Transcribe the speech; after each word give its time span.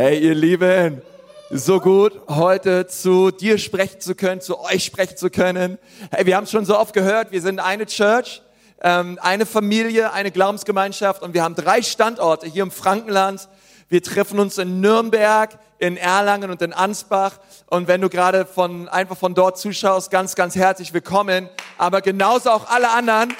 Hey, 0.00 0.20
ihr 0.20 0.36
Lieben, 0.36 1.02
so 1.50 1.80
gut, 1.80 2.12
heute 2.28 2.86
zu 2.86 3.32
dir 3.32 3.58
sprechen 3.58 4.00
zu 4.00 4.14
können, 4.14 4.40
zu 4.40 4.60
euch 4.60 4.84
sprechen 4.84 5.16
zu 5.16 5.28
können. 5.28 5.76
Hey, 6.12 6.24
wir 6.24 6.36
haben 6.36 6.44
es 6.44 6.52
schon 6.52 6.64
so 6.64 6.78
oft 6.78 6.94
gehört, 6.94 7.32
wir 7.32 7.42
sind 7.42 7.58
eine 7.58 7.84
Church, 7.84 8.40
ähm, 8.80 9.18
eine 9.20 9.44
Familie, 9.44 10.12
eine 10.12 10.30
Glaubensgemeinschaft 10.30 11.20
und 11.20 11.34
wir 11.34 11.42
haben 11.42 11.56
drei 11.56 11.82
Standorte 11.82 12.46
hier 12.46 12.62
im 12.62 12.70
Frankenland. 12.70 13.48
Wir 13.88 14.00
treffen 14.00 14.38
uns 14.38 14.56
in 14.58 14.80
Nürnberg, 14.80 15.58
in 15.80 15.96
Erlangen 15.96 16.52
und 16.52 16.62
in 16.62 16.72
Ansbach. 16.72 17.40
Und 17.66 17.88
wenn 17.88 18.00
du 18.00 18.08
gerade 18.08 18.46
von, 18.46 18.88
einfach 18.88 19.16
von 19.16 19.34
dort 19.34 19.58
zuschaust, 19.58 20.12
ganz, 20.12 20.36
ganz 20.36 20.54
herzlich 20.54 20.94
willkommen. 20.94 21.48
Aber 21.76 22.02
genauso 22.02 22.50
auch 22.50 22.70
alle 22.70 22.90
anderen, 22.90 23.34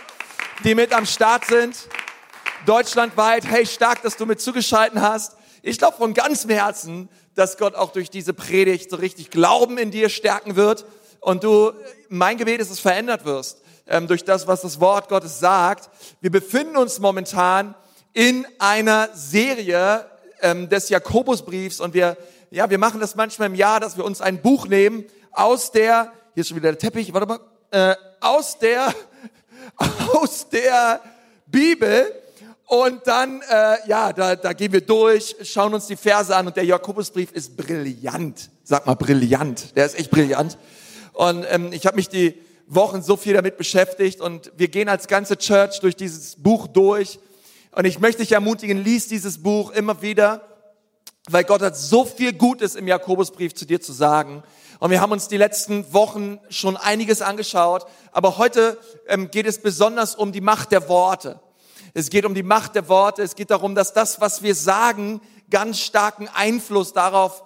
die 0.64 0.74
mit 0.74 0.92
am 0.92 1.06
Start 1.06 1.44
sind, 1.44 1.76
deutschlandweit. 2.66 3.46
Hey, 3.46 3.64
stark, 3.64 4.02
dass 4.02 4.16
du 4.16 4.26
mit 4.26 4.40
zugeschalten 4.40 5.00
hast. 5.00 5.37
Ich 5.62 5.78
glaube 5.78 5.96
von 5.96 6.14
ganzem 6.14 6.50
Herzen, 6.50 7.08
dass 7.34 7.56
Gott 7.56 7.74
auch 7.74 7.92
durch 7.92 8.10
diese 8.10 8.32
Predigt 8.32 8.90
so 8.90 8.96
richtig 8.96 9.30
Glauben 9.30 9.78
in 9.78 9.90
dir 9.90 10.08
stärken 10.08 10.56
wird 10.56 10.86
und 11.20 11.44
du, 11.44 11.72
mein 12.08 12.36
Gebet 12.36 12.60
ist, 12.60 12.70
dass 12.70 12.80
verändert 12.80 13.24
wirst 13.24 13.62
ähm, 13.86 14.06
durch 14.06 14.24
das, 14.24 14.46
was 14.46 14.60
das 14.60 14.80
Wort 14.80 15.08
Gottes 15.08 15.40
sagt. 15.40 15.90
Wir 16.20 16.30
befinden 16.30 16.76
uns 16.76 17.00
momentan 17.00 17.74
in 18.12 18.46
einer 18.58 19.08
Serie 19.14 20.06
ähm, 20.40 20.68
des 20.68 20.88
Jakobusbriefs 20.88 21.80
und 21.80 21.94
wir, 21.94 22.16
ja, 22.50 22.70
wir 22.70 22.78
machen 22.78 23.00
das 23.00 23.16
manchmal 23.16 23.48
im 23.48 23.54
Jahr, 23.54 23.80
dass 23.80 23.96
wir 23.96 24.04
uns 24.04 24.20
ein 24.20 24.40
Buch 24.40 24.66
nehmen 24.66 25.04
aus 25.32 25.72
der, 25.72 26.12
hier 26.34 26.40
ist 26.42 26.48
schon 26.48 26.56
wieder 26.56 26.72
der 26.72 26.78
Teppich, 26.78 27.12
warte 27.12 27.26
mal, 27.26 27.40
äh, 27.70 27.94
aus 28.20 28.58
der, 28.58 28.94
aus 30.12 30.48
der 30.48 31.00
Bibel 31.46 32.12
und 32.68 33.06
dann, 33.06 33.40
äh, 33.48 33.88
ja, 33.88 34.12
da, 34.12 34.36
da 34.36 34.52
gehen 34.52 34.72
wir 34.72 34.82
durch, 34.82 35.34
schauen 35.42 35.72
uns 35.72 35.86
die 35.86 35.96
Verse 35.96 36.36
an 36.36 36.48
und 36.48 36.56
der 36.56 36.66
Jakobusbrief 36.66 37.32
ist 37.32 37.56
brillant. 37.56 38.50
Sag 38.62 38.86
mal 38.86 38.94
brillant. 38.94 39.74
Der 39.74 39.86
ist 39.86 39.98
echt 39.98 40.10
brillant. 40.10 40.58
Und 41.14 41.46
ähm, 41.48 41.72
ich 41.72 41.86
habe 41.86 41.96
mich 41.96 42.10
die 42.10 42.34
Wochen 42.66 43.00
so 43.00 43.16
viel 43.16 43.32
damit 43.32 43.56
beschäftigt 43.56 44.20
und 44.20 44.52
wir 44.58 44.68
gehen 44.68 44.90
als 44.90 45.08
ganze 45.08 45.38
Church 45.38 45.80
durch 45.80 45.96
dieses 45.96 46.36
Buch 46.36 46.66
durch. 46.66 47.18
Und 47.72 47.86
ich 47.86 48.00
möchte 48.00 48.20
dich 48.20 48.32
ermutigen, 48.32 48.84
lies 48.84 49.08
dieses 49.08 49.42
Buch 49.42 49.70
immer 49.70 50.02
wieder, 50.02 50.42
weil 51.30 51.44
Gott 51.44 51.62
hat 51.62 51.74
so 51.74 52.04
viel 52.04 52.34
Gutes 52.34 52.74
im 52.74 52.86
Jakobusbrief 52.86 53.54
zu 53.54 53.64
dir 53.64 53.80
zu 53.80 53.94
sagen. 53.94 54.42
Und 54.78 54.90
wir 54.90 55.00
haben 55.00 55.12
uns 55.12 55.28
die 55.28 55.38
letzten 55.38 55.90
Wochen 55.94 56.38
schon 56.50 56.76
einiges 56.76 57.22
angeschaut, 57.22 57.86
aber 58.12 58.36
heute 58.36 58.76
ähm, 59.06 59.30
geht 59.30 59.46
es 59.46 59.58
besonders 59.58 60.14
um 60.14 60.32
die 60.32 60.42
Macht 60.42 60.70
der 60.70 60.90
Worte. 60.90 61.40
Es 61.94 62.10
geht 62.10 62.24
um 62.24 62.34
die 62.34 62.42
Macht 62.42 62.74
der 62.74 62.88
Worte. 62.88 63.22
Es 63.22 63.34
geht 63.34 63.50
darum, 63.50 63.74
dass 63.74 63.92
das, 63.92 64.20
was 64.20 64.42
wir 64.42 64.54
sagen, 64.54 65.20
ganz 65.50 65.80
starken 65.80 66.28
Einfluss 66.28 66.92
darauf 66.92 67.44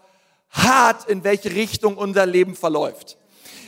hat, 0.50 1.08
in 1.08 1.24
welche 1.24 1.50
Richtung 1.54 1.96
unser 1.96 2.26
Leben 2.26 2.54
verläuft. 2.54 3.16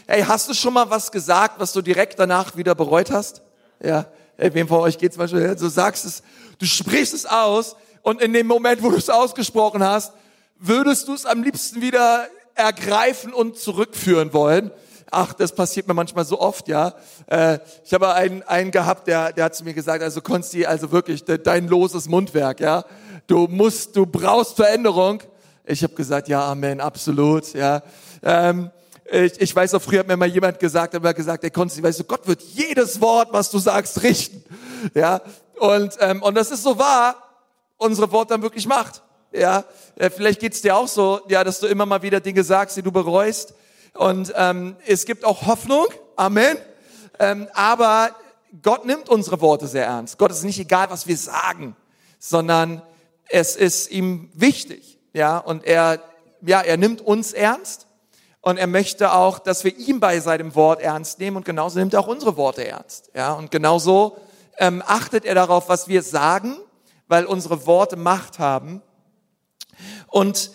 Hey, 0.07 0.23
hast 0.23 0.49
du 0.49 0.55
schon 0.55 0.75
mal 0.75 0.91
was 0.91 1.11
gesagt, 1.11 1.59
was 1.59 1.73
du 1.73 1.81
direkt 1.81 2.19
danach 2.19 2.57
wieder 2.57 2.75
bereut 2.75 3.11
hast? 3.11 3.43
Ja. 3.83 4.07
Hey, 4.37 4.53
wem 4.53 4.69
von 4.69 4.81
euch 4.81 4.99
geht's 4.99 5.17
manchmal? 5.17 5.55
Du 5.57 5.69
sagst 5.69 6.05
es, 6.05 6.23
du 6.59 6.67
sprichst 6.67 7.15
es 7.15 7.25
aus 7.25 7.77
und 8.03 8.21
in 8.21 8.33
dem 8.33 8.47
Moment, 8.47 8.83
wo 8.83 8.91
du 8.91 8.97
es 8.97 9.09
ausgesprochen 9.09 9.83
hast, 9.83 10.13
würdest 10.59 11.09
du 11.09 11.15
es 11.15 11.25
am 11.25 11.43
liebsten 11.43 11.81
wieder 11.81 12.29
ergreifen 12.55 13.33
und 13.33 13.57
zurückführen 13.59 14.33
wollen. 14.33 14.71
Ach, 15.15 15.33
das 15.33 15.55
passiert 15.55 15.87
mir 15.87 15.95
manchmal 15.95 16.25
so 16.25 16.41
oft, 16.41 16.69
ja. 16.69 16.95
Äh, 17.27 17.59
ich 17.85 17.95
habe 17.95 18.13
einen, 18.15 18.43
einen 18.43 18.71
gehabt, 18.71 19.07
der, 19.07 19.33
der 19.33 19.45
hat 19.45 19.55
zu 19.55 19.65
mir 19.65 19.75
gesagt, 19.75 20.03
also 20.03 20.21
Konsti, 20.21 20.67
also 20.67 20.91
wirklich 20.91 21.25
dein 21.25 21.69
loses 21.69 22.09
Mundwerk, 22.09 22.61
ja. 22.61 22.85
Du 23.27 23.47
musst, 23.47 23.97
du 23.97 24.07
brauchst 24.07 24.57
Veränderung. 24.57 25.23
Ich 25.65 25.83
habe 25.83 25.95
gesagt, 25.95 26.29
ja, 26.29 26.45
Amen, 26.51 26.81
absolut, 26.81 27.55
ja. 27.55 27.83
Ähm, 28.23 28.71
ich, 29.11 29.41
ich 29.41 29.55
weiß 29.55 29.75
auch, 29.75 29.83
früher 29.83 30.01
hat 30.01 30.09
mir 30.09 30.17
mal 30.17 30.29
jemand 30.29 30.59
gesagt, 30.59 30.95
hat 30.95 31.03
mir 31.03 31.15
gesagt, 31.15 31.43
der 31.43 31.51
Konsti, 31.51 31.83
weißt 31.83 32.01
du, 32.01 32.05
Gott 32.05 32.27
wird 32.27 32.43
jedes 32.43 33.01
Wort, 33.01 33.29
was 33.33 33.51
du 33.51 33.59
sagst, 33.59 34.03
richten, 34.03 34.45
ja. 34.95 35.21
Und 35.59 35.97
ähm, 36.01 36.23
und 36.23 36.35
das 36.35 36.51
ist 36.51 36.65
so 36.65 36.79
wahr, 36.79 37.15
unsere 37.77 38.11
Wort 38.11 38.31
dann 38.31 38.43
wirklich 38.43 38.67
macht. 38.67 39.03
Ja, 39.33 39.65
äh, 39.97 40.11
vielleicht 40.11 40.41
geht's 40.41 40.63
dir 40.63 40.77
auch 40.77 40.89
so, 40.89 41.21
ja, 41.29 41.45
dass 41.45 41.61
du 41.61 41.67
immer 41.67 41.87
mal 41.87 42.03
wieder 42.03 42.21
Dinge 42.21 42.45
sagst, 42.45 42.77
die 42.77 42.83
du 42.83 42.93
bereust. 42.93 43.55
Und 43.95 44.33
ähm, 44.37 44.77
es 44.87 45.07
gibt 45.07 45.25
auch 45.25 45.47
Hoffnung, 45.47 45.87
Amen. 46.17 46.57
Ähm, 47.19 47.49
aber 47.55 48.11
Gott 48.63 48.85
nimmt 48.85 49.09
unsere 49.09 49.41
Worte 49.41 49.67
sehr 49.67 49.87
ernst. 49.87 50.19
Gott 50.19 50.31
ist 50.31 50.45
nicht 50.45 50.59
egal, 50.59 50.91
was 50.91 51.07
wir 51.07 51.17
sagen, 51.17 51.77
sondern 52.19 52.83
es 53.29 53.57
ist 53.57 53.91
ihm 53.91 54.31
wichtig, 54.35 54.99
ja. 55.13 55.39
Und 55.39 55.65
er, 55.65 56.01
ja, 56.43 56.61
er 56.61 56.77
nimmt 56.77 57.01
uns 57.01 57.33
ernst 57.33 57.87
und 58.41 58.59
er 58.59 58.67
möchte 58.67 59.13
auch, 59.13 59.39
dass 59.39 59.65
wir 59.65 59.77
ihm 59.77 60.01
bei 60.01 60.21
seinem 60.21 60.55
Wort 60.55 60.81
ernst 60.81 61.19
nehmen 61.19 61.37
und 61.37 61.45
genauso 61.45 61.79
nimmt 61.79 61.95
er 61.95 62.01
auch 62.01 62.07
unsere 62.07 62.37
Worte 62.37 62.67
ernst, 62.67 63.11
ja. 63.15 63.33
Und 63.33 63.51
genauso 63.51 64.17
ähm, 64.59 64.83
achtet 64.87 65.25
er 65.25 65.35
darauf, 65.35 65.69
was 65.69 65.89
wir 65.89 66.03
sagen, 66.03 66.57
weil 67.09 67.27
unsere 67.27 67.67
Worte 67.67 67.97
Macht 67.97 68.39
haben. 68.39 68.83
Und 70.07 70.53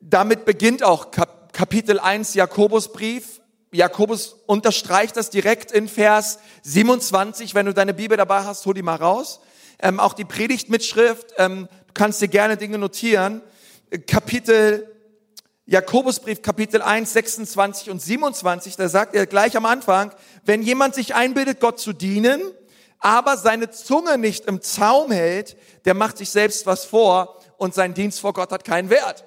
damit 0.00 0.44
beginnt 0.44 0.82
auch 0.82 1.10
Kap 1.10 1.45
Kapitel 1.56 1.98
1 1.98 2.34
Jakobusbrief. 2.34 3.40
Jakobus 3.72 4.36
unterstreicht 4.44 5.16
das 5.16 5.30
direkt 5.30 5.72
in 5.72 5.88
Vers 5.88 6.38
27. 6.64 7.54
Wenn 7.54 7.64
du 7.64 7.72
deine 7.72 7.94
Bibel 7.94 8.18
dabei 8.18 8.44
hast, 8.44 8.66
hol 8.66 8.74
die 8.74 8.82
mal 8.82 8.96
raus. 8.96 9.40
Ähm, 9.78 9.98
auch 9.98 10.12
die 10.12 10.26
Predigtmitschrift, 10.26 11.28
ähm, 11.38 11.66
du 11.86 11.94
kannst 11.94 12.20
dir 12.20 12.28
gerne 12.28 12.58
Dinge 12.58 12.76
notieren. 12.76 13.40
Kapitel, 14.06 14.94
Jakobusbrief, 15.64 16.42
Kapitel 16.42 16.82
1, 16.82 17.14
26 17.14 17.88
und 17.88 18.02
27, 18.02 18.76
da 18.76 18.90
sagt 18.90 19.14
er 19.14 19.24
gleich 19.24 19.56
am 19.56 19.64
Anfang, 19.64 20.12
wenn 20.44 20.60
jemand 20.60 20.94
sich 20.94 21.14
einbildet, 21.14 21.60
Gott 21.60 21.80
zu 21.80 21.94
dienen, 21.94 22.42
aber 22.98 23.38
seine 23.38 23.70
Zunge 23.70 24.18
nicht 24.18 24.44
im 24.44 24.60
Zaum 24.60 25.10
hält, 25.10 25.56
der 25.86 25.94
macht 25.94 26.18
sich 26.18 26.28
selbst 26.28 26.66
was 26.66 26.84
vor 26.84 27.40
und 27.56 27.72
sein 27.72 27.94
Dienst 27.94 28.20
vor 28.20 28.34
Gott 28.34 28.52
hat 28.52 28.64
keinen 28.64 28.90
Wert. 28.90 29.24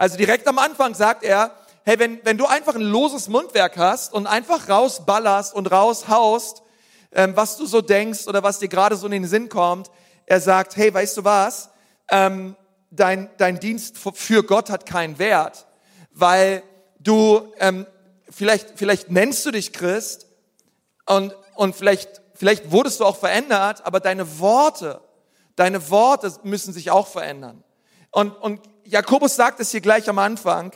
Also 0.00 0.16
direkt 0.16 0.48
am 0.48 0.58
Anfang 0.58 0.94
sagt 0.94 1.22
er, 1.22 1.54
hey, 1.84 1.98
wenn, 1.98 2.24
wenn 2.24 2.38
du 2.38 2.46
einfach 2.46 2.74
ein 2.74 2.82
loses 2.82 3.28
Mundwerk 3.28 3.76
hast 3.76 4.12
und 4.12 4.26
einfach 4.26 4.68
rausballerst 4.68 5.54
und 5.54 5.70
raushaust, 5.70 6.62
ähm, 7.12 7.36
was 7.36 7.56
du 7.56 7.66
so 7.66 7.80
denkst 7.80 8.26
oder 8.28 8.42
was 8.42 8.58
dir 8.58 8.68
gerade 8.68 8.96
so 8.96 9.06
in 9.06 9.12
den 9.12 9.26
Sinn 9.26 9.48
kommt, 9.48 9.90
er 10.26 10.40
sagt, 10.40 10.76
hey, 10.76 10.92
weißt 10.92 11.16
du 11.16 11.24
was, 11.24 11.70
ähm, 12.08 12.56
dein, 12.90 13.30
dein 13.38 13.58
Dienst 13.58 13.96
für 13.98 14.42
Gott 14.42 14.70
hat 14.70 14.86
keinen 14.86 15.18
Wert, 15.18 15.66
weil 16.12 16.62
du, 16.98 17.52
ähm, 17.58 17.86
vielleicht, 18.28 18.78
vielleicht 18.78 19.10
nennst 19.10 19.44
du 19.46 19.50
dich 19.50 19.72
Christ 19.72 20.26
und, 21.06 21.34
und 21.54 21.74
vielleicht, 21.74 22.20
vielleicht 22.34 22.70
wurdest 22.70 23.00
du 23.00 23.04
auch 23.04 23.16
verändert, 23.16 23.84
aber 23.84 24.00
deine 24.00 24.38
Worte, 24.38 25.00
deine 25.56 25.90
Worte 25.90 26.32
müssen 26.42 26.72
sich 26.72 26.90
auch 26.90 27.06
verändern. 27.06 27.64
Und, 28.10 28.30
und 28.30 28.60
Jakobus 28.84 29.36
sagt 29.36 29.60
es 29.60 29.70
hier 29.70 29.80
gleich 29.80 30.08
am 30.08 30.18
Anfang, 30.18 30.72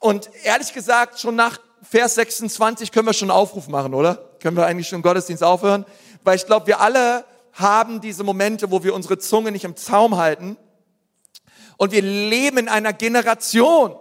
und 0.00 0.30
ehrlich 0.44 0.72
gesagt, 0.72 1.18
schon 1.18 1.36
nach 1.36 1.58
Vers 1.82 2.16
26 2.16 2.92
können 2.92 3.06
wir 3.06 3.12
schon 3.12 3.30
einen 3.30 3.38
Aufruf 3.38 3.68
machen, 3.68 3.94
oder? 3.94 4.16
Können 4.40 4.56
wir 4.56 4.66
eigentlich 4.66 4.88
schon 4.88 5.02
Gottesdienst 5.02 5.42
aufhören? 5.42 5.84
Weil 6.24 6.36
ich 6.36 6.46
glaube, 6.46 6.66
wir 6.66 6.80
alle 6.80 7.24
haben 7.52 8.00
diese 8.00 8.24
Momente, 8.24 8.70
wo 8.70 8.82
wir 8.84 8.94
unsere 8.94 9.18
Zunge 9.18 9.52
nicht 9.52 9.64
im 9.64 9.76
Zaum 9.76 10.16
halten. 10.16 10.56
Und 11.76 11.92
wir 11.92 12.02
leben 12.02 12.58
in 12.58 12.68
einer 12.68 12.92
Generation, 12.92 13.96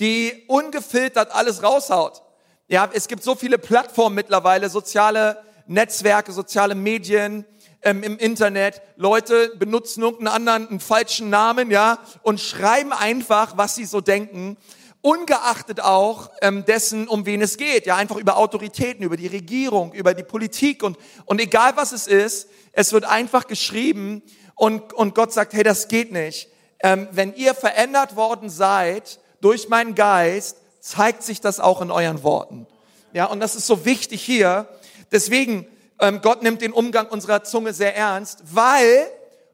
die 0.00 0.44
ungefiltert 0.48 1.34
alles 1.34 1.62
raushaut. 1.62 2.22
Ja, 2.68 2.88
es 2.92 3.08
gibt 3.08 3.22
so 3.22 3.34
viele 3.34 3.58
Plattformen 3.58 4.14
mittlerweile, 4.14 4.68
soziale 4.70 5.42
Netzwerke, 5.66 6.32
soziale 6.32 6.74
Medien, 6.74 7.44
ähm, 7.82 8.02
im 8.02 8.18
Internet. 8.18 8.80
Leute 8.96 9.52
benutzen 9.56 10.02
irgendeinen 10.02 10.34
anderen, 10.34 10.68
einen 10.68 10.80
falschen 10.80 11.30
Namen, 11.30 11.70
ja, 11.70 11.98
und 12.22 12.40
schreiben 12.40 12.92
einfach, 12.92 13.56
was 13.56 13.74
sie 13.74 13.84
so 13.84 14.00
denken 14.00 14.56
ungeachtet 15.02 15.80
auch 15.80 16.30
ähm, 16.40 16.64
dessen, 16.64 17.08
um 17.08 17.26
wen 17.26 17.42
es 17.42 17.58
geht. 17.58 17.86
Ja, 17.86 17.96
einfach 17.96 18.16
über 18.16 18.36
Autoritäten, 18.36 19.04
über 19.04 19.16
die 19.16 19.26
Regierung, 19.26 19.92
über 19.92 20.14
die 20.14 20.22
Politik 20.22 20.82
und, 20.82 20.96
und 21.26 21.40
egal 21.40 21.76
was 21.76 21.92
es 21.92 22.06
ist, 22.06 22.48
es 22.72 22.92
wird 22.92 23.04
einfach 23.04 23.46
geschrieben 23.46 24.22
und, 24.54 24.92
und 24.92 25.14
Gott 25.14 25.32
sagt, 25.32 25.52
hey, 25.52 25.64
das 25.64 25.88
geht 25.88 26.12
nicht. 26.12 26.48
Ähm, 26.80 27.08
wenn 27.10 27.34
ihr 27.34 27.54
verändert 27.54 28.16
worden 28.16 28.48
seid 28.48 29.20
durch 29.40 29.68
meinen 29.68 29.94
Geist, 29.94 30.58
zeigt 30.80 31.22
sich 31.22 31.40
das 31.40 31.60
auch 31.60 31.80
in 31.80 31.90
euren 31.90 32.22
Worten. 32.22 32.66
Ja, 33.12 33.26
und 33.26 33.40
das 33.40 33.56
ist 33.56 33.66
so 33.66 33.84
wichtig 33.84 34.22
hier. 34.22 34.68
Deswegen, 35.10 35.66
ähm, 36.00 36.20
Gott 36.22 36.42
nimmt 36.42 36.62
den 36.62 36.72
Umgang 36.72 37.08
unserer 37.08 37.44
Zunge 37.44 37.72
sehr 37.72 37.94
ernst, 37.96 38.42
weil 38.52 39.06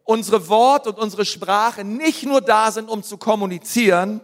unsere 0.04 0.48
Worte 0.48 0.90
und 0.90 0.98
unsere 0.98 1.24
Sprache 1.24 1.84
nicht 1.84 2.24
nur 2.24 2.40
da 2.40 2.70
sind, 2.70 2.88
um 2.88 3.02
zu 3.02 3.18
kommunizieren, 3.18 4.20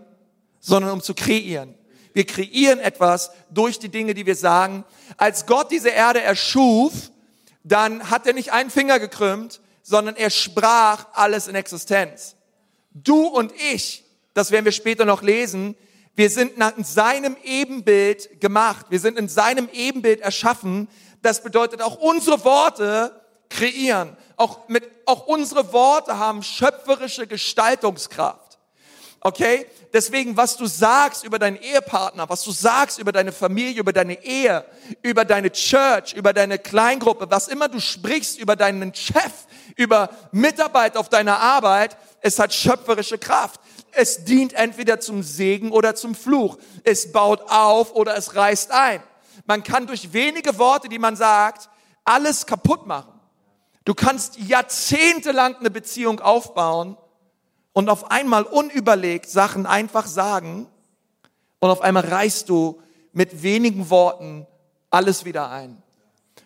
sondern 0.64 0.92
um 0.92 1.02
zu 1.02 1.14
kreieren. 1.14 1.74
Wir 2.12 2.24
kreieren 2.24 2.78
etwas 2.78 3.30
durch 3.50 3.78
die 3.78 3.88
Dinge, 3.88 4.14
die 4.14 4.24
wir 4.24 4.36
sagen. 4.36 4.84
Als 5.16 5.46
Gott 5.46 5.70
diese 5.70 5.88
Erde 5.88 6.22
erschuf, 6.22 6.92
dann 7.64 8.10
hat 8.10 8.26
er 8.26 8.32
nicht 8.32 8.52
einen 8.52 8.70
Finger 8.70 8.98
gekrümmt, 8.98 9.60
sondern 9.82 10.16
er 10.16 10.30
sprach 10.30 11.06
alles 11.12 11.48
in 11.48 11.54
Existenz. 11.54 12.36
Du 12.92 13.26
und 13.26 13.52
ich 13.72 14.04
das 14.34 14.50
werden 14.50 14.64
wir 14.64 14.72
später 14.72 15.04
noch 15.04 15.22
lesen, 15.22 15.76
wir 16.16 16.28
sind 16.28 16.58
nach 16.58 16.72
seinem 16.78 17.36
Ebenbild 17.42 18.40
gemacht. 18.40 18.86
Wir 18.90 19.00
sind 19.00 19.18
in 19.18 19.28
seinem 19.28 19.68
Ebenbild 19.72 20.20
erschaffen. 20.20 20.88
Das 21.22 21.42
bedeutet, 21.42 21.82
auch 21.82 21.96
unsere 21.96 22.44
Worte 22.44 23.20
kreieren. 23.48 24.16
Auch, 24.36 24.68
mit, 24.68 24.88
auch 25.06 25.26
unsere 25.26 25.72
Worte 25.72 26.18
haben 26.18 26.42
schöpferische 26.42 27.26
Gestaltungskraft. 27.26 28.43
Okay? 29.26 29.66
Deswegen, 29.90 30.36
was 30.36 30.58
du 30.58 30.66
sagst 30.66 31.24
über 31.24 31.38
deinen 31.38 31.56
Ehepartner, 31.56 32.28
was 32.28 32.42
du 32.42 32.50
sagst 32.50 32.98
über 32.98 33.10
deine 33.10 33.32
Familie, 33.32 33.80
über 33.80 33.94
deine 33.94 34.22
Ehe, 34.22 34.66
über 35.02 35.24
deine 35.24 35.50
Church, 35.50 36.12
über 36.12 36.34
deine 36.34 36.58
Kleingruppe, 36.58 37.30
was 37.30 37.48
immer 37.48 37.68
du 37.68 37.80
sprichst 37.80 38.38
über 38.38 38.54
deinen 38.54 38.94
Chef, 38.94 39.32
über 39.76 40.10
Mitarbeit 40.30 40.98
auf 40.98 41.08
deiner 41.08 41.40
Arbeit, 41.40 41.96
es 42.20 42.38
hat 42.38 42.52
schöpferische 42.52 43.16
Kraft. 43.16 43.60
Es 43.92 44.24
dient 44.24 44.52
entweder 44.52 45.00
zum 45.00 45.22
Segen 45.22 45.72
oder 45.72 45.94
zum 45.94 46.14
Fluch. 46.14 46.58
Es 46.82 47.10
baut 47.10 47.40
auf 47.48 47.94
oder 47.94 48.16
es 48.18 48.34
reißt 48.34 48.72
ein. 48.72 49.02
Man 49.46 49.62
kann 49.62 49.86
durch 49.86 50.12
wenige 50.12 50.58
Worte, 50.58 50.90
die 50.90 50.98
man 50.98 51.16
sagt, 51.16 51.70
alles 52.04 52.44
kaputt 52.44 52.86
machen. 52.86 53.18
Du 53.86 53.94
kannst 53.94 54.38
jahrzehntelang 54.38 55.56
eine 55.56 55.70
Beziehung 55.70 56.20
aufbauen 56.20 56.98
und 57.74 57.90
auf 57.90 58.10
einmal 58.10 58.44
unüberlegt 58.44 59.28
Sachen 59.28 59.66
einfach 59.66 60.06
sagen 60.06 60.66
und 61.58 61.70
auf 61.70 61.82
einmal 61.82 62.06
reißt 62.06 62.48
du 62.48 62.80
mit 63.12 63.42
wenigen 63.42 63.90
Worten 63.90 64.46
alles 64.90 65.26
wieder 65.26 65.50
ein. 65.50 65.82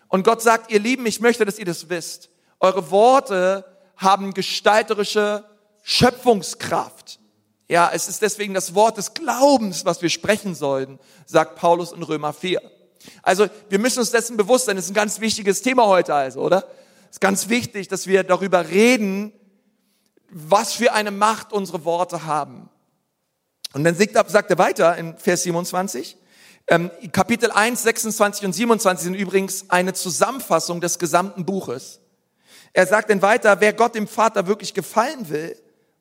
Und 0.09 0.23
Gott 0.23 0.41
sagt, 0.41 0.71
ihr 0.71 0.79
Lieben, 0.79 1.05
ich 1.05 1.21
möchte, 1.21 1.45
dass 1.45 1.59
ihr 1.59 1.65
das 1.65 1.87
wisst. 1.87 2.29
Eure 2.59 2.91
Worte 2.91 3.63
haben 3.95 4.33
gestalterische 4.33 5.45
Schöpfungskraft. 5.83 7.19
Ja, 7.67 7.91
es 7.93 8.09
ist 8.09 8.23
deswegen 8.23 8.55
das 8.55 8.73
Wort 8.73 8.97
des 8.97 9.13
Glaubens, 9.13 9.85
was 9.85 10.01
wir 10.01 10.09
sprechen 10.09 10.55
sollen, 10.55 10.99
sagt 11.27 11.55
Paulus 11.55 11.91
in 11.91 12.01
Römer 12.01 12.33
4. 12.33 12.59
Also 13.21 13.47
wir 13.69 13.77
müssen 13.77 13.99
uns 13.99 14.09
dessen 14.09 14.35
bewusst 14.35 14.65
sein, 14.65 14.75
das 14.75 14.85
ist 14.85 14.91
ein 14.91 14.95
ganz 14.95 15.19
wichtiges 15.19 15.61
Thema 15.61 15.85
heute 15.85 16.15
also, 16.15 16.41
oder? 16.41 16.67
Es 17.03 17.17
ist 17.17 17.21
ganz 17.21 17.49
wichtig, 17.49 17.87
dass 17.87 18.07
wir 18.07 18.23
darüber 18.23 18.67
reden, 18.69 19.31
was 20.31 20.73
für 20.73 20.93
eine 20.93 21.11
Macht 21.11 21.53
unsere 21.53 21.85
Worte 21.85 22.25
haben. 22.25 22.69
Und 23.73 23.83
dann 23.83 23.95
sagt 23.95 24.49
er 24.49 24.57
weiter 24.57 24.97
in 24.97 25.17
Vers 25.17 25.43
27, 25.43 26.17
ähm, 26.67 26.91
Kapitel 27.11 27.51
1, 27.51 27.81
26 27.83 28.45
und 28.45 28.53
27 28.53 29.03
sind 29.03 29.13
übrigens 29.15 29.69
eine 29.69 29.93
Zusammenfassung 29.93 30.81
des 30.81 30.99
gesamten 30.99 31.45
Buches. 31.45 31.99
Er 32.73 32.85
sagt 32.85 33.09
dann 33.09 33.21
weiter, 33.21 33.59
wer 33.59 33.73
Gott 33.73 33.95
dem 33.95 34.07
Vater 34.07 34.45
wirklich 34.45 34.73
gefallen 34.73 35.29
will, 35.29 35.55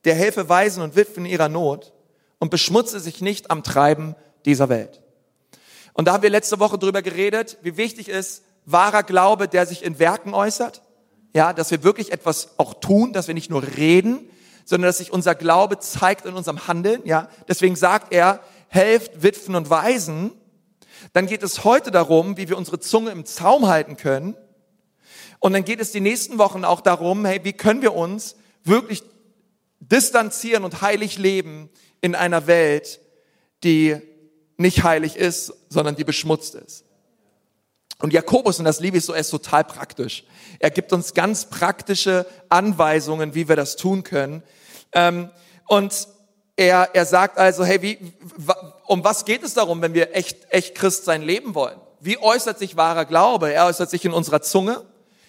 der 0.04 0.14
helfe 0.14 0.48
Weisen 0.48 0.82
und 0.82 0.94
Witwen 0.94 1.25
in 1.25 1.32
ihrer 1.32 1.48
Not 1.48 1.92
und 2.38 2.50
beschmutze 2.50 3.00
sich 3.00 3.20
nicht 3.20 3.50
am 3.50 3.62
Treiben 3.62 4.14
dieser 4.44 4.69
Welt. 4.69 5.00
Und 5.94 6.06
da 6.06 6.12
haben 6.12 6.22
wir 6.22 6.30
letzte 6.30 6.60
Woche 6.60 6.78
drüber 6.78 7.02
geredet, 7.02 7.58
wie 7.62 7.76
wichtig 7.76 8.08
ist 8.08 8.42
wahrer 8.70 9.02
Glaube, 9.02 9.48
der 9.48 9.66
sich 9.66 9.82
in 9.82 9.98
Werken 9.98 10.34
äußert. 10.34 10.82
Ja, 11.38 11.52
dass 11.52 11.70
wir 11.70 11.85
wirklich 11.85 12.11
etwas 12.11 12.58
auch 12.58 12.75
tun, 12.75 13.12
dass 13.12 13.29
wir 13.29 13.35
nicht 13.35 13.49
nur 13.49 13.62
reden, 13.62 14.29
sondern 14.64 14.88
dass 14.88 14.99
sich 14.99 15.12
unser 15.12 15.37
Glaube 15.37 15.79
zeigt 15.79 16.26
in 16.26 16.35
unserem 16.35 16.67
Handeln. 16.67 17.00
Ja, 17.05 17.29
deswegen 17.46 17.76
sagt 17.76 18.12
er, 18.12 18.40
helft 18.67 19.23
Witwen 19.23 19.55
und 19.55 19.70
Waisen. 19.70 20.32
Dann 21.12 21.29
geht 21.29 21.44
es 21.44 21.62
heute 21.62 21.93
darum, 21.93 22.37
wie 22.38 22.49
wir 22.49 22.58
unsere 22.58 22.81
Zunge 22.81 23.12
im 23.12 23.25
Zaum 23.25 23.69
halten 23.69 23.96
können. 23.96 24.37
Und 25.38 25.52
dann 25.52 25.64
geht 25.64 25.79
es 25.79 25.93
die 25.93 26.00
nächsten 26.00 26.38
Wochen 26.38 26.64
auch 26.64 26.81
darum, 26.81 27.25
hey, 27.25 27.38
wie 27.44 27.52
können 27.52 27.82
wir 27.82 27.94
uns 27.94 28.35
wirklich 28.64 29.05
distanzieren 29.79 30.64
und 30.64 30.82
heilig 30.82 31.19
leben 31.19 31.70
in 32.00 32.17
einer 32.17 32.49
Welt, 32.49 32.99
die 33.62 33.96
nicht 34.56 34.82
heilig 34.82 35.14
ist, 35.14 35.52
sondern 35.69 35.94
die 35.94 36.02
beschmutzt 36.02 36.56
ist. 36.56 36.85
Und 38.00 38.12
Jakobus, 38.12 38.58
und 38.58 38.64
das 38.64 38.80
liebe 38.80 38.98
ich 38.98 39.04
so, 39.04 39.12
er 39.12 39.20
ist 39.20 39.30
total 39.30 39.64
praktisch. 39.64 40.24
Er 40.60 40.70
gibt 40.70 40.92
uns 40.92 41.14
ganz 41.14 41.46
praktische 41.46 42.26
Anweisungen, 42.48 43.34
wie 43.34 43.48
wir 43.48 43.56
das 43.56 43.76
tun 43.76 44.04
können. 44.04 44.42
Ähm, 44.92 45.30
und 45.66 46.08
er, 46.56 46.90
er 46.94 47.06
sagt 47.06 47.38
also, 47.38 47.64
hey, 47.64 47.82
wie, 47.82 47.98
um 48.86 49.02
was 49.04 49.24
geht 49.24 49.42
es 49.42 49.54
darum, 49.54 49.82
wenn 49.82 49.94
wir 49.94 50.14
echt, 50.14 50.46
echt 50.50 50.74
Christ 50.74 51.04
sein 51.04 51.22
leben 51.22 51.54
wollen? 51.54 51.78
Wie 52.00 52.18
äußert 52.18 52.58
sich 52.58 52.76
wahrer 52.76 53.04
Glaube? 53.04 53.52
Er 53.52 53.66
äußert 53.66 53.90
sich 53.90 54.04
in 54.04 54.12
unserer 54.12 54.42
Zunge, 54.42 54.84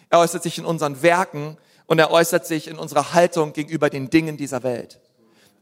er 0.10 0.20
äußert 0.20 0.44
sich 0.44 0.60
in 0.60 0.66
unseren 0.66 1.02
Werken 1.02 1.58
und 1.88 1.98
er 1.98 2.12
äußert 2.12 2.46
sich 2.46 2.68
in 2.68 2.78
unserer 2.78 3.14
Haltung 3.14 3.54
gegenüber 3.54 3.90
den 3.90 4.12
Dingen 4.12 4.38
dieser 4.38 4.62
Welt. 4.62 5.00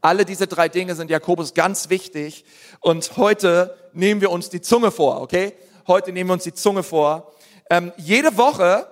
Alle 0.01 0.25
diese 0.25 0.47
drei 0.47 0.69
Dinge 0.69 0.95
sind 0.95 1.09
Jakobus 1.09 1.53
ganz 1.53 1.89
wichtig 1.89 2.45
und 2.81 3.17
heute 3.17 3.75
nehmen 3.93 4.21
wir 4.21 4.31
uns 4.31 4.49
die 4.49 4.61
Zunge 4.61 4.91
vor, 4.91 5.21
okay? 5.21 5.53
Heute 5.87 6.11
nehmen 6.11 6.29
wir 6.29 6.33
uns 6.33 6.43
die 6.43 6.53
Zunge 6.53 6.83
vor. 6.83 7.31
Ähm, 7.69 7.93
jede 7.95 8.35
Woche, 8.35 8.87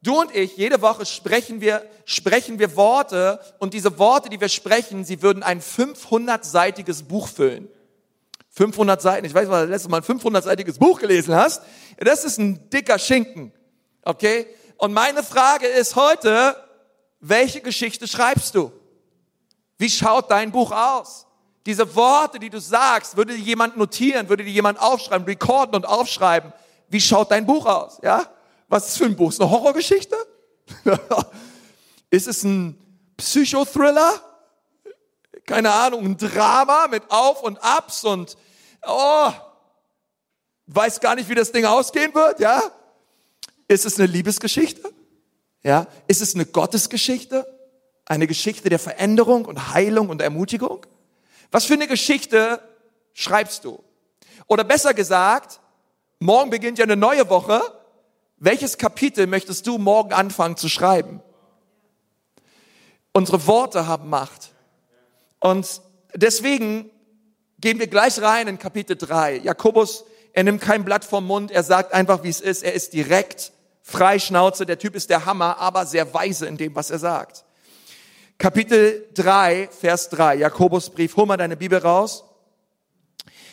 du 0.00 0.20
und 0.20 0.32
ich, 0.32 0.56
jede 0.56 0.80
Woche 0.80 1.04
sprechen 1.04 1.60
wir, 1.60 1.84
sprechen 2.04 2.60
wir 2.60 2.76
Worte 2.76 3.40
und 3.58 3.74
diese 3.74 3.98
Worte, 3.98 4.28
die 4.28 4.40
wir 4.40 4.48
sprechen, 4.48 5.04
sie 5.04 5.22
würden 5.22 5.42
ein 5.42 5.60
500-seitiges 5.60 7.02
Buch 7.02 7.26
füllen. 7.26 7.68
500 8.50 9.02
Seiten. 9.02 9.26
Ich 9.26 9.34
weiß, 9.34 9.48
was 9.48 9.64
du 9.64 9.70
letztes 9.70 9.90
Mal 9.90 9.98
ein 9.98 10.04
500-seitiges 10.04 10.78
Buch 10.78 11.00
gelesen 11.00 11.34
hast. 11.34 11.62
Das 11.98 12.24
ist 12.24 12.38
ein 12.38 12.70
dicker 12.70 13.00
Schinken. 13.00 13.52
Okay? 14.02 14.46
Und 14.76 14.92
meine 14.92 15.24
Frage 15.24 15.66
ist 15.66 15.96
heute, 15.96 16.56
welche 17.18 17.60
Geschichte 17.60 18.06
schreibst 18.06 18.54
du? 18.54 18.70
Wie 19.78 19.90
schaut 19.90 20.30
dein 20.30 20.52
Buch 20.52 20.70
aus? 20.70 21.25
Diese 21.66 21.96
Worte, 21.96 22.38
die 22.38 22.48
du 22.48 22.60
sagst, 22.60 23.16
würde 23.16 23.34
dir 23.34 23.42
jemand 23.42 23.76
notieren, 23.76 24.28
würde 24.28 24.44
dir 24.44 24.52
jemand 24.52 24.80
aufschreiben, 24.80 25.26
recorden 25.26 25.74
und 25.74 25.84
aufschreiben. 25.84 26.52
Wie 26.88 27.00
schaut 27.00 27.32
dein 27.32 27.44
Buch 27.44 27.66
aus? 27.66 27.98
Ja? 28.04 28.24
Was 28.68 28.88
ist 28.88 28.98
für 28.98 29.04
ein 29.04 29.16
Buch? 29.16 29.30
Ist 29.30 29.40
eine 29.40 29.50
Horrorgeschichte? 29.50 30.16
ist 32.10 32.28
es 32.28 32.44
ein 32.44 32.78
Psychothriller? 33.16 34.20
Keine 35.44 35.72
Ahnung, 35.72 36.04
ein 36.04 36.16
Drama 36.16 36.86
mit 36.86 37.02
Auf 37.08 37.42
und 37.42 37.62
Abs 37.62 38.04
und 38.04 38.36
oh, 38.86 39.32
weiß 40.66 41.00
gar 41.00 41.16
nicht, 41.16 41.28
wie 41.28 41.34
das 41.34 41.50
Ding 41.50 41.64
ausgehen 41.64 42.14
wird, 42.14 42.38
ja? 42.38 42.62
Ist 43.66 43.86
es 43.86 43.98
eine 43.98 44.06
Liebesgeschichte? 44.06 44.92
Ja, 45.64 45.88
ist 46.06 46.22
es 46.22 46.36
eine 46.36 46.46
Gottesgeschichte? 46.46 47.44
Eine 48.04 48.28
Geschichte 48.28 48.68
der 48.68 48.78
Veränderung 48.78 49.46
und 49.46 49.74
Heilung 49.74 50.10
und 50.10 50.22
Ermutigung? 50.22 50.86
Was 51.56 51.64
für 51.64 51.72
eine 51.72 51.86
Geschichte 51.86 52.60
schreibst 53.14 53.64
du? 53.64 53.82
Oder 54.46 54.62
besser 54.62 54.92
gesagt, 54.92 55.58
morgen 56.18 56.50
beginnt 56.50 56.76
ja 56.76 56.84
eine 56.84 56.96
neue 56.96 57.30
Woche. 57.30 57.62
Welches 58.36 58.76
Kapitel 58.76 59.26
möchtest 59.26 59.66
du 59.66 59.78
morgen 59.78 60.12
anfangen 60.12 60.58
zu 60.58 60.68
schreiben? 60.68 61.22
Unsere 63.14 63.46
Worte 63.46 63.86
haben 63.86 64.10
Macht. 64.10 64.52
Und 65.40 65.80
deswegen 66.14 66.90
gehen 67.58 67.78
wir 67.78 67.86
gleich 67.86 68.20
rein 68.20 68.48
in 68.48 68.58
Kapitel 68.58 68.94
3. 68.94 69.36
Jakobus, 69.36 70.04
er 70.34 70.44
nimmt 70.44 70.60
kein 70.60 70.84
Blatt 70.84 71.06
vom 71.06 71.26
Mund, 71.26 71.50
er 71.50 71.62
sagt 71.62 71.94
einfach, 71.94 72.22
wie 72.22 72.28
es 72.28 72.42
ist, 72.42 72.64
er 72.64 72.74
ist 72.74 72.92
direkt 72.92 73.54
Freischnauze, 73.80 74.66
der 74.66 74.78
Typ 74.78 74.94
ist 74.94 75.08
der 75.08 75.24
Hammer, 75.24 75.56
aber 75.56 75.86
sehr 75.86 76.12
weise 76.12 76.44
in 76.44 76.58
dem, 76.58 76.74
was 76.74 76.90
er 76.90 76.98
sagt. 76.98 77.45
Kapitel 78.38 79.08
3, 79.14 79.68
Vers 79.68 80.10
3, 80.10 80.36
Jakobusbrief, 80.36 81.16
hol 81.16 81.26
mal 81.26 81.36
deine 81.36 81.56
Bibel 81.56 81.78
raus. 81.78 82.24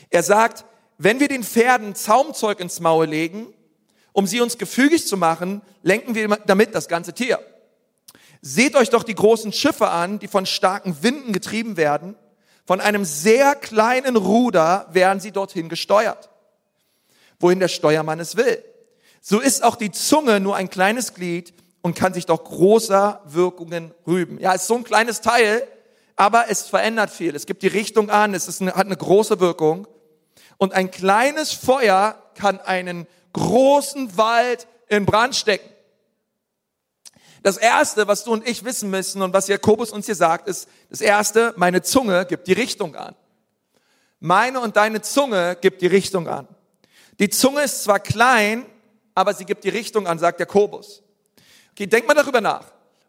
Er 0.10 0.24
sagt, 0.24 0.66
wenn 0.98 1.20
wir 1.20 1.28
den 1.28 1.44
Pferden 1.44 1.96
Zaumzeug 1.96 2.60
ins 2.60 2.80
Maul 2.80 3.08
legen, 3.08 3.48
um 4.12 4.28
sie 4.28 4.42
uns 4.42 4.58
gefügig 4.58 5.08
zu 5.08 5.18
machen, 5.18 5.62
lenken 5.82 6.16
wir 6.16 6.28
damit 6.46 6.76
das 6.76 6.88
ganze 6.88 7.14
Tier. 7.14 7.40
Seht 8.42 8.76
euch 8.76 8.90
doch 8.90 9.04
die 9.04 9.16
großen 9.16 9.54
Schiffe 9.54 9.90
an, 9.90 10.20
die 10.20 10.28
von 10.28 10.46
starken 10.46 11.02
Winden 11.02 11.32
getrieben 11.32 11.78
werden. 11.78 12.16
Von 12.66 12.82
einem 12.82 13.06
sehr 13.06 13.56
kleinen 13.56 14.18
Ruder 14.18 14.88
werden 14.92 15.20
sie 15.20 15.32
dorthin 15.32 15.70
gesteuert, 15.70 16.30
wohin 17.40 17.60
der 17.60 17.70
Steuermann 17.70 18.20
es 18.20 18.36
will 18.36 18.64
so 19.26 19.40
ist 19.40 19.64
auch 19.64 19.78
die 19.78 19.90
Zunge 19.90 20.42
nur 20.42 20.58
ein 20.58 20.70
kleines 20.70 21.14
Glied 21.14 21.54
und 21.84 21.96
kann 21.96 22.14
sich 22.14 22.26
doch 22.26 22.44
großer 22.44 23.22
Wirkungen 23.26 23.94
rüben. 24.08 24.40
Ja, 24.40 24.54
ist 24.54 24.68
so 24.68 24.76
ein 24.76 24.86
kleines 24.86 25.22
Teil, 25.22 25.68
aber 26.16 26.46
es 26.50 26.64
verändert 26.64 27.12
viel. 27.12 27.36
Es 27.36 27.46
gibt 27.46 27.62
die 27.62 27.68
Richtung 27.68 28.10
an, 28.10 28.34
es 28.34 28.48
ist 28.48 28.62
eine, 28.62 28.74
hat 28.74 28.86
eine 28.86 28.98
große 28.98 29.40
Wirkung. 29.40 29.86
Und 30.58 30.74
ein 30.74 30.90
kleines 30.90 31.52
Feuer 31.52 32.18
kann 32.36 32.60
einen 32.62 33.06
großen 33.34 34.18
Wald 34.18 34.68
in 34.88 35.06
Brand 35.06 35.36
stecken. 35.36 35.70
Das 37.44 37.58
erste, 37.58 38.08
was 38.08 38.24
du 38.24 38.32
und 38.32 38.48
ich 38.48 38.64
wissen 38.64 38.90
müssen 38.90 39.22
und 39.22 39.34
was 39.34 39.50
Jakobus 39.50 39.92
uns 39.92 40.06
hier 40.06 40.16
sagt, 40.16 40.48
ist, 40.48 40.70
das 40.90 41.02
erste, 41.02 41.54
meine 41.58 41.82
Zunge 41.82 42.26
gibt 42.26 42.48
die 42.48 42.54
Richtung 42.54 42.96
an. 42.96 43.14
Meine 44.22 44.62
und 44.62 44.78
deine 44.78 45.02
Zunge 45.02 45.58
gibt 45.60 45.82
die 45.82 45.88
Richtung 45.88 46.30
an. 46.30 46.48
Die 47.20 47.30
Zunge 47.30 47.64
ist 47.64 47.84
zwar 47.84 48.00
klein, 48.00 48.66
aber 49.14 49.34
sie 49.34 49.44
gibt 49.44 49.66
die 49.66 49.70
Richtung 49.70 50.08
an, 50.08 50.18
sagt 50.18 50.40
Jakobus. 50.40 51.03
Okay, 51.74 51.88
denk 51.88 52.08
mal 52.08 52.14
darüber 52.14 52.40
nach. 52.40 52.66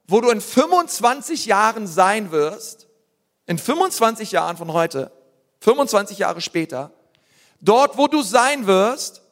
Wo 0.07 0.21
du 0.21 0.31
in 0.31 0.41
25 0.41 1.47
Jahren 1.47 1.87
sein 1.87 2.31
wirst, 2.31 2.89
in 3.47 3.59
25 3.59 4.33
Jahren 4.33 4.57
von 4.57 4.73
heute, 4.73 5.13
25 5.61 6.19
Jahre 6.19 6.41
später, 6.41 6.91
dort, 7.61 7.99
wo 7.99 8.07
du 8.07 8.23
sein 8.23 8.67
wirst, 8.67 9.23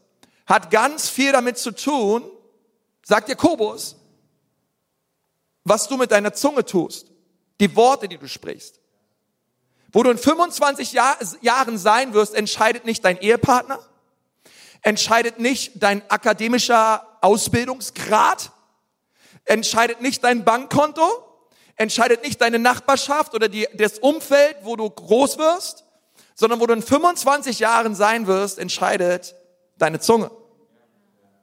hat 0.47 0.71
ganz 0.71 1.09
viel 1.09 1.33
damit 1.33 1.57
zu 1.57 1.71
tun, 1.73 2.25
sagt 3.05 3.31
Jakobus, 3.31 3.97
was 5.65 5.89
du 5.89 5.97
mit 5.97 6.11
deiner 6.11 6.35
Zunge 6.35 6.65
tust, 6.65 7.07
die 7.61 7.75
Worte, 7.75 8.09
die 8.09 8.19
du 8.19 8.29
sprichst. 8.29 8.81
Wo 9.93 10.03
du 10.03 10.11
in 10.11 10.19
25 10.19 10.93
Jahr, 10.93 11.17
Jahren 11.41 11.79
sein 11.79 12.13
wirst, 12.13 12.35
entscheidet 12.35 12.85
nicht 12.85 13.05
dein 13.05 13.19
Ehepartner, 13.19 13.79
entscheidet 14.83 15.39
nicht 15.39 15.83
dein 15.83 16.03
akademischer 16.11 17.07
Ausbildungsgrad, 17.23 18.51
entscheidet 19.45 20.01
nicht 20.01 20.23
dein 20.25 20.45
Bankkonto, 20.45 21.03
entscheidet 21.77 22.23
nicht 22.23 22.41
deine 22.41 22.59
Nachbarschaft 22.59 23.35
oder 23.35 23.49
die, 23.49 23.67
das 23.75 23.99
Umfeld, 23.99 24.57
wo 24.63 24.77
du 24.77 24.89
groß 24.89 25.39
wirst, 25.39 25.85
sondern 26.35 26.61
wo 26.61 26.67
du 26.67 26.75
in 26.75 26.83
25 26.83 27.59
Jahren 27.59 27.95
sein 27.95 28.27
wirst, 28.27 28.59
entscheidet 28.59 29.35
deine 29.79 30.01
Zunge. 30.01 30.31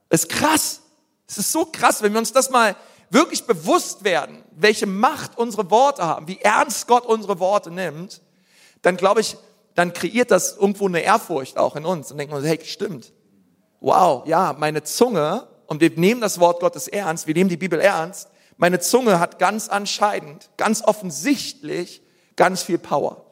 Ist 0.09 0.29
krass. 0.29 0.81
Es 1.27 1.37
ist 1.37 1.51
so 1.51 1.65
krass, 1.65 2.01
wenn 2.01 2.13
wir 2.13 2.19
uns 2.19 2.33
das 2.33 2.49
mal 2.49 2.75
wirklich 3.09 3.45
bewusst 3.45 4.03
werden, 4.03 4.43
welche 4.51 4.87
Macht 4.87 5.37
unsere 5.37 5.69
Worte 5.69 6.03
haben, 6.03 6.27
wie 6.27 6.39
ernst 6.39 6.87
Gott 6.87 7.05
unsere 7.05 7.39
Worte 7.39 7.71
nimmt, 7.71 8.21
dann 8.81 8.97
glaube 8.97 9.21
ich, 9.21 9.37
dann 9.75 9.93
kreiert 9.93 10.31
das 10.31 10.57
irgendwo 10.57 10.87
eine 10.87 11.01
Ehrfurcht 11.01 11.57
auch 11.57 11.75
in 11.75 11.85
uns 11.85 12.11
und 12.11 12.17
denken 12.17 12.35
wir, 12.35 12.47
hey, 12.47 12.59
stimmt. 12.63 13.13
Wow, 13.79 14.27
ja, 14.27 14.55
meine 14.57 14.83
Zunge, 14.83 15.47
und 15.69 15.81
wir 15.81 15.91
nehmen 15.91 16.19
das 16.19 16.39
Wort 16.39 16.61
Gottes 16.61 16.87
ernst, 16.87 17.27
wir 17.27 17.35
nehmen 17.35 17.49
die 17.49 17.55
Bibel 17.55 17.79
ernst, 17.79 18.27
meine 18.57 18.79
Zunge 18.79 19.19
hat 19.19 19.37
ganz 19.37 19.69
anscheinend, 19.69 20.49
ganz 20.57 20.81
offensichtlich 20.81 22.01
ganz 22.35 22.63
viel 22.63 22.79
Power. 22.79 23.23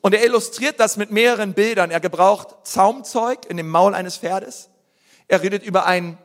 Und 0.00 0.12
er 0.12 0.24
illustriert 0.24 0.80
das 0.80 0.96
mit 0.96 1.12
mehreren 1.12 1.54
Bildern. 1.54 1.92
Er 1.92 2.00
gebraucht 2.00 2.66
Zaumzeug 2.66 3.46
in 3.48 3.56
dem 3.56 3.68
Maul 3.68 3.94
eines 3.94 4.16
Pferdes. 4.16 4.68
Er 5.28 5.42
redet 5.42 5.62
über 5.62 5.86
einen, 5.86 6.18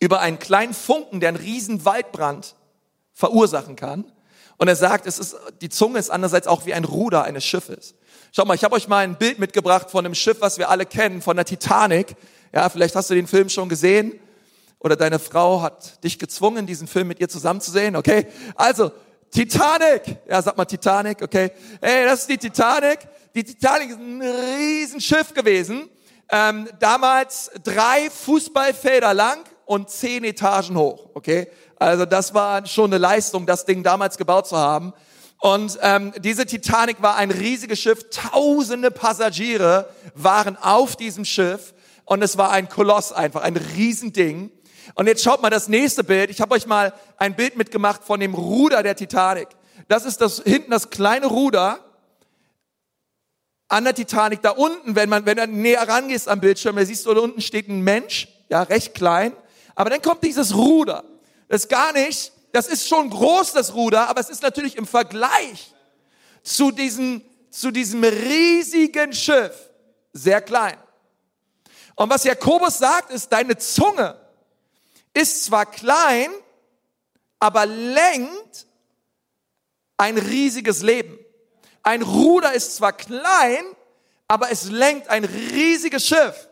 über 0.00 0.20
einen 0.20 0.40
kleinen 0.40 0.74
Funken, 0.74 1.20
der 1.20 1.28
einen 1.28 1.38
riesen 1.38 1.84
Waldbrand 1.84 2.56
verursachen 3.14 3.76
kann. 3.76 4.12
Und 4.56 4.66
er 4.66 4.76
sagt, 4.76 5.06
es 5.06 5.20
ist, 5.20 5.36
die 5.60 5.68
Zunge 5.68 6.00
ist 6.00 6.10
andererseits 6.10 6.48
auch 6.48 6.66
wie 6.66 6.74
ein 6.74 6.84
Ruder 6.84 7.22
eines 7.22 7.44
Schiffes. 7.44 7.94
Schau 8.32 8.44
mal, 8.44 8.54
ich 8.54 8.64
habe 8.64 8.74
euch 8.74 8.88
mal 8.88 9.04
ein 9.04 9.16
Bild 9.16 9.38
mitgebracht 9.38 9.88
von 9.88 10.04
einem 10.04 10.16
Schiff, 10.16 10.40
was 10.40 10.58
wir 10.58 10.68
alle 10.68 10.84
kennen, 10.84 11.22
von 11.22 11.36
der 11.36 11.44
Titanic. 11.44 12.16
Ja, 12.52 12.68
vielleicht 12.68 12.96
hast 12.96 13.08
du 13.08 13.14
den 13.14 13.28
Film 13.28 13.48
schon 13.48 13.68
gesehen 13.68 14.18
oder 14.80 14.96
deine 14.96 15.18
Frau 15.18 15.62
hat 15.62 16.02
dich 16.04 16.18
gezwungen, 16.18 16.66
diesen 16.66 16.86
Film 16.86 17.08
mit 17.08 17.20
ihr 17.20 17.28
zusammenzusehen, 17.28 17.96
okay? 17.96 18.26
Also, 18.54 18.92
Titanic! 19.30 20.18
Ja, 20.28 20.40
sag 20.40 20.56
mal 20.56 20.64
Titanic, 20.64 21.22
okay? 21.22 21.50
Hey, 21.80 22.04
das 22.04 22.20
ist 22.20 22.30
die 22.30 22.38
Titanic. 22.38 23.00
Die 23.34 23.44
Titanic 23.44 23.90
ist 23.90 23.98
ein 23.98 24.22
Riesenschiff 24.22 25.34
gewesen. 25.34 25.88
Ähm, 26.30 26.68
damals 26.78 27.50
drei 27.62 28.10
Fußballfelder 28.10 29.14
lang 29.14 29.38
und 29.66 29.90
zehn 29.90 30.24
Etagen 30.24 30.76
hoch, 30.76 31.10
okay? 31.14 31.48
Also 31.76 32.04
das 32.04 32.34
war 32.34 32.66
schon 32.66 32.86
eine 32.86 32.98
Leistung, 32.98 33.46
das 33.46 33.64
Ding 33.64 33.82
damals 33.82 34.16
gebaut 34.18 34.46
zu 34.46 34.56
haben. 34.56 34.92
Und 35.40 35.78
ähm, 35.82 36.12
diese 36.18 36.46
Titanic 36.46 37.00
war 37.00 37.16
ein 37.16 37.30
riesiges 37.30 37.78
Schiff. 37.78 38.10
Tausende 38.10 38.90
Passagiere 38.90 39.88
waren 40.14 40.56
auf 40.56 40.96
diesem 40.96 41.24
Schiff 41.24 41.74
und 42.04 42.22
es 42.22 42.36
war 42.36 42.50
ein 42.50 42.68
Koloss 42.68 43.12
einfach, 43.12 43.42
ein 43.42 43.56
Riesending. 43.56 44.50
Und 44.94 45.06
jetzt 45.06 45.22
schaut 45.22 45.42
mal 45.42 45.50
das 45.50 45.68
nächste 45.68 46.04
Bild. 46.04 46.30
Ich 46.30 46.40
habe 46.40 46.54
euch 46.54 46.66
mal 46.66 46.92
ein 47.16 47.34
Bild 47.36 47.56
mitgemacht 47.56 48.04
von 48.04 48.20
dem 48.20 48.34
Ruder 48.34 48.82
der 48.82 48.96
Titanic. 48.96 49.48
Das 49.88 50.04
ist 50.04 50.20
das 50.20 50.42
hinten 50.44 50.70
das 50.70 50.90
kleine 50.90 51.26
Ruder 51.26 51.80
an 53.68 53.84
der 53.84 53.94
Titanic. 53.94 54.42
Da 54.42 54.50
unten, 54.50 54.96
wenn 54.96 55.08
man 55.08 55.26
wenn 55.26 55.36
du 55.36 55.46
näher 55.46 55.86
rangehst 55.86 56.28
am 56.28 56.40
Bildschirm, 56.40 56.76
da 56.76 56.84
siehst 56.84 57.06
du 57.06 57.14
da 57.14 57.20
unten 57.20 57.40
steht 57.40 57.68
ein 57.68 57.82
Mensch, 57.82 58.28
ja 58.48 58.62
recht 58.62 58.94
klein. 58.94 59.32
Aber 59.74 59.90
dann 59.90 60.02
kommt 60.02 60.24
dieses 60.24 60.54
Ruder. 60.54 61.04
Das 61.48 61.62
ist 61.62 61.68
gar 61.68 61.92
nicht, 61.92 62.32
das 62.52 62.66
ist 62.66 62.88
schon 62.88 63.10
groß 63.10 63.52
das 63.52 63.74
Ruder, 63.74 64.08
aber 64.08 64.20
es 64.20 64.28
ist 64.28 64.42
natürlich 64.42 64.76
im 64.76 64.86
Vergleich 64.86 65.74
zu 66.42 66.70
diesem 66.70 67.22
zu 67.50 67.70
diesem 67.70 68.04
riesigen 68.04 69.12
Schiff 69.12 69.70
sehr 70.12 70.40
klein. 70.40 70.76
Und 71.94 72.10
was 72.10 72.24
Jakobus 72.24 72.78
sagt, 72.78 73.10
ist, 73.10 73.32
deine 73.32 73.56
Zunge 73.56 74.16
ist 75.14 75.44
zwar 75.44 75.66
klein, 75.66 76.30
aber 77.38 77.66
lenkt 77.66 78.66
ein 79.96 80.18
riesiges 80.18 80.82
Leben. 80.82 81.18
Ein 81.82 82.02
Ruder 82.02 82.52
ist 82.52 82.76
zwar 82.76 82.92
klein, 82.92 83.64
aber 84.26 84.50
es 84.50 84.64
lenkt 84.70 85.08
ein 85.08 85.24
riesiges 85.24 86.06
Schiff. 86.06 86.48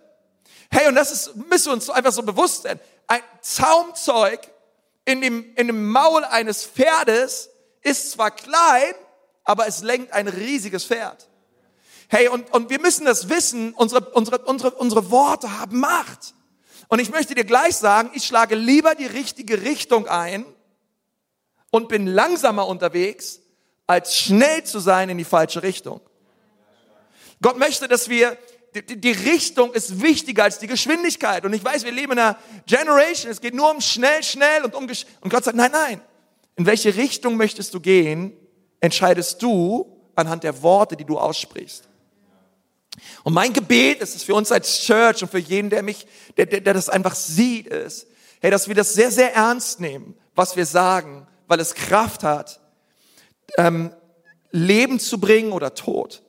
Hey, 0.70 0.88
und 0.88 0.94
das 0.94 1.12
ist, 1.12 1.36
müssen 1.36 1.66
wir 1.66 1.72
uns 1.74 1.90
einfach 1.90 2.12
so 2.12 2.22
bewusst 2.22 2.62
sein. 2.62 2.80
Ein 3.06 3.20
Zaumzeug 3.40 4.40
in 5.04 5.20
dem, 5.20 5.54
in 5.54 5.68
dem 5.68 5.90
Maul 5.90 6.24
eines 6.24 6.64
Pferdes 6.64 7.50
ist 7.82 8.12
zwar 8.12 8.30
klein, 8.32 8.94
aber 9.44 9.66
es 9.68 9.82
lenkt 9.82 10.12
ein 10.12 10.26
riesiges 10.26 10.84
Pferd. 10.84 11.28
Hey, 12.08 12.28
und, 12.28 12.52
und 12.52 12.70
wir 12.70 12.80
müssen 12.80 13.04
das 13.04 13.28
wissen, 13.28 13.72
unsere, 13.74 14.10
unsere, 14.10 14.38
unsere, 14.38 14.70
unsere 14.72 15.10
Worte 15.10 15.58
haben 15.58 15.78
Macht. 15.78 16.34
Und 16.88 17.00
ich 17.00 17.10
möchte 17.10 17.34
dir 17.34 17.44
gleich 17.44 17.76
sagen, 17.76 18.10
ich 18.14 18.24
schlage 18.24 18.54
lieber 18.54 18.94
die 18.94 19.06
richtige 19.06 19.62
Richtung 19.62 20.06
ein 20.06 20.44
und 21.70 21.88
bin 21.88 22.06
langsamer 22.06 22.66
unterwegs, 22.66 23.40
als 23.86 24.16
schnell 24.16 24.64
zu 24.64 24.78
sein 24.78 25.08
in 25.08 25.18
die 25.18 25.24
falsche 25.24 25.62
Richtung. 25.62 26.00
Gott 27.42 27.58
möchte, 27.58 27.88
dass 27.88 28.08
wir, 28.08 28.36
die, 28.74 29.00
die 29.00 29.12
Richtung 29.12 29.72
ist 29.72 30.00
wichtiger 30.00 30.44
als 30.44 30.58
die 30.58 30.66
Geschwindigkeit. 30.66 31.44
Und 31.44 31.52
ich 31.52 31.64
weiß, 31.64 31.84
wir 31.84 31.92
leben 31.92 32.12
in 32.12 32.18
einer 32.18 32.38
Generation, 32.66 33.30
es 33.30 33.40
geht 33.40 33.54
nur 33.54 33.70
um 33.70 33.80
schnell, 33.80 34.22
schnell 34.22 34.64
und 34.64 34.74
um, 34.74 34.86
und 35.20 35.30
Gott 35.30 35.44
sagt, 35.44 35.56
nein, 35.56 35.72
nein. 35.72 36.00
In 36.56 36.66
welche 36.66 36.96
Richtung 36.96 37.36
möchtest 37.36 37.74
du 37.74 37.80
gehen, 37.80 38.32
entscheidest 38.80 39.42
du 39.42 39.92
anhand 40.14 40.44
der 40.44 40.62
Worte, 40.62 40.96
die 40.96 41.04
du 41.04 41.18
aussprichst. 41.18 41.88
Und 43.24 43.34
mein 43.34 43.52
Gebet 43.52 44.00
ist 44.00 44.16
es 44.16 44.22
für 44.22 44.34
uns 44.34 44.52
als 44.52 44.80
Church 44.80 45.22
und 45.22 45.30
für 45.30 45.38
jeden, 45.38 45.70
der 45.70 45.82
mich, 45.82 46.06
der, 46.36 46.46
der, 46.46 46.60
der 46.60 46.74
das 46.74 46.88
einfach 46.88 47.14
sieht, 47.14 47.66
ist, 47.66 48.06
hey, 48.40 48.50
dass 48.50 48.68
wir 48.68 48.74
das 48.74 48.94
sehr, 48.94 49.10
sehr 49.10 49.34
ernst 49.34 49.80
nehmen, 49.80 50.14
was 50.34 50.56
wir 50.56 50.66
sagen, 50.66 51.26
weil 51.46 51.60
es 51.60 51.74
Kraft 51.74 52.22
hat, 52.22 52.60
ähm, 53.56 53.90
Leben 54.50 54.98
zu 54.98 55.18
bringen 55.18 55.52
oder 55.52 55.74
Tod, 55.74 56.22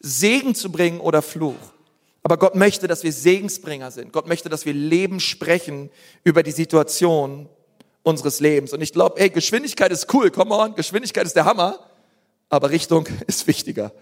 Segen 0.00 0.54
zu 0.54 0.70
bringen 0.70 1.00
oder 1.00 1.22
Fluch. 1.22 1.54
Aber 2.22 2.38
Gott 2.38 2.54
möchte, 2.54 2.88
dass 2.88 3.02
wir 3.02 3.12
Segensbringer 3.12 3.90
sind. 3.90 4.12
Gott 4.12 4.26
möchte, 4.26 4.48
dass 4.48 4.64
wir 4.64 4.72
Leben 4.72 5.20
sprechen 5.20 5.90
über 6.24 6.42
die 6.42 6.52
Situation 6.52 7.48
unseres 8.02 8.40
Lebens. 8.40 8.72
Und 8.72 8.80
ich 8.80 8.92
glaube, 8.92 9.20
ey, 9.20 9.30
Geschwindigkeit 9.30 9.92
ist 9.92 10.12
cool, 10.14 10.30
come 10.30 10.54
on, 10.54 10.74
Geschwindigkeit 10.74 11.26
ist 11.26 11.36
der 11.36 11.44
Hammer, 11.44 11.78
aber 12.48 12.70
Richtung 12.70 13.06
ist 13.26 13.46
wichtiger. 13.46 13.92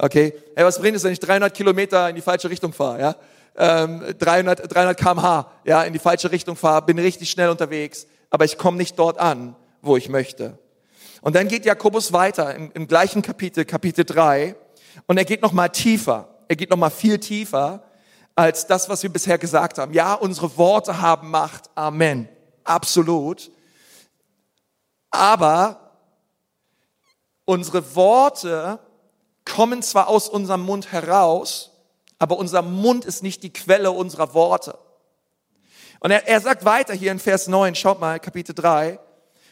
Okay, 0.00 0.32
hey, 0.54 0.64
was 0.64 0.78
bringt 0.78 0.96
es, 0.96 1.02
wenn 1.02 1.12
ich 1.12 1.18
300 1.18 1.52
Kilometer 1.52 2.08
in 2.08 2.14
die 2.14 2.22
falsche 2.22 2.48
Richtung 2.48 2.72
fahre? 2.72 3.00
Ja, 3.00 3.16
ähm, 3.56 4.14
300, 4.16 4.72
300 4.72 4.96
km/h, 4.96 5.50
ja, 5.64 5.82
in 5.82 5.92
die 5.92 5.98
falsche 5.98 6.30
Richtung 6.30 6.54
fahre, 6.54 6.82
bin 6.82 7.00
richtig 7.00 7.28
schnell 7.28 7.48
unterwegs, 7.48 8.06
aber 8.30 8.44
ich 8.44 8.58
komme 8.58 8.76
nicht 8.76 8.96
dort 8.96 9.18
an, 9.18 9.56
wo 9.82 9.96
ich 9.96 10.08
möchte. 10.08 10.56
Und 11.20 11.34
dann 11.34 11.48
geht 11.48 11.64
Jakobus 11.64 12.12
weiter 12.12 12.54
im, 12.54 12.70
im 12.74 12.86
gleichen 12.86 13.22
Kapitel, 13.22 13.64
Kapitel 13.64 14.04
3, 14.04 14.54
und 15.08 15.18
er 15.18 15.24
geht 15.24 15.42
noch 15.42 15.52
mal 15.52 15.68
tiefer. 15.68 16.28
Er 16.46 16.54
geht 16.54 16.70
noch 16.70 16.76
mal 16.76 16.90
viel 16.90 17.18
tiefer 17.18 17.82
als 18.36 18.68
das, 18.68 18.88
was 18.88 19.02
wir 19.02 19.10
bisher 19.10 19.36
gesagt 19.36 19.78
haben. 19.78 19.92
Ja, 19.92 20.14
unsere 20.14 20.56
Worte 20.56 21.00
haben 21.00 21.28
Macht. 21.30 21.70
Amen. 21.74 22.28
Absolut. 22.62 23.50
Aber 25.10 25.90
unsere 27.44 27.96
Worte 27.96 28.78
kommen 29.48 29.82
zwar 29.82 30.08
aus 30.08 30.28
unserem 30.28 30.62
Mund 30.62 30.92
heraus, 30.92 31.72
aber 32.18 32.38
unser 32.38 32.62
Mund 32.62 33.04
ist 33.04 33.22
nicht 33.22 33.42
die 33.42 33.52
Quelle 33.52 33.90
unserer 33.90 34.34
Worte. 34.34 34.78
Und 36.00 36.10
er, 36.10 36.28
er 36.28 36.40
sagt 36.40 36.64
weiter 36.64 36.94
hier 36.94 37.10
in 37.10 37.18
Vers 37.18 37.48
9, 37.48 37.74
schaut 37.74 38.00
mal, 38.00 38.20
Kapitel 38.20 38.54
3, 38.54 39.00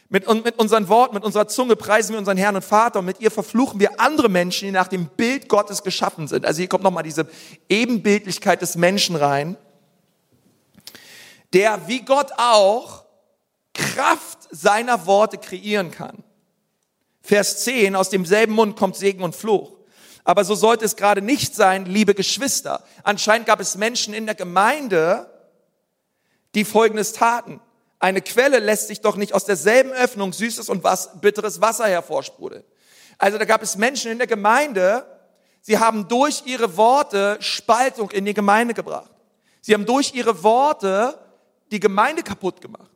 mit, 0.09 0.25
mit 0.45 0.57
unseren 0.57 0.87
Worten, 0.87 1.15
mit 1.15 1.25
unserer 1.25 1.49
Zunge 1.49 1.75
preisen 1.75 2.13
wir 2.13 2.19
unseren 2.19 2.37
Herrn 2.37 2.55
und 2.55 2.63
Vater 2.63 2.99
und 2.99 3.05
mit 3.05 3.19
ihr 3.19 3.29
verfluchen 3.29 3.79
wir 3.79 3.99
andere 3.99 4.29
Menschen, 4.29 4.65
die 4.65 4.71
nach 4.71 4.87
dem 4.87 5.07
Bild 5.07 5.49
Gottes 5.49 5.83
geschaffen 5.83 6.29
sind. 6.29 6.45
Also 6.45 6.59
hier 6.59 6.69
kommt 6.69 6.83
nochmal 6.83 7.03
diese 7.03 7.27
Ebenbildlichkeit 7.67 8.61
des 8.61 8.77
Menschen 8.77 9.17
rein, 9.17 9.57
der 11.51 11.89
wie 11.89 12.01
Gott 12.01 12.31
auch 12.37 13.03
Kraft 13.73 14.47
seiner 14.49 15.05
Worte 15.05 15.37
kreieren 15.37 15.91
kann. 15.91 16.23
Vers 17.21 17.65
10, 17.65 17.97
aus 17.97 18.09
demselben 18.09 18.53
Mund 18.53 18.77
kommt 18.77 18.95
Segen 18.95 19.23
und 19.23 19.35
Fluch. 19.35 19.76
Aber 20.27 20.43
so 20.43 20.55
sollte 20.55 20.83
es 20.83 20.97
gerade 20.97 21.21
nicht 21.21 21.55
sein, 21.55 21.85
liebe 21.85 22.13
Geschwister. 22.13 22.83
Anscheinend 23.03 23.47
gab 23.47 23.61
es 23.61 23.77
Menschen 23.77 24.13
in 24.13 24.25
der 24.25 24.35
Gemeinde, 24.35 25.31
die 26.53 26.65
Folgendes 26.65 27.13
taten. 27.13 27.61
Eine 27.99 28.21
Quelle 28.21 28.59
lässt 28.59 28.89
sich 28.89 28.99
doch 28.99 29.15
nicht 29.15 29.31
aus 29.31 29.45
derselben 29.45 29.93
Öffnung 29.93 30.33
süßes 30.33 30.67
und 30.67 30.83
was, 30.83 31.21
bitteres 31.21 31.61
Wasser 31.61 31.87
hervorsprudeln. 31.87 32.65
Also 33.17 33.37
da 33.37 33.45
gab 33.45 33.63
es 33.63 33.77
Menschen 33.77 34.11
in 34.11 34.17
der 34.17 34.27
Gemeinde, 34.27 35.05
sie 35.61 35.79
haben 35.79 36.09
durch 36.09 36.43
ihre 36.43 36.75
Worte 36.75 37.37
Spaltung 37.39 38.11
in 38.11 38.25
die 38.25 38.33
Gemeinde 38.33 38.73
gebracht. 38.73 39.09
Sie 39.61 39.73
haben 39.73 39.85
durch 39.85 40.13
ihre 40.13 40.43
Worte 40.43 41.17
die 41.71 41.79
Gemeinde 41.79 42.21
kaputt 42.21 42.59
gemacht. 42.59 42.91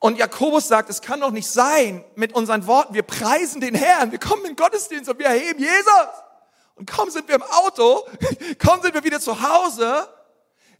Und 0.00 0.18
Jakobus 0.18 0.66
sagt, 0.66 0.88
es 0.88 1.02
kann 1.02 1.20
doch 1.20 1.30
nicht 1.30 1.48
sein 1.48 2.02
mit 2.16 2.34
unseren 2.34 2.66
Worten, 2.66 2.94
wir 2.94 3.02
preisen 3.02 3.60
den 3.60 3.74
Herrn, 3.74 4.10
wir 4.10 4.18
kommen 4.18 4.42
in 4.46 4.52
den 4.52 4.56
Gottesdienst 4.56 5.10
und 5.10 5.18
wir 5.18 5.26
erheben 5.26 5.60
Jesus. 5.60 6.08
Und 6.74 6.90
kaum 6.90 7.10
sind 7.10 7.28
wir 7.28 7.34
im 7.34 7.42
Auto, 7.42 8.08
kaum 8.58 8.80
sind 8.80 8.94
wir 8.94 9.04
wieder 9.04 9.20
zu 9.20 9.42
Hause, 9.42 10.08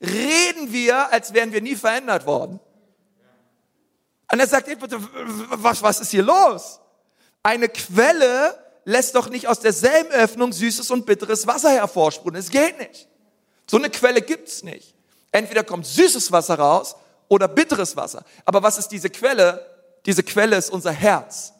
reden 0.00 0.72
wir, 0.72 1.12
als 1.12 1.34
wären 1.34 1.52
wir 1.52 1.60
nie 1.60 1.76
verändert 1.76 2.24
worden. 2.24 2.58
Und 4.32 4.40
er 4.40 4.46
sagt, 4.46 4.68
was, 5.50 5.82
was 5.82 6.00
ist 6.00 6.10
hier 6.12 6.22
los? 6.22 6.80
Eine 7.42 7.68
Quelle 7.68 8.58
lässt 8.84 9.14
doch 9.16 9.28
nicht 9.28 9.48
aus 9.48 9.60
derselben 9.60 10.12
Öffnung 10.12 10.52
süßes 10.54 10.90
und 10.90 11.04
bitteres 11.04 11.46
Wasser 11.46 11.70
hervorsprudeln. 11.70 12.40
Es 12.40 12.50
geht 12.50 12.78
nicht. 12.78 13.06
So 13.68 13.76
eine 13.76 13.90
Quelle 13.90 14.22
gibt's 14.22 14.62
nicht. 14.62 14.94
Entweder 15.30 15.62
kommt 15.62 15.86
süßes 15.86 16.32
Wasser 16.32 16.58
raus 16.58 16.96
oder 17.30 17.46
bitteres 17.46 17.96
Wasser. 17.96 18.24
Aber 18.44 18.62
was 18.62 18.76
ist 18.76 18.88
diese 18.88 19.08
Quelle? 19.08 19.64
Diese 20.04 20.22
Quelle 20.22 20.56
ist 20.56 20.68
unser 20.68 20.90
Herz. 20.90 21.54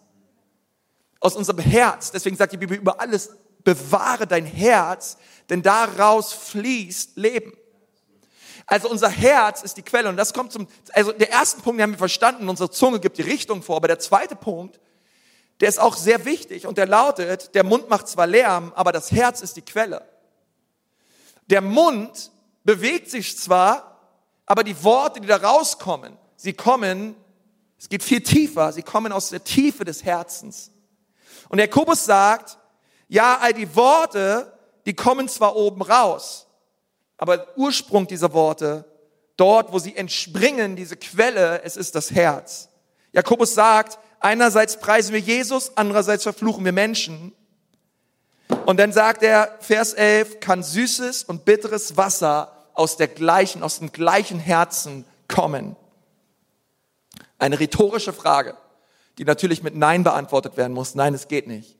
Aus 1.20 1.36
unserem 1.36 1.60
Herz. 1.60 2.10
Deswegen 2.10 2.36
sagt 2.36 2.52
die 2.52 2.56
Bibel 2.56 2.76
über 2.76 3.00
alles, 3.00 3.30
bewahre 3.62 4.26
dein 4.26 4.44
Herz, 4.44 5.16
denn 5.48 5.62
daraus 5.62 6.32
fließt 6.32 7.16
Leben. 7.16 7.56
Also 8.66 8.90
unser 8.90 9.08
Herz 9.08 9.62
ist 9.62 9.76
die 9.76 9.82
Quelle 9.82 10.08
und 10.08 10.16
das 10.16 10.32
kommt 10.32 10.52
zum, 10.52 10.66
also 10.92 11.12
der 11.12 11.30
erste 11.30 11.60
Punkt, 11.60 11.78
den 11.78 11.84
haben 11.84 11.92
wir 11.92 11.98
verstanden, 11.98 12.48
unsere 12.48 12.70
Zunge 12.70 12.98
gibt 12.98 13.18
die 13.18 13.22
Richtung 13.22 13.62
vor, 13.62 13.76
aber 13.76 13.88
der 13.88 13.98
zweite 13.98 14.36
Punkt, 14.36 14.80
der 15.60 15.68
ist 15.68 15.78
auch 15.78 15.96
sehr 15.96 16.24
wichtig 16.24 16.66
und 16.66 16.78
der 16.78 16.86
lautet, 16.86 17.54
der 17.54 17.64
Mund 17.64 17.88
macht 17.90 18.08
zwar 18.08 18.26
Lärm, 18.26 18.72
aber 18.74 18.92
das 18.92 19.12
Herz 19.12 19.40
ist 19.40 19.56
die 19.56 19.62
Quelle. 19.62 20.02
Der 21.46 21.60
Mund 21.60 22.30
bewegt 22.64 23.10
sich 23.10 23.38
zwar, 23.38 23.89
aber 24.50 24.64
die 24.64 24.82
Worte, 24.82 25.20
die 25.20 25.28
da 25.28 25.36
rauskommen, 25.36 26.18
sie 26.34 26.54
kommen, 26.54 27.14
es 27.78 27.88
geht 27.88 28.02
viel 28.02 28.20
tiefer, 28.20 28.72
sie 28.72 28.82
kommen 28.82 29.12
aus 29.12 29.28
der 29.28 29.44
Tiefe 29.44 29.84
des 29.84 30.02
Herzens. 30.02 30.72
Und 31.50 31.60
Jakobus 31.60 32.04
sagt, 32.04 32.58
ja, 33.06 33.38
all 33.40 33.52
die 33.52 33.76
Worte, 33.76 34.52
die 34.86 34.94
kommen 34.94 35.28
zwar 35.28 35.54
oben 35.54 35.82
raus, 35.82 36.48
aber 37.16 37.46
Ursprung 37.56 38.08
dieser 38.08 38.32
Worte, 38.32 38.84
dort, 39.36 39.72
wo 39.72 39.78
sie 39.78 39.94
entspringen, 39.94 40.74
diese 40.74 40.96
Quelle, 40.96 41.62
es 41.62 41.76
ist 41.76 41.94
das 41.94 42.10
Herz. 42.10 42.70
Jakobus 43.12 43.54
sagt, 43.54 44.00
einerseits 44.18 44.80
preisen 44.80 45.12
wir 45.12 45.20
Jesus, 45.20 45.70
andererseits 45.76 46.24
verfluchen 46.24 46.64
wir 46.64 46.72
Menschen. 46.72 47.32
Und 48.66 48.80
dann 48.80 48.92
sagt 48.92 49.22
er, 49.22 49.58
Vers 49.60 49.94
11, 49.94 50.40
kann 50.40 50.64
süßes 50.64 51.22
und 51.22 51.44
bitteres 51.44 51.96
Wasser 51.96 52.59
aus 52.80 52.96
der 52.96 53.08
gleichen, 53.08 53.62
aus 53.62 53.78
dem 53.78 53.92
gleichen 53.92 54.40
Herzen 54.40 55.04
kommen? 55.28 55.76
Eine 57.38 57.60
rhetorische 57.60 58.12
Frage, 58.12 58.56
die 59.18 59.24
natürlich 59.24 59.62
mit 59.62 59.76
Nein 59.76 60.02
beantwortet 60.02 60.56
werden 60.56 60.72
muss. 60.72 60.94
Nein, 60.94 61.14
es 61.14 61.28
geht 61.28 61.46
nicht. 61.46 61.76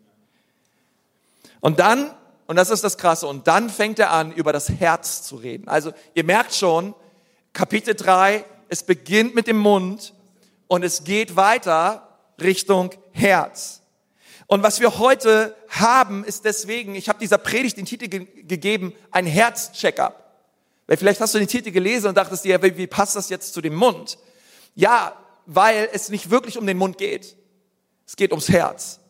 Und 1.61 1.80
dann 1.80 2.14
und 2.50 2.57
das 2.57 2.71
ist 2.71 2.83
das 2.83 2.99
Krasse. 2.99 3.28
Und 3.28 3.47
dann 3.47 3.71
fängt 3.71 4.00
er 4.00 4.11
an, 4.11 4.33
über 4.33 4.52
das 4.52 4.69
Herz 4.69 5.23
zu 5.23 5.37
reden. 5.37 5.69
Also 5.69 5.92
ihr 6.14 6.25
merkt 6.25 6.52
schon, 6.52 6.97
Kapitel 7.52 7.95
3, 7.95 8.45
es 8.69 8.83
beginnt 8.83 9.37
mit 9.37 9.47
dem 9.47 9.59
Mund 9.59 10.14
und 10.66 10.83
es 10.83 11.04
geht 11.04 11.37
weiter 11.37 12.09
Richtung 12.40 12.90
Herz. 13.12 13.83
Und 14.49 14.64
was 14.64 14.80
wir 14.80 14.99
heute 14.99 15.54
haben, 15.69 16.25
ist 16.25 16.45
deswegen, 16.45 16.97
ich 16.97 17.09
habe 17.09 17.21
dieser 17.21 17.38
Predigt 17.38 17.76
den 17.76 17.85
Titel 17.85 18.09
ge 18.09 18.26
gegeben, 18.42 18.95
ein 19.12 19.26
Herzcheckup. 19.26 20.30
Weil 20.90 20.98
vielleicht 20.98 21.22
hast 21.22 21.33
du 21.33 21.38
den 21.38 21.48
Titel 21.48 21.70
gelesen 21.70 22.09
und 22.09 22.16
dachtest 22.16 22.44
dir, 22.44 22.61
wie 22.61 22.87
passt 22.87 23.16
das 23.16 23.31
jetzt 23.31 23.55
zu 23.55 23.62
dem 23.62 23.74
Mund? 23.74 24.18
Ja, 24.74 25.16
weil 25.46 25.88
es 25.92 26.11
nicht 26.11 26.31
wirklich 26.31 26.59
um 26.59 26.66
den 26.66 26.76
Mund 26.76 26.98
geht. 26.98 27.37
Es 28.07 28.16
geht 28.16 28.33
ums 28.33 28.50
Herz 28.50 29.00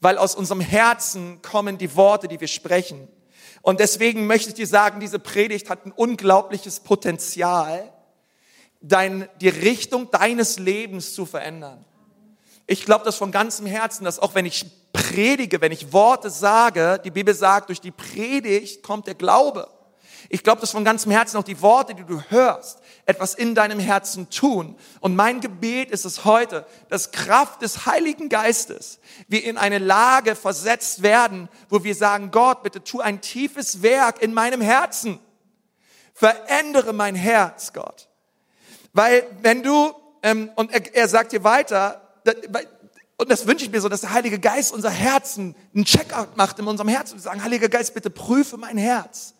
weil 0.00 0.18
aus 0.18 0.34
unserem 0.34 0.60
Herzen 0.60 1.40
kommen 1.42 1.78
die 1.78 1.96
Worte, 1.96 2.28
die 2.28 2.40
wir 2.40 2.48
sprechen. 2.48 3.08
Und 3.62 3.80
deswegen 3.80 4.26
möchte 4.26 4.50
ich 4.50 4.54
dir 4.54 4.66
sagen, 4.66 5.00
diese 5.00 5.18
Predigt 5.18 5.70
hat 5.70 5.86
ein 5.86 5.92
unglaubliches 5.92 6.80
Potenzial, 6.80 7.92
dein, 8.80 9.28
die 9.40 9.48
Richtung 9.48 10.10
deines 10.10 10.58
Lebens 10.58 11.14
zu 11.14 11.26
verändern. 11.26 11.84
Ich 12.66 12.84
glaube 12.84 13.04
das 13.04 13.16
von 13.16 13.32
ganzem 13.32 13.66
Herzen, 13.66 14.04
dass 14.04 14.18
auch 14.18 14.34
wenn 14.34 14.46
ich 14.46 14.66
predige, 14.92 15.60
wenn 15.60 15.72
ich 15.72 15.92
Worte 15.92 16.30
sage, 16.30 17.00
die 17.04 17.10
Bibel 17.10 17.34
sagt, 17.34 17.68
durch 17.68 17.80
die 17.80 17.90
Predigt 17.90 18.82
kommt 18.82 19.06
der 19.06 19.14
Glaube. 19.14 19.68
Ich 20.28 20.42
glaube, 20.42 20.60
dass 20.60 20.72
von 20.72 20.84
ganzem 20.84 21.12
Herzen 21.12 21.36
auch 21.36 21.44
die 21.44 21.60
Worte, 21.60 21.94
die 21.94 22.04
du 22.04 22.20
hörst, 22.28 22.80
etwas 23.04 23.34
in 23.34 23.54
deinem 23.54 23.78
Herzen 23.78 24.28
tun. 24.30 24.76
Und 25.00 25.14
mein 25.14 25.40
Gebet 25.40 25.90
ist 25.90 26.04
es 26.04 26.24
heute, 26.24 26.66
dass 26.88 27.12
Kraft 27.12 27.62
des 27.62 27.86
Heiligen 27.86 28.28
Geistes 28.28 28.98
wir 29.28 29.44
in 29.44 29.56
eine 29.56 29.78
Lage 29.78 30.34
versetzt 30.34 31.02
werden, 31.02 31.48
wo 31.68 31.84
wir 31.84 31.94
sagen, 31.94 32.30
Gott, 32.30 32.62
bitte 32.62 32.82
tu 32.82 33.00
ein 33.00 33.20
tiefes 33.20 33.82
Werk 33.82 34.22
in 34.22 34.34
meinem 34.34 34.60
Herzen. 34.60 35.20
Verändere 36.14 36.92
mein 36.92 37.14
Herz, 37.14 37.72
Gott. 37.72 38.08
Weil 38.92 39.24
wenn 39.42 39.62
du, 39.62 39.92
ähm, 40.22 40.50
und 40.56 40.72
er, 40.72 40.94
er 40.94 41.08
sagt 41.08 41.32
dir 41.32 41.44
weiter, 41.44 42.02
und 43.18 43.30
das 43.30 43.46
wünsche 43.46 43.64
ich 43.64 43.70
mir 43.70 43.80
so, 43.80 43.88
dass 43.88 44.00
der 44.00 44.12
Heilige 44.12 44.38
Geist 44.38 44.72
unser 44.72 44.90
Herzen 44.90 45.54
einen 45.74 45.84
Checkout 45.84 46.36
macht 46.36 46.58
in 46.58 46.66
unserem 46.66 46.88
Herzen. 46.88 47.16
Wir 47.16 47.22
sagen, 47.22 47.42
Heiliger 47.42 47.68
Geist, 47.68 47.94
bitte 47.94 48.10
prüfe 48.10 48.56
mein 48.56 48.76
Herz. 48.76 49.35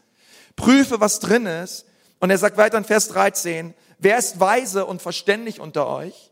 Prüfe, 0.56 1.00
was 1.00 1.20
drin 1.20 1.46
ist. 1.46 1.86
Und 2.18 2.30
er 2.30 2.38
sagt 2.38 2.56
weiter 2.56 2.78
in 2.78 2.84
Vers 2.84 3.08
13, 3.08 3.74
wer 3.98 4.18
ist 4.18 4.40
weise 4.40 4.86
und 4.86 5.02
verständig 5.02 5.60
unter 5.60 5.86
euch? 5.86 6.30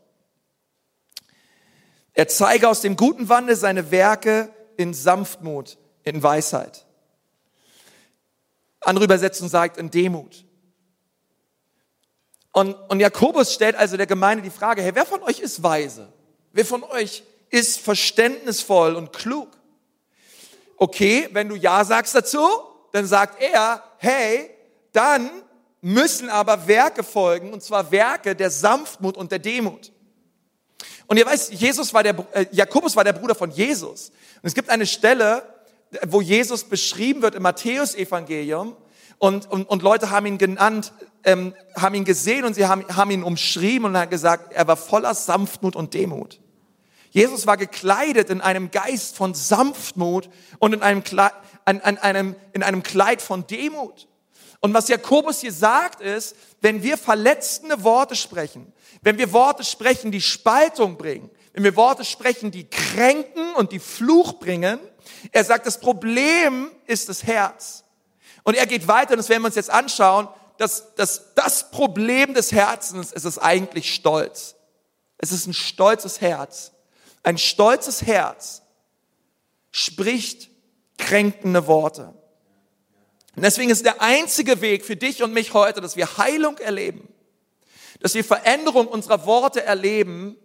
Er 2.13 2.27
zeige 2.27 2.67
aus 2.69 2.81
dem 2.81 2.95
guten 2.95 3.29
Wandel 3.29 3.55
seine 3.55 3.91
Werke 3.91 4.49
in 4.77 4.93
Sanftmut, 4.93 5.77
in 6.03 6.23
Weisheit. 6.23 6.85
Andere 8.81 9.05
Übersetzung 9.05 9.49
sagt 9.49 9.77
in 9.77 9.91
Demut. 9.91 10.45
Und, 12.51 12.73
und 12.89 13.01
Jakobus 13.01 13.53
stellt 13.53 13.75
also 13.75 13.97
der 13.97 14.07
Gemeinde 14.07 14.43
die 14.43 14.49
Frage, 14.49 14.81
hey, 14.81 14.95
wer 14.95 15.05
von 15.05 15.21
euch 15.23 15.39
ist 15.39 15.61
weise? 15.61 16.11
Wer 16.53 16.65
von 16.65 16.83
euch 16.83 17.23
ist 17.49 17.79
verständnisvoll 17.79 18.95
und 18.95 19.11
klug? 19.11 19.49
Okay, 20.77 21.27
wenn 21.33 21.49
du 21.49 21.55
Ja 21.55 21.83
sagst 21.83 22.15
dazu, 22.15 22.47
dann 22.93 23.05
sagt 23.07 23.41
er, 23.41 23.83
hey, 23.97 24.49
dann 24.91 25.29
müssen 25.81 26.29
aber 26.29 26.67
Werke 26.67 27.03
folgen, 27.03 27.53
und 27.53 27.61
zwar 27.61 27.91
Werke 27.91 28.35
der 28.35 28.49
Sanftmut 28.49 29.17
und 29.17 29.31
der 29.31 29.39
Demut. 29.39 29.91
Und 31.07 31.17
ihr 31.17 31.25
weißt, 31.25 31.53
Jesus 31.53 31.93
war 31.93 32.03
der, 32.03 32.15
äh, 32.33 32.45
Jakobus 32.51 32.95
war 32.95 33.03
der 33.03 33.13
Bruder 33.13 33.35
von 33.35 33.51
Jesus. 33.51 34.09
Und 34.41 34.47
es 34.47 34.55
gibt 34.55 34.69
eine 34.69 34.87
Stelle, 34.87 35.43
wo 36.07 36.21
Jesus 36.21 36.63
beschrieben 36.63 37.21
wird 37.21 37.35
im 37.35 37.43
Matthäusevangelium 37.43 38.75
und, 39.17 39.49
und, 39.49 39.69
und 39.69 39.81
Leute 39.81 40.09
haben 40.09 40.25
ihn 40.25 40.37
genannt, 40.37 40.93
ähm, 41.23 41.53
haben 41.75 41.95
ihn 41.95 42.05
gesehen 42.05 42.45
und 42.45 42.53
sie 42.53 42.65
haben, 42.65 42.85
haben 42.95 43.11
ihn 43.11 43.23
umschrieben 43.23 43.85
und 43.85 43.97
haben 43.97 44.09
gesagt, 44.09 44.53
er 44.53 44.67
war 44.67 44.77
voller 44.77 45.13
Sanftmut 45.13 45.75
und 45.75 45.93
Demut. 45.93 46.39
Jesus 47.11 47.47
war 47.47 47.55
gekleidet 47.55 48.29
in 48.29 48.41
einem 48.41 48.71
Geist 48.71 49.15
von 49.15 49.33
Sanftmut 49.33 50.29
und 50.59 50.73
in 50.73 50.81
einem, 50.81 51.01
an, 51.65 51.81
an 51.81 51.97
einem, 51.97 52.35
in 52.53 52.63
einem 52.63 52.83
Kleid 52.83 53.21
von 53.21 53.45
Demut. 53.47 54.07
Und 54.61 54.73
was 54.73 54.87
Jakobus 54.87 55.41
hier 55.41 55.51
sagt 55.51 56.01
ist, 56.01 56.35
wenn 56.61 56.81
wir 56.81 56.97
verletzende 56.97 57.83
Worte 57.83 58.15
sprechen, 58.15 58.73
wenn 59.01 59.17
wir 59.17 59.33
Worte 59.33 59.63
sprechen, 59.63 60.11
die 60.11 60.21
Spaltung 60.21 60.97
bringen, 60.97 61.29
wenn 61.53 61.63
wir 61.63 61.75
Worte 61.75 62.05
sprechen, 62.05 62.51
die 62.51 62.67
kränken 62.67 63.53
und 63.55 63.71
die 63.71 63.79
Fluch 63.79 64.33
bringen, 64.33 64.79
er 65.31 65.43
sagt, 65.43 65.65
das 65.65 65.79
Problem 65.79 66.71
ist 66.87 67.09
das 67.09 67.23
Herz. 67.23 67.83
Und 68.43 68.55
er 68.55 68.65
geht 68.65 68.87
weiter, 68.87 69.11
und 69.11 69.17
das 69.17 69.29
werden 69.29 69.43
wir 69.43 69.47
uns 69.47 69.55
jetzt 69.55 69.69
anschauen, 69.69 70.27
dass, 70.57 70.95
dass 70.95 71.33
das 71.35 71.71
Problem 71.71 72.33
des 72.33 72.51
Herzens 72.51 73.11
ist 73.11 73.25
es 73.25 73.37
eigentlich 73.37 73.93
Stolz. 73.93 74.55
Es 75.17 75.31
ist 75.31 75.47
ein 75.47 75.53
stolzes 75.53 76.21
Herz. 76.21 76.71
Ein 77.23 77.37
stolzes 77.37 78.03
Herz 78.03 78.61
spricht 79.71 80.49
kränkende 80.97 81.67
Worte. 81.67 82.13
Und 83.35 83.43
deswegen 83.43 83.69
ist 83.69 83.85
der 83.85 84.01
einzige 84.01 84.61
Weg 84.61 84.85
für 84.85 84.95
dich 84.95 85.21
und 85.21 85.33
mich 85.33 85.53
heute, 85.53 85.81
dass 85.81 85.95
wir 85.95 86.17
Heilung 86.17 86.57
erleben, 86.57 87.07
dass 87.99 88.13
wir 88.13 88.23
Veränderung 88.23 88.87
unserer 88.87 89.25
Worte 89.25 89.63
erleben, 89.63 90.37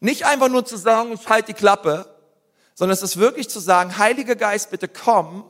nicht 0.00 0.24
einfach 0.24 0.48
nur 0.48 0.64
zu 0.64 0.76
sagen, 0.76 1.12
ich 1.12 1.28
halte 1.28 1.52
die 1.52 1.58
Klappe, 1.58 2.06
sondern 2.74 2.94
es 2.94 3.02
ist 3.02 3.16
wirklich 3.16 3.48
zu 3.48 3.58
sagen, 3.58 3.98
Heiliger 3.98 4.36
Geist, 4.36 4.70
bitte 4.70 4.86
komm, 4.86 5.44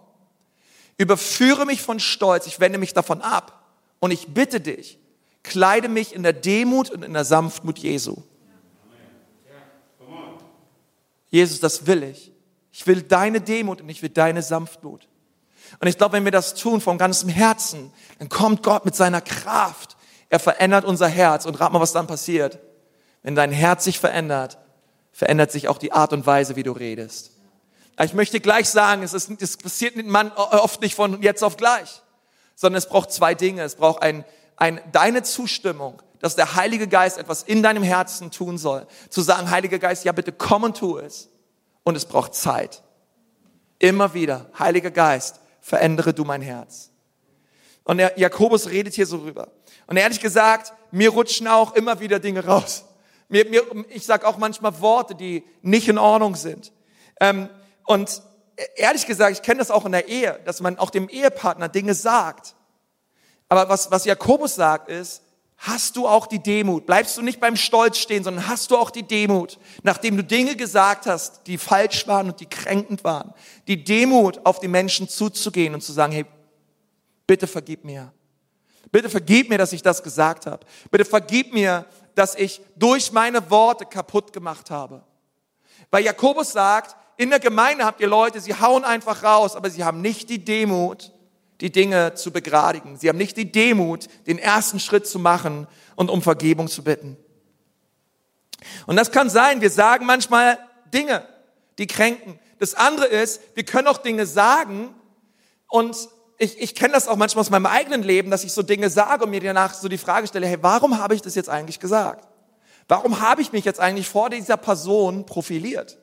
überführe 0.96 1.66
mich 1.66 1.82
von 1.82 2.00
Stolz, 2.00 2.46
ich 2.46 2.58
wende 2.58 2.78
mich 2.78 2.94
davon 2.94 3.20
ab 3.20 3.66
und 4.00 4.10
ich 4.10 4.28
bitte 4.28 4.60
dich, 4.60 4.98
kleide 5.42 5.88
mich 5.88 6.14
in 6.14 6.22
der 6.22 6.32
Demut 6.32 6.90
und 6.90 7.04
in 7.04 7.12
der 7.12 7.24
Sanftmut 7.26 7.78
Jesu. 7.78 8.22
Jesus, 11.30 11.60
das 11.60 11.86
will 11.86 12.02
ich. 12.02 12.32
Ich 12.78 12.86
will 12.86 13.02
deine 13.02 13.40
Demut 13.40 13.80
und 13.80 13.88
ich 13.88 14.02
will 14.02 14.08
deine 14.08 14.40
Sanftmut. 14.40 15.08
Und 15.80 15.88
ich 15.88 15.98
glaube, 15.98 16.12
wenn 16.12 16.22
wir 16.22 16.30
das 16.30 16.54
tun 16.54 16.80
von 16.80 16.96
ganzem 16.96 17.28
Herzen, 17.28 17.92
dann 18.20 18.28
kommt 18.28 18.62
Gott 18.62 18.84
mit 18.84 18.94
seiner 18.94 19.20
Kraft. 19.20 19.96
Er 20.28 20.38
verändert 20.38 20.84
unser 20.84 21.08
Herz. 21.08 21.44
Und 21.44 21.58
rat 21.58 21.72
mal, 21.72 21.80
was 21.80 21.90
dann 21.90 22.06
passiert. 22.06 22.60
Wenn 23.24 23.34
dein 23.34 23.50
Herz 23.50 23.82
sich 23.82 23.98
verändert, 23.98 24.58
verändert 25.10 25.50
sich 25.50 25.66
auch 25.66 25.78
die 25.78 25.90
Art 25.90 26.12
und 26.12 26.24
Weise, 26.24 26.54
wie 26.54 26.62
du 26.62 26.70
redest. 26.70 27.32
Ich 28.00 28.14
möchte 28.14 28.38
gleich 28.38 28.68
sagen, 28.68 29.02
es, 29.02 29.12
ist, 29.12 29.28
es 29.42 29.56
passiert 29.56 29.96
mit 29.96 30.06
Mann 30.06 30.30
oft 30.30 30.80
nicht 30.80 30.94
von 30.94 31.20
jetzt 31.20 31.42
auf 31.42 31.56
gleich, 31.56 32.02
sondern 32.54 32.78
es 32.78 32.88
braucht 32.88 33.10
zwei 33.10 33.34
Dinge. 33.34 33.62
Es 33.62 33.74
braucht 33.74 34.02
ein, 34.04 34.24
ein, 34.54 34.80
deine 34.92 35.24
Zustimmung, 35.24 36.00
dass 36.20 36.36
der 36.36 36.54
Heilige 36.54 36.86
Geist 36.86 37.18
etwas 37.18 37.42
in 37.42 37.64
deinem 37.64 37.82
Herzen 37.82 38.30
tun 38.30 38.56
soll. 38.56 38.86
Zu 39.10 39.20
sagen, 39.20 39.50
Heiliger 39.50 39.80
Geist, 39.80 40.04
ja 40.04 40.12
bitte 40.12 40.30
komm 40.30 40.62
und 40.62 40.76
tu 40.76 40.96
es. 40.98 41.28
Und 41.88 41.96
es 41.96 42.04
braucht 42.04 42.34
Zeit. 42.34 42.82
Immer 43.78 44.12
wieder, 44.12 44.50
Heiliger 44.58 44.90
Geist, 44.90 45.40
verändere 45.62 46.12
du 46.12 46.22
mein 46.22 46.42
Herz. 46.42 46.90
Und 47.82 47.96
der 47.96 48.18
Jakobus 48.18 48.68
redet 48.68 48.92
hier 48.92 49.06
so 49.06 49.16
rüber. 49.16 49.48
Und 49.86 49.96
ehrlich 49.96 50.20
gesagt, 50.20 50.74
mir 50.90 51.08
rutschen 51.08 51.48
auch 51.48 51.74
immer 51.74 51.98
wieder 51.98 52.18
Dinge 52.18 52.44
raus. 52.44 52.84
Mir, 53.30 53.46
mir, 53.46 53.62
ich 53.88 54.04
sage 54.04 54.26
auch 54.26 54.36
manchmal 54.36 54.78
Worte, 54.82 55.14
die 55.14 55.42
nicht 55.62 55.88
in 55.88 55.96
Ordnung 55.96 56.36
sind. 56.36 56.74
Ähm, 57.20 57.48
und 57.86 58.20
ehrlich 58.76 59.06
gesagt, 59.06 59.32
ich 59.32 59.40
kenne 59.40 59.60
das 59.60 59.70
auch 59.70 59.86
in 59.86 59.92
der 59.92 60.08
Ehe, 60.08 60.38
dass 60.44 60.60
man 60.60 60.78
auch 60.78 60.90
dem 60.90 61.08
Ehepartner 61.08 61.70
Dinge 61.70 61.94
sagt. 61.94 62.54
Aber 63.48 63.70
was, 63.70 63.90
was 63.90 64.04
Jakobus 64.04 64.56
sagt 64.56 64.90
ist, 64.90 65.22
hast 65.58 65.96
du 65.96 66.06
auch 66.06 66.26
die 66.26 66.38
Demut. 66.38 66.86
Bleibst 66.86 67.16
du 67.16 67.22
nicht 67.22 67.40
beim 67.40 67.56
Stolz 67.56 67.98
stehen, 67.98 68.22
sondern 68.22 68.46
hast 68.48 68.70
du 68.70 68.76
auch 68.76 68.90
die 68.90 69.02
Demut, 69.02 69.58
nachdem 69.82 70.16
du 70.16 70.24
Dinge 70.24 70.56
gesagt 70.56 71.06
hast, 71.06 71.46
die 71.46 71.58
falsch 71.58 72.06
waren 72.06 72.28
und 72.28 72.40
die 72.40 72.46
kränkend 72.46 73.02
waren. 73.04 73.34
Die 73.66 73.82
Demut, 73.82 74.40
auf 74.44 74.60
die 74.60 74.68
Menschen 74.68 75.08
zuzugehen 75.08 75.74
und 75.74 75.82
zu 75.82 75.92
sagen, 75.92 76.12
hey, 76.12 76.26
bitte 77.26 77.46
vergib 77.46 77.84
mir. 77.84 78.12
Bitte 78.92 79.10
vergib 79.10 79.50
mir, 79.50 79.58
dass 79.58 79.72
ich 79.72 79.82
das 79.82 80.02
gesagt 80.02 80.46
habe. 80.46 80.64
Bitte 80.90 81.04
vergib 81.04 81.52
mir, 81.52 81.84
dass 82.14 82.34
ich 82.36 82.60
durch 82.76 83.12
meine 83.12 83.50
Worte 83.50 83.84
kaputt 83.84 84.32
gemacht 84.32 84.70
habe. 84.70 85.02
Weil 85.90 86.04
Jakobus 86.04 86.52
sagt, 86.52 86.96
in 87.16 87.30
der 87.30 87.40
Gemeinde 87.40 87.84
habt 87.84 88.00
ihr 88.00 88.06
Leute, 88.06 88.40
sie 88.40 88.54
hauen 88.54 88.84
einfach 88.84 89.24
raus, 89.24 89.56
aber 89.56 89.70
sie 89.70 89.82
haben 89.82 90.00
nicht 90.00 90.30
die 90.30 90.44
Demut, 90.44 91.12
die 91.60 91.72
Dinge 91.72 92.14
zu 92.14 92.30
begradigen. 92.30 92.96
Sie 92.96 93.08
haben 93.08 93.18
nicht 93.18 93.36
die 93.36 93.50
Demut, 93.50 94.06
den 94.26 94.38
ersten 94.38 94.80
Schritt 94.80 95.06
zu 95.06 95.18
machen 95.18 95.66
und 95.96 96.10
um 96.10 96.22
Vergebung 96.22 96.68
zu 96.68 96.84
bitten. 96.84 97.16
Und 98.86 98.96
das 98.96 99.10
kann 99.10 99.30
sein, 99.30 99.60
wir 99.60 99.70
sagen 99.70 100.06
manchmal 100.06 100.58
Dinge, 100.92 101.26
die 101.78 101.86
kränken. 101.86 102.38
Das 102.58 102.74
andere 102.74 103.06
ist, 103.06 103.40
wir 103.54 103.64
können 103.64 103.86
auch 103.86 103.98
Dinge 103.98 104.26
sagen 104.26 104.94
und 105.68 105.96
ich, 106.38 106.60
ich 106.60 106.74
kenne 106.74 106.94
das 106.94 107.08
auch 107.08 107.16
manchmal 107.16 107.40
aus 107.40 107.50
meinem 107.50 107.66
eigenen 107.66 108.02
Leben, 108.02 108.30
dass 108.30 108.44
ich 108.44 108.52
so 108.52 108.62
Dinge 108.62 108.90
sage 108.90 109.24
und 109.24 109.30
mir 109.30 109.40
danach 109.40 109.74
so 109.74 109.88
die 109.88 109.98
Frage 109.98 110.28
stelle, 110.28 110.46
hey, 110.46 110.58
warum 110.60 110.98
habe 110.98 111.14
ich 111.14 111.22
das 111.22 111.34
jetzt 111.34 111.48
eigentlich 111.48 111.80
gesagt? 111.80 112.28
Warum 112.86 113.20
habe 113.20 113.42
ich 113.42 113.52
mich 113.52 113.64
jetzt 113.64 113.80
eigentlich 113.80 114.08
vor 114.08 114.30
dieser 114.30 114.56
Person 114.56 115.26
profiliert? 115.26 115.98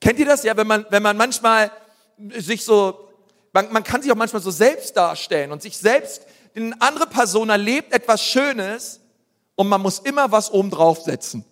Kennt 0.00 0.18
ihr 0.18 0.26
das 0.26 0.42
ja, 0.42 0.56
wenn 0.56 0.66
man, 0.66 0.86
wenn 0.90 1.02
man 1.02 1.16
manchmal 1.16 1.70
sich 2.36 2.64
so, 2.64 3.07
man, 3.58 3.72
man 3.72 3.84
kann 3.84 4.02
sich 4.02 4.12
auch 4.12 4.16
manchmal 4.16 4.42
so 4.42 4.50
selbst 4.50 4.96
darstellen 4.96 5.50
und 5.50 5.62
sich 5.62 5.76
selbst, 5.76 6.22
eine 6.54 6.74
andere 6.80 7.06
Person 7.06 7.50
erlebt 7.50 7.92
etwas 7.92 8.22
Schönes 8.22 9.00
und 9.54 9.68
man 9.68 9.80
muss 9.80 9.98
immer 10.00 10.30
was 10.30 10.50
oben 10.50 10.70
draufsetzen 10.70 11.44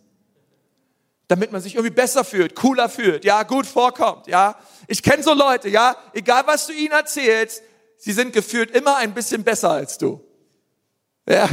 damit 1.29 1.51
man 1.51 1.61
sich 1.61 1.75
irgendwie 1.75 1.93
besser 1.93 2.23
fühlt, 2.23 2.55
cooler 2.55 2.89
fühlt, 2.89 3.25
ja, 3.25 3.43
gut 3.43 3.67
vorkommt, 3.67 4.29
ja. 4.29 4.55
Ich 4.87 5.03
kenne 5.03 5.25
so 5.25 5.35
Leute, 5.35 5.69
ja, 5.69 5.97
egal 6.13 6.45
was 6.47 6.69
du 6.69 6.73
ihnen 6.73 6.93
erzählst, 6.93 7.63
sie 7.97 8.13
sind 8.13 8.33
gefühlt 8.33 8.71
immer 8.71 8.97
ein 8.99 9.13
bisschen 9.13 9.43
besser 9.43 9.71
als 9.71 9.99
du. 9.99 10.21
Ja, 11.29 11.49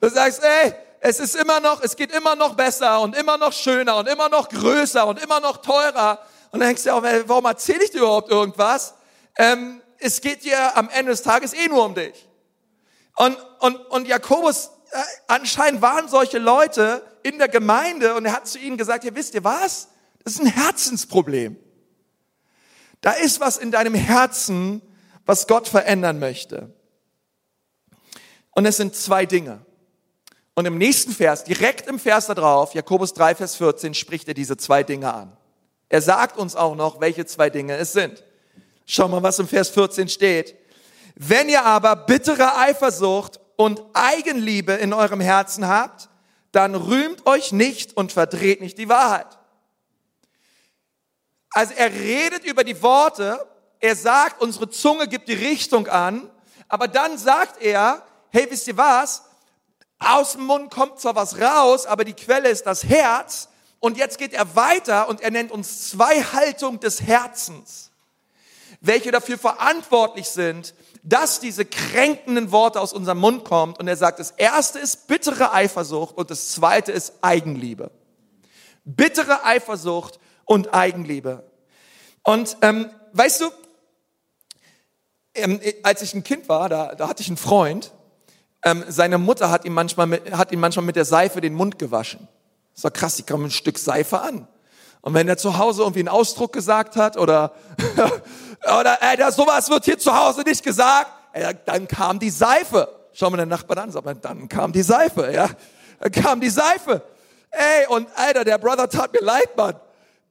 du 0.00 0.08
sagst, 0.08 0.42
ey, 0.44 0.72
es 1.00 1.18
ist 1.18 1.34
immer 1.34 1.58
noch, 1.58 1.82
es 1.82 1.96
geht 1.96 2.12
immer 2.12 2.36
noch 2.36 2.54
besser 2.54 3.00
und 3.00 3.16
immer 3.16 3.36
noch 3.36 3.52
schöner 3.52 3.96
und 3.96 4.08
immer 4.08 4.28
noch 4.28 4.48
größer 4.48 5.04
und 5.08 5.20
immer 5.20 5.40
noch 5.40 5.56
teurer. 5.56 6.20
Und 6.52 6.60
dann 6.60 6.68
denkst 6.68 6.84
du 6.84 6.94
auch, 6.94 7.02
warum 7.02 7.46
erzähle 7.46 7.82
ich 7.82 7.90
dir 7.90 7.98
überhaupt 7.98 8.30
irgendwas? 8.30 8.94
Ähm, 9.36 9.80
es 9.98 10.20
geht 10.20 10.44
dir 10.44 10.76
am 10.76 10.88
Ende 10.90 11.12
des 11.12 11.22
Tages 11.22 11.54
eh 11.54 11.68
nur 11.68 11.84
um 11.84 11.94
dich. 11.94 12.28
Und, 13.16 13.36
und, 13.60 13.76
und 13.76 14.08
Jakobus, 14.08 14.70
äh, 14.92 14.98
anscheinend 15.28 15.82
waren 15.82 16.08
solche 16.08 16.38
Leute, 16.38 17.02
in 17.24 17.38
der 17.38 17.48
Gemeinde 17.48 18.14
und 18.14 18.26
er 18.26 18.32
hat 18.32 18.46
zu 18.46 18.58
ihnen 18.58 18.76
gesagt, 18.76 19.02
ihr 19.02 19.14
wisst 19.14 19.34
ihr 19.34 19.42
was? 19.42 19.88
Das 20.22 20.34
ist 20.34 20.40
ein 20.40 20.46
Herzensproblem. 20.46 21.56
Da 23.00 23.12
ist 23.12 23.40
was 23.40 23.56
in 23.56 23.70
deinem 23.70 23.94
Herzen, 23.94 24.82
was 25.24 25.46
Gott 25.46 25.66
verändern 25.66 26.18
möchte. 26.18 26.72
Und 28.50 28.66
es 28.66 28.76
sind 28.76 28.94
zwei 28.94 29.26
Dinge. 29.26 29.64
Und 30.54 30.66
im 30.66 30.78
nächsten 30.78 31.12
Vers, 31.12 31.44
direkt 31.44 31.88
im 31.88 31.98
Vers 31.98 32.26
da 32.26 32.34
drauf, 32.34 32.74
Jakobus 32.74 33.14
3, 33.14 33.34
Vers 33.34 33.56
14, 33.56 33.94
spricht 33.94 34.28
er 34.28 34.34
diese 34.34 34.56
zwei 34.56 34.82
Dinge 34.82 35.12
an. 35.12 35.36
Er 35.88 36.02
sagt 36.02 36.36
uns 36.36 36.54
auch 36.54 36.76
noch, 36.76 37.00
welche 37.00 37.26
zwei 37.26 37.50
Dinge 37.50 37.76
es 37.76 37.92
sind. 37.92 38.22
Schau 38.86 39.08
mal, 39.08 39.22
was 39.22 39.38
im 39.38 39.48
Vers 39.48 39.70
14 39.70 40.08
steht. 40.08 40.56
Wenn 41.14 41.48
ihr 41.48 41.64
aber 41.64 41.96
bittere 41.96 42.56
Eifersucht 42.56 43.40
und 43.56 43.82
Eigenliebe 43.92 44.72
in 44.72 44.92
eurem 44.92 45.20
Herzen 45.20 45.68
habt, 45.68 46.08
dann 46.52 46.74
rühmt 46.74 47.26
euch 47.26 47.52
nicht 47.52 47.96
und 47.96 48.12
verdreht 48.12 48.60
nicht 48.60 48.78
die 48.78 48.88
Wahrheit. 48.88 49.38
Also 51.50 51.72
er 51.74 51.92
redet 51.92 52.44
über 52.44 52.64
die 52.64 52.82
Worte, 52.82 53.46
er 53.80 53.96
sagt, 53.96 54.40
unsere 54.40 54.70
Zunge 54.70 55.08
gibt 55.08 55.28
die 55.28 55.34
Richtung 55.34 55.86
an, 55.88 56.30
aber 56.68 56.88
dann 56.88 57.16
sagt 57.18 57.62
er, 57.62 58.02
hey, 58.30 58.46
wisst 58.50 58.66
ihr 58.66 58.76
was? 58.76 59.22
Aus 59.98 60.32
dem 60.32 60.44
Mund 60.46 60.72
kommt 60.72 61.00
zwar 61.00 61.14
was 61.14 61.40
raus, 61.40 61.86
aber 61.86 62.04
die 62.04 62.14
Quelle 62.14 62.48
ist 62.48 62.66
das 62.66 62.84
Herz. 62.84 63.48
Und 63.78 63.96
jetzt 63.96 64.18
geht 64.18 64.32
er 64.32 64.56
weiter 64.56 65.08
und 65.08 65.20
er 65.20 65.30
nennt 65.30 65.52
uns 65.52 65.90
zwei 65.90 66.22
Haltungen 66.22 66.80
des 66.80 67.02
Herzens, 67.02 67.90
welche 68.80 69.10
dafür 69.10 69.38
verantwortlich 69.38 70.28
sind, 70.28 70.74
dass 71.02 71.40
diese 71.40 71.64
kränkenden 71.64 72.50
Worte 72.50 72.80
aus 72.80 72.92
unserem 72.92 73.18
Mund 73.18 73.44
kommen. 73.44 73.74
Und 73.74 73.88
er 73.88 73.96
sagt, 73.96 74.18
das 74.18 74.30
erste 74.30 74.78
ist 74.78 75.06
bittere 75.06 75.52
Eifersucht 75.52 76.16
und 76.16 76.30
das 76.30 76.50
zweite 76.50 76.92
ist 76.92 77.14
Eigenliebe. 77.22 77.90
Bittere 78.84 79.44
Eifersucht 79.44 80.18
und 80.44 80.74
Eigenliebe. 80.74 81.50
Und 82.22 82.56
ähm, 82.62 82.90
weißt 83.12 83.42
du, 83.42 83.50
ähm, 85.34 85.60
als 85.82 86.02
ich 86.02 86.14
ein 86.14 86.24
Kind 86.24 86.48
war, 86.48 86.68
da, 86.68 86.94
da 86.94 87.08
hatte 87.08 87.22
ich 87.22 87.28
einen 87.28 87.36
Freund. 87.36 87.92
Ähm, 88.62 88.84
seine 88.88 89.18
Mutter 89.18 89.50
hat 89.50 89.64
ihm, 89.64 89.74
manchmal 89.74 90.06
mit, 90.06 90.32
hat 90.32 90.52
ihm 90.52 90.60
manchmal 90.60 90.86
mit 90.86 90.96
der 90.96 91.04
Seife 91.04 91.40
den 91.40 91.54
Mund 91.54 91.78
gewaschen. 91.78 92.28
Das 92.74 92.84
war 92.84 92.90
krass, 92.90 93.16
die 93.16 93.22
kam 93.22 93.44
ein 93.44 93.50
Stück 93.50 93.78
Seife 93.78 94.20
an. 94.20 94.48
Und 95.04 95.12
wenn 95.12 95.28
er 95.28 95.36
zu 95.36 95.58
Hause 95.58 95.82
irgendwie 95.82 96.00
einen 96.00 96.08
Ausdruck 96.08 96.54
gesagt 96.54 96.96
hat 96.96 97.18
oder, 97.18 97.52
oder 98.80 99.02
ey, 99.02 99.18
das, 99.18 99.36
sowas 99.36 99.68
wird 99.68 99.84
hier 99.84 99.98
zu 99.98 100.18
Hause 100.18 100.40
nicht 100.40 100.64
gesagt, 100.64 101.10
ey, 101.34 101.54
dann 101.66 101.86
kam 101.86 102.18
die 102.18 102.30
Seife. 102.30 102.88
Schau 103.12 103.28
mal 103.28 103.36
den 103.36 103.50
Nachbarn 103.50 103.80
an, 103.80 103.90
sag 103.90 104.02
mal, 104.06 104.14
dann 104.14 104.48
kam 104.48 104.72
die 104.72 104.80
Seife, 104.80 105.30
ja. 105.30 105.50
Dann 106.00 106.10
kam 106.10 106.40
die 106.40 106.48
Seife. 106.48 107.02
Ey, 107.50 107.86
und 107.88 108.08
Alter, 108.16 108.44
der 108.44 108.56
Brother 108.56 108.88
tat 108.88 109.12
mir 109.12 109.20
leid, 109.20 109.54
Mann. 109.58 109.78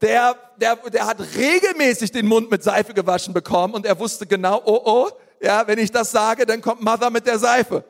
Der, 0.01 0.35
der, 0.57 0.75
der 0.77 1.05
hat 1.05 1.19
regelmäßig 1.19 2.11
den 2.11 2.25
Mund 2.25 2.49
mit 2.49 2.63
Seife 2.63 2.95
gewaschen 2.95 3.31
bekommen 3.35 3.75
und 3.75 3.85
er 3.85 3.99
wusste 3.99 4.25
genau, 4.25 4.59
oh, 4.65 4.81
oh, 4.85 5.09
ja, 5.39 5.67
wenn 5.67 5.77
ich 5.77 5.91
das 5.91 6.09
sage, 6.09 6.47
dann 6.47 6.61
kommt 6.61 6.81
Mother 6.81 7.11
mit 7.11 7.27
der 7.27 7.37
Seife. 7.37 7.83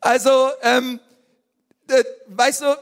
Also, 0.00 0.50
ähm, 0.62 1.00
äh, 1.88 2.04
weißt 2.28 2.60
du, 2.60 2.76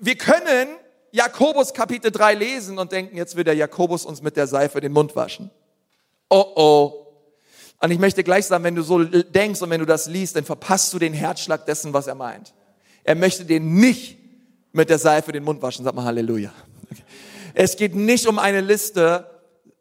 wir 0.00 0.16
können 0.16 0.78
Jakobus 1.16 1.72
Kapitel 1.72 2.10
3 2.10 2.34
lesen 2.34 2.78
und 2.78 2.92
denken, 2.92 3.16
jetzt 3.16 3.36
will 3.36 3.44
der 3.44 3.54
Jakobus 3.54 4.04
uns 4.04 4.20
mit 4.20 4.36
der 4.36 4.46
Seife 4.46 4.82
den 4.82 4.92
Mund 4.92 5.16
waschen. 5.16 5.50
Oh 6.28 6.44
oh. 6.54 7.06
Und 7.80 7.90
ich 7.90 7.98
möchte 7.98 8.22
gleich 8.22 8.44
sagen, 8.44 8.64
wenn 8.64 8.74
du 8.74 8.82
so 8.82 9.02
denkst 9.02 9.62
und 9.62 9.70
wenn 9.70 9.80
du 9.80 9.86
das 9.86 10.08
liest, 10.08 10.36
dann 10.36 10.44
verpasst 10.44 10.92
du 10.92 10.98
den 10.98 11.14
Herzschlag 11.14 11.64
dessen, 11.64 11.94
was 11.94 12.06
er 12.06 12.16
meint. 12.16 12.52
Er 13.02 13.14
möchte 13.14 13.46
den 13.46 13.76
nicht 13.76 14.18
mit 14.72 14.90
der 14.90 14.98
Seife 14.98 15.32
den 15.32 15.42
Mund 15.42 15.62
waschen. 15.62 15.86
Sag 15.86 15.94
mal 15.94 16.04
Halleluja. 16.04 16.52
Es 17.54 17.76
geht 17.76 17.94
nicht 17.94 18.26
um 18.26 18.38
eine 18.38 18.60
Liste, 18.60 19.26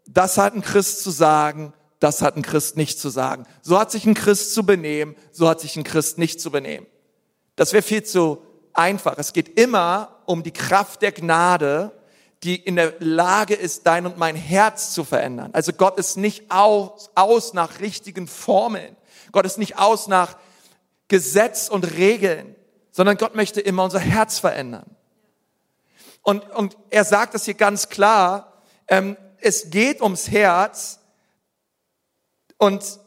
das 0.07 0.37
hat 0.37 0.55
ein 0.55 0.61
Christ 0.61 1.03
zu 1.03 1.11
sagen, 1.11 1.73
das 1.99 2.21
hat 2.21 2.37
ein 2.37 2.43
Christ 2.43 2.77
nicht 2.77 2.97
zu 2.97 3.09
sagen. 3.09 3.45
So 3.61 3.77
hat 3.77 3.91
sich 3.91 4.05
ein 4.05 4.13
Christ 4.13 4.53
zu 4.53 4.65
benehmen, 4.65 5.17
so 5.33 5.49
hat 5.49 5.59
sich 5.59 5.75
ein 5.75 5.83
Christ 5.83 6.17
nicht 6.17 6.39
zu 6.39 6.49
benehmen. 6.49 6.87
Das 7.57 7.73
wäre 7.73 7.83
viel 7.83 8.03
zu 8.03 8.41
einfach. 8.77 9.17
Es 9.17 9.33
geht 9.33 9.59
immer 9.59 10.19
um 10.25 10.43
die 10.43 10.51
Kraft 10.51 11.01
der 11.01 11.11
Gnade, 11.11 11.91
die 12.43 12.55
in 12.55 12.75
der 12.75 12.93
Lage 12.99 13.55
ist, 13.55 13.87
dein 13.87 14.05
und 14.05 14.17
mein 14.17 14.35
Herz 14.35 14.93
zu 14.93 15.03
verändern. 15.03 15.49
Also 15.53 15.73
Gott 15.73 15.97
ist 15.97 16.17
nicht 16.17 16.51
aus, 16.51 17.09
aus 17.15 17.53
nach 17.53 17.79
richtigen 17.79 18.27
Formeln. 18.27 18.95
Gott 19.31 19.45
ist 19.45 19.57
nicht 19.57 19.79
aus 19.79 20.07
nach 20.07 20.37
Gesetz 21.07 21.69
und 21.69 21.97
Regeln, 21.97 22.55
sondern 22.91 23.17
Gott 23.17 23.35
möchte 23.35 23.61
immer 23.61 23.83
unser 23.83 23.99
Herz 23.99 24.39
verändern. 24.39 24.95
Und, 26.21 26.49
und 26.51 26.77
er 26.89 27.03
sagt 27.03 27.33
das 27.33 27.45
hier 27.45 27.53
ganz 27.53 27.89
klar, 27.89 28.61
ähm, 28.87 29.17
es 29.39 29.69
geht 29.69 30.01
ums 30.01 30.29
Herz 30.31 30.99
und 32.57 32.99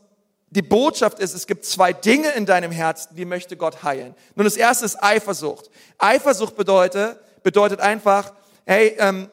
die 0.51 0.63
Botschaft 0.63 1.19
ist, 1.19 1.35
es 1.35 1.47
gibt 1.47 1.65
zwei 1.65 1.93
Dinge 1.93 2.31
in 2.31 2.47
deinem 2.47 2.73
Herzen, 2.73 3.15
die 3.17 3.25
möchte 3.25 3.57
Gott 3.57 3.83
heilen. 3.83 4.15
Nun, 4.35 4.45
das 4.45 4.57
erste 4.57 4.87
ist 4.87 5.03
Eifersucht. 5.03 5.71
Eifersucht 5.99 6.57
bedeutet, 6.57 7.19
bedeutet 7.43 7.81
einfach, 7.81 8.33
hey, 8.65 8.97
ähm, 8.99 9.31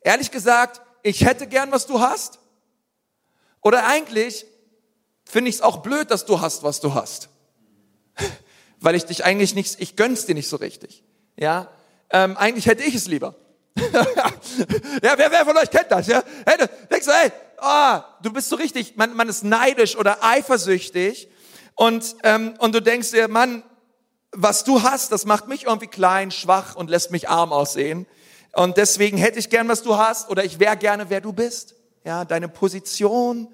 ehrlich 0.00 0.30
gesagt, 0.30 0.80
ich 1.02 1.24
hätte 1.24 1.46
gern, 1.46 1.70
was 1.70 1.86
du 1.86 2.00
hast. 2.00 2.40
Oder 3.62 3.86
eigentlich 3.86 4.46
finde 5.24 5.50
ich 5.50 5.56
es 5.56 5.62
auch 5.62 5.78
blöd, 5.78 6.10
dass 6.10 6.24
du 6.24 6.40
hast, 6.40 6.62
was 6.62 6.80
du 6.80 6.94
hast. 6.94 7.28
Weil 8.80 8.94
ich 8.94 9.04
dich 9.04 9.24
eigentlich 9.24 9.54
nicht, 9.54 9.80
ich 9.80 9.94
gönn's 9.94 10.26
dir 10.26 10.34
nicht 10.34 10.48
so 10.48 10.56
richtig. 10.56 11.04
Ja, 11.36 11.70
ähm, 12.10 12.36
eigentlich 12.36 12.66
hätte 12.66 12.82
ich 12.82 12.94
es 12.94 13.06
lieber. 13.06 13.34
ja, 13.76 15.14
wer, 15.16 15.30
wer 15.30 15.44
von 15.44 15.56
euch 15.56 15.70
kennt 15.70 15.90
das? 15.90 16.08
Ja, 16.08 16.22
hey, 16.46 16.58
du 16.58 16.68
denkst 16.90 17.06
du, 17.06 17.12
hey, 17.60 18.00
oh, 18.00 18.02
du 18.22 18.32
bist 18.32 18.48
so 18.48 18.56
richtig, 18.56 18.96
man, 18.96 19.14
man 19.14 19.28
ist 19.28 19.44
neidisch 19.44 19.96
oder 19.96 20.22
eifersüchtig 20.22 21.28
und, 21.74 22.16
ähm, 22.24 22.54
und 22.58 22.74
du 22.74 22.82
denkst 22.82 23.10
dir, 23.12 23.28
Mann, 23.28 23.62
was 24.32 24.64
du 24.64 24.82
hast, 24.82 25.12
das 25.12 25.24
macht 25.24 25.48
mich 25.48 25.64
irgendwie 25.64 25.86
klein, 25.86 26.30
schwach 26.30 26.74
und 26.74 26.90
lässt 26.90 27.10
mich 27.10 27.28
arm 27.28 27.52
aussehen. 27.52 28.06
Und 28.52 28.76
deswegen 28.76 29.16
hätte 29.16 29.38
ich 29.38 29.50
gern, 29.50 29.68
was 29.68 29.82
du 29.82 29.96
hast, 29.96 30.28
oder 30.30 30.44
ich 30.44 30.58
wäre 30.58 30.76
gerne, 30.76 31.10
wer 31.10 31.20
du 31.20 31.32
bist. 31.32 31.74
Ja, 32.04 32.24
deine 32.24 32.48
Position, 32.48 33.48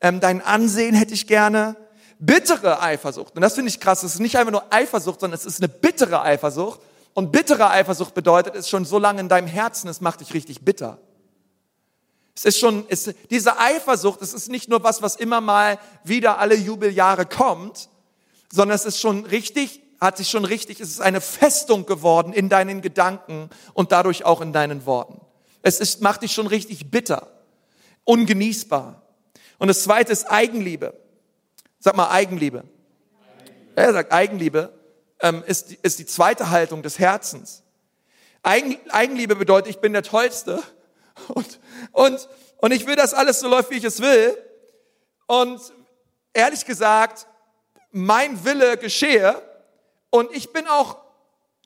ähm, 0.00 0.20
dein 0.20 0.42
Ansehen 0.42 0.94
hätte 0.94 1.14
ich 1.14 1.26
gerne. 1.26 1.76
Bittere 2.18 2.80
Eifersucht. 2.80 3.34
Und 3.34 3.42
das 3.42 3.54
finde 3.54 3.68
ich 3.68 3.80
krass. 3.80 4.02
Es 4.02 4.14
ist 4.14 4.20
nicht 4.20 4.36
einfach 4.36 4.52
nur 4.52 4.72
Eifersucht, 4.72 5.20
sondern 5.20 5.38
es 5.38 5.46
ist 5.46 5.60
eine 5.60 5.68
bittere 5.68 6.22
Eifersucht. 6.22 6.80
Und 7.14 7.32
bittere 7.32 7.70
Eifersucht 7.70 8.14
bedeutet, 8.14 8.54
es 8.54 8.60
ist 8.60 8.70
schon 8.70 8.84
so 8.84 8.98
lange 8.98 9.20
in 9.20 9.28
deinem 9.28 9.48
Herzen, 9.48 9.88
es 9.88 10.00
macht 10.00 10.20
dich 10.20 10.32
richtig 10.34 10.64
bitter. 10.64 10.98
Es 12.34 12.44
ist 12.44 12.58
schon, 12.58 12.84
es, 12.88 13.12
diese 13.30 13.58
Eifersucht, 13.58 14.22
es 14.22 14.32
ist 14.32 14.48
nicht 14.48 14.68
nur 14.68 14.82
was, 14.82 15.02
was 15.02 15.16
immer 15.16 15.40
mal 15.40 15.78
wieder 16.04 16.38
alle 16.38 16.54
Jubeljahre 16.54 17.26
kommt, 17.26 17.88
sondern 18.50 18.74
es 18.74 18.84
ist 18.84 19.00
schon 19.00 19.26
richtig, 19.26 19.80
hat 20.00 20.16
sich 20.16 20.28
schon 20.28 20.44
richtig, 20.44 20.80
es 20.80 20.90
ist 20.90 21.00
eine 21.00 21.20
Festung 21.20 21.86
geworden 21.86 22.32
in 22.32 22.48
deinen 22.48 22.80
Gedanken 22.80 23.50
und 23.74 23.92
dadurch 23.92 24.24
auch 24.24 24.40
in 24.40 24.52
deinen 24.52 24.86
Worten. 24.86 25.20
Es 25.62 25.78
ist, 25.78 26.00
macht 26.00 26.22
dich 26.22 26.32
schon 26.32 26.46
richtig 26.46 26.90
bitter, 26.90 27.28
ungenießbar. 28.04 29.02
Und 29.58 29.68
das 29.68 29.82
zweite 29.84 30.10
ist 30.12 30.24
Eigenliebe. 30.30 30.94
Sag 31.78 31.96
mal 31.96 32.10
Eigenliebe. 32.10 32.64
Er 33.74 33.92
sagt 33.92 34.12
Eigenliebe 34.12 34.72
ähm, 35.20 35.42
ist, 35.46 35.72
ist 35.72 35.98
die 35.98 36.06
zweite 36.06 36.50
Haltung 36.50 36.82
des 36.82 36.98
Herzens. 36.98 37.62
Eigen, 38.42 38.76
Eigenliebe 38.90 39.36
bedeutet, 39.36 39.70
ich 39.70 39.80
bin 39.80 39.92
der 39.92 40.02
Tollste 40.02 40.62
und, 41.28 41.60
und, 41.92 42.28
und 42.58 42.72
ich 42.72 42.86
will, 42.86 42.96
dass 42.96 43.14
alles 43.14 43.40
so 43.40 43.48
läuft, 43.48 43.70
wie 43.70 43.76
ich 43.76 43.84
es 43.84 44.00
will. 44.00 44.36
Und 45.26 45.60
ehrlich 46.32 46.64
gesagt, 46.64 47.26
mein 47.90 48.44
Wille 48.44 48.76
geschehe 48.76 49.40
und 50.10 50.34
ich 50.34 50.52
bin 50.52 50.66
auch 50.66 50.98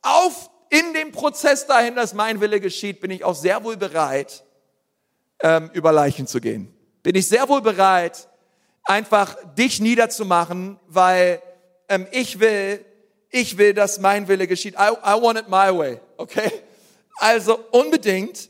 auf 0.02 0.50
in 0.70 0.94
dem 0.94 1.12
Prozess 1.12 1.66
dahin, 1.66 1.94
dass 1.94 2.14
mein 2.14 2.40
Wille 2.40 2.60
geschieht, 2.60 3.00
bin 3.00 3.10
ich 3.10 3.24
auch 3.24 3.34
sehr 3.34 3.62
wohl 3.62 3.76
bereit, 3.76 4.44
ähm, 5.40 5.70
über 5.72 5.92
Leichen 5.92 6.26
zu 6.26 6.40
gehen. 6.40 6.74
Bin 7.02 7.14
ich 7.14 7.28
sehr 7.28 7.48
wohl 7.48 7.62
bereit, 7.62 8.28
einfach 8.84 9.36
dich 9.54 9.80
niederzumachen, 9.80 10.78
weil 10.88 11.40
ähm, 11.88 12.06
ich 12.10 12.40
will, 12.40 12.84
ich 13.30 13.58
will, 13.58 13.74
dass 13.74 14.00
mein 14.00 14.28
Wille 14.28 14.46
geschieht. 14.46 14.74
I, 14.74 14.90
I 15.04 15.20
want 15.20 15.38
it 15.38 15.48
my 15.48 15.76
way, 15.76 16.00
okay? 16.16 16.50
Also 17.18 17.58
unbedingt. 17.70 18.48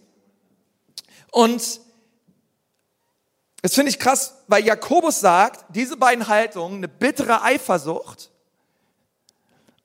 Und 1.37 1.83
das 3.61 3.75
finde 3.75 3.91
ich 3.91 3.99
krass, 3.99 4.37
weil 4.47 4.65
Jakobus 4.65 5.21
sagt, 5.21 5.67
diese 5.69 5.99
beiden 5.99 6.29
Haltungen, 6.29 6.79
eine 6.79 6.89
bittere 6.89 7.43
Eifersucht 7.43 8.31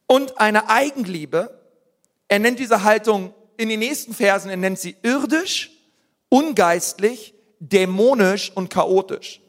und 0.08 0.40
eine 0.40 0.70
Eigenliebe, 0.70 1.60
er 2.30 2.40
nennt 2.40 2.58
diese 2.58 2.84
Haltung 2.84 3.34
in 3.58 3.68
den 3.68 3.80
nächsten 3.80 4.14
Versen, 4.14 4.50
er 4.50 4.56
nennt 4.56 4.80
sie 4.80 4.96
irdisch, 5.02 5.72
ungeistlich, 6.30 7.34
dämonisch 7.60 8.54
und 8.56 8.70
chaotisch. 8.70 9.42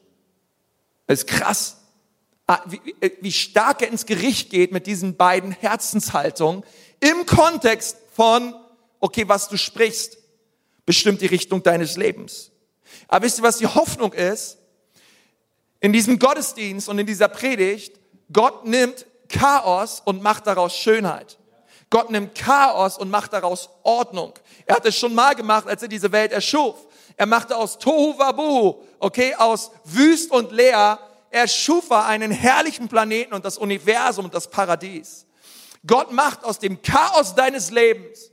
Das 1.07 1.21
ist 1.21 1.29
krass, 1.29 1.77
ah, 2.49 2.63
wie, 2.67 3.31
stark 3.31 3.81
er 3.81 3.89
ins 3.89 4.07
Gericht 4.07 4.51
geht 4.51 4.73
mit 4.73 4.89
diesen 4.89 5.17
beiden 5.17 5.53
Herzenshaltungen 5.53 6.65
im 6.99 7.27
Kontext 7.27 7.97
von, 8.13 8.57
okay, 8.99 9.29
was 9.29 9.49
du 9.49 9.57
sprichst, 9.57 10.19
bestimmt 10.87 11.21
die 11.21 11.27
Richtung 11.27 11.63
deines 11.63 11.97
Lebens. 11.97 12.51
Aber 13.09 13.25
wisst 13.25 13.39
ihr, 13.39 13.43
was 13.43 13.59
die 13.59 13.67
Hoffnung 13.67 14.13
ist? 14.13 14.59
In 15.81 15.93
diesem 15.93 16.19
Gottesdienst 16.19 16.89
und 16.89 16.99
in 16.99 17.07
dieser 17.07 17.29
Predigt, 17.29 17.99
Gott 18.33 18.65
nimmt 18.65 19.07
Chaos 19.29 20.01
und 20.05 20.23
macht 20.23 20.47
daraus 20.47 20.77
Schönheit. 20.77 21.39
Gott 21.91 22.11
nimmt 22.11 22.35
Chaos 22.35 22.97
und 22.97 23.11
macht 23.11 23.33
daraus 23.33 23.69
Ordnung. 23.83 24.33
Er 24.65 24.77
hat 24.77 24.87
es 24.87 24.97
schon 24.97 25.15
mal 25.15 25.35
gemacht, 25.35 25.67
als 25.69 25.83
er 25.83 25.89
diese 25.89 26.11
Welt 26.11 26.33
erschuf. 26.33 26.77
Er 27.17 27.27
machte 27.27 27.57
aus 27.57 27.79
Tohu 27.79 28.19
Wabu, 28.19 28.83
okay, 28.99 29.35
aus 29.35 29.71
wüst 29.85 30.31
und 30.31 30.53
leer, 30.53 30.99
er 31.31 31.49
schuf 31.49 31.91
einen 31.93 32.31
herrlichen 32.31 32.89
Planeten 32.89 33.35
und 33.35 33.45
das 33.45 33.59
Universum 33.59 34.27
und 34.27 34.35
das 34.35 34.49
Paradies. 34.49 35.27
Gott 35.87 36.13
macht 36.13 36.45
aus 36.45 36.59
dem 36.59 36.81
Chaos 36.83 37.35
deines 37.35 37.71
Lebens 37.71 38.32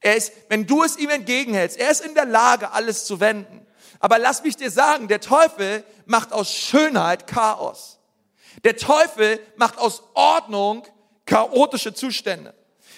er 0.00 0.16
ist, 0.16 0.32
wenn 0.48 0.66
du 0.66 0.82
es 0.82 0.96
ihm 0.96 1.10
entgegenhältst, 1.10 1.78
er 1.78 1.90
ist 1.90 2.04
in 2.04 2.14
der 2.14 2.26
Lage, 2.26 2.72
alles 2.72 3.04
zu 3.04 3.20
wenden. 3.20 3.66
Aber 4.00 4.18
lass 4.18 4.44
mich 4.44 4.56
dir 4.56 4.70
sagen, 4.70 5.08
der 5.08 5.20
Teufel 5.20 5.84
macht 6.06 6.32
aus 6.32 6.52
Schönheit 6.52 7.26
Chaos. 7.26 7.98
Der 8.64 8.76
Teufel 8.76 9.40
macht 9.56 9.78
aus 9.78 10.02
Ordnung 10.14 10.84
chaotische 11.26 11.94
Zustände. 11.94 12.54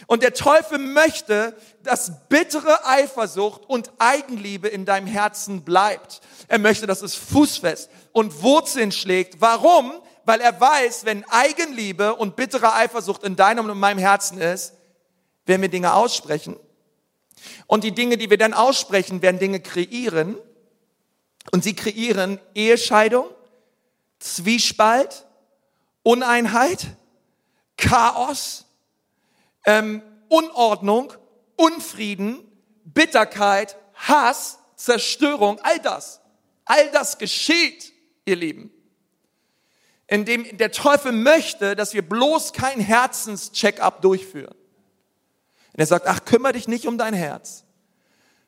Und 0.07 0.23
der 0.23 0.33
Teufel 0.33 0.79
möchte, 0.79 1.55
dass 1.83 2.29
bittere 2.29 2.87
Eifersucht 2.87 3.69
und 3.69 3.91
Eigenliebe 3.99 4.69
in 4.69 4.85
deinem 4.85 5.07
Herzen 5.07 5.63
bleibt. 5.63 6.21
Er 6.49 6.59
möchte, 6.59 6.87
dass 6.87 7.03
es 7.03 7.15
fußfest 7.15 7.91
und 8.13 8.43
Wurzeln 8.43 8.93
schlägt. 8.93 9.41
Warum? 9.41 9.93
Weil 10.25 10.41
er 10.41 10.59
weiß, 10.59 11.05
wenn 11.05 11.25
Eigenliebe 11.29 12.15
und 12.15 12.37
bittere 12.37 12.75
Eifersucht 12.75 13.25
in 13.25 13.37
deinem 13.37 13.67
und 13.67 13.73
in 13.73 13.79
meinem 13.79 13.99
Herzen 13.99 14.39
ist, 14.39 14.75
werden 15.45 15.63
wir 15.63 15.69
Dinge 15.69 15.93
aussprechen, 15.95 16.57
und 17.67 17.85
die 17.85 17.93
Dinge, 17.93 18.17
die 18.17 18.31
wir 18.31 18.39
dann 18.39 18.55
aussprechen, 18.55 19.23
werden 19.23 19.39
Dinge 19.39 19.61
kreieren. 19.61 20.37
Und 21.53 21.65
sie 21.65 21.75
kreieren 21.75 22.39
Ehescheidung, 22.55 23.27
Zwiespalt, 24.19 25.27
Uneinheit, 26.03 26.87
Chaos, 27.77 28.67
ähm, 29.65 30.03
Unordnung, 30.29 31.13
Unfrieden, 31.57 32.41
Bitterkeit, 32.85 33.77
Hass, 33.95 34.59
Zerstörung, 34.77 35.59
all 35.63 35.79
das. 35.79 36.21
All 36.65 36.91
das 36.91 37.19
geschieht, 37.19 37.93
ihr 38.25 38.37
Lieben. 38.37 38.71
Indem 40.07 40.57
der 40.57 40.73
Teufel 40.73 41.13
möchte, 41.13 41.77
dass 41.77 41.95
wir 41.95 42.03
bloß 42.03 42.53
kein 42.53 42.81
Herzenscheck-up 42.81 44.03
durchführen. 44.03 44.55
Und 45.81 45.85
er 45.85 45.87
sagt, 45.87 46.07
ach, 46.09 46.27
kümmere 46.27 46.53
dich 46.53 46.69
nicht 46.69 46.87
um 46.87 46.99
dein 46.99 47.15
Herz. 47.15 47.65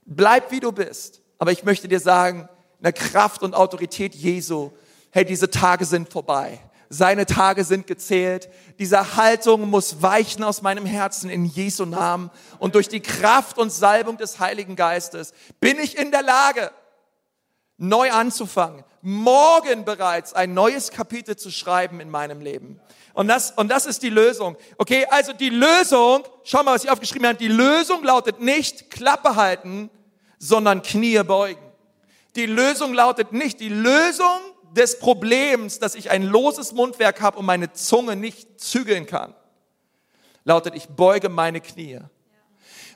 Bleib 0.05 0.51
wie 0.51 0.61
du 0.61 0.71
bist. 0.71 1.23
Aber 1.39 1.51
ich 1.51 1.65
möchte 1.65 1.89
dir 1.89 1.99
sagen, 1.99 2.47
in 2.77 2.83
der 2.83 2.93
Kraft 2.93 3.43
und 3.43 3.55
Autorität 3.55 4.15
Jesu, 4.15 4.71
hey, 5.13 5.25
diese 5.25 5.49
Tage 5.49 5.87
sind 5.87 6.13
vorbei. 6.13 6.61
Seine 6.91 7.25
Tage 7.25 7.65
sind 7.65 7.87
gezählt. 7.87 8.51
Diese 8.79 9.17
Haltung 9.17 9.71
muss 9.71 10.03
weichen 10.03 10.45
aus 10.45 10.61
meinem 10.61 10.85
Herzen 10.85 11.31
in 11.31 11.47
Jesu 11.47 11.87
Namen. 11.87 12.31
Und 12.59 12.75
durch 12.75 12.89
die 12.89 13.01
Kraft 13.01 13.57
und 13.57 13.73
Salbung 13.73 14.19
des 14.19 14.39
Heiligen 14.39 14.77
Geistes 14.77 15.33
bin 15.59 15.79
ich 15.79 15.97
in 15.97 16.11
der 16.11 16.23
Lage, 16.23 16.71
neu 17.79 18.11
anzufangen. 18.11 18.85
Morgen 19.01 19.87
bereits 19.87 20.35
ein 20.35 20.53
neues 20.53 20.91
Kapitel 20.91 21.37
zu 21.37 21.51
schreiben 21.51 21.99
in 22.01 22.11
meinem 22.11 22.43
Leben. 22.43 22.79
Und 23.15 23.29
das, 23.29 23.51
und 23.53 23.69
das 23.69 23.87
ist 23.87 24.03
die 24.03 24.11
Lösung. 24.11 24.57
Okay, 24.79 25.07
also 25.11 25.33
die 25.33 25.51
Lösung, 25.51 26.25
schau 26.45 26.63
mal, 26.63 26.75
was 26.75 26.85
ich 26.85 26.91
aufgeschrieben 26.91 27.29
habe, 27.29 27.39
die 27.39 27.49
Lösung 27.49 28.03
lautet 28.05 28.41
nicht 28.41 28.91
Klappe 28.91 29.37
halten, 29.37 29.91
sondern 30.39 30.83
Knie 30.83 31.23
beugen. 31.23 31.61
Die 32.37 32.47
Lösung 32.47 32.95
lautet 32.95 33.33
nicht, 33.33 33.61
die 33.61 33.69
Lösung 33.69 34.41
des 34.73 34.99
Problems, 34.99 35.79
dass 35.79 35.95
ich 35.95 36.11
ein 36.11 36.23
loses 36.23 36.73
Mundwerk 36.73 37.21
habe 37.21 37.39
und 37.39 37.45
meine 37.45 37.73
Zunge 37.73 38.17
nicht 38.17 38.59
zügeln 38.59 39.07
kann, 39.07 39.35
lautet, 40.45 40.75
ich 40.75 40.89
beuge 40.89 41.29
meine 41.29 41.61
Knie. 41.61 42.01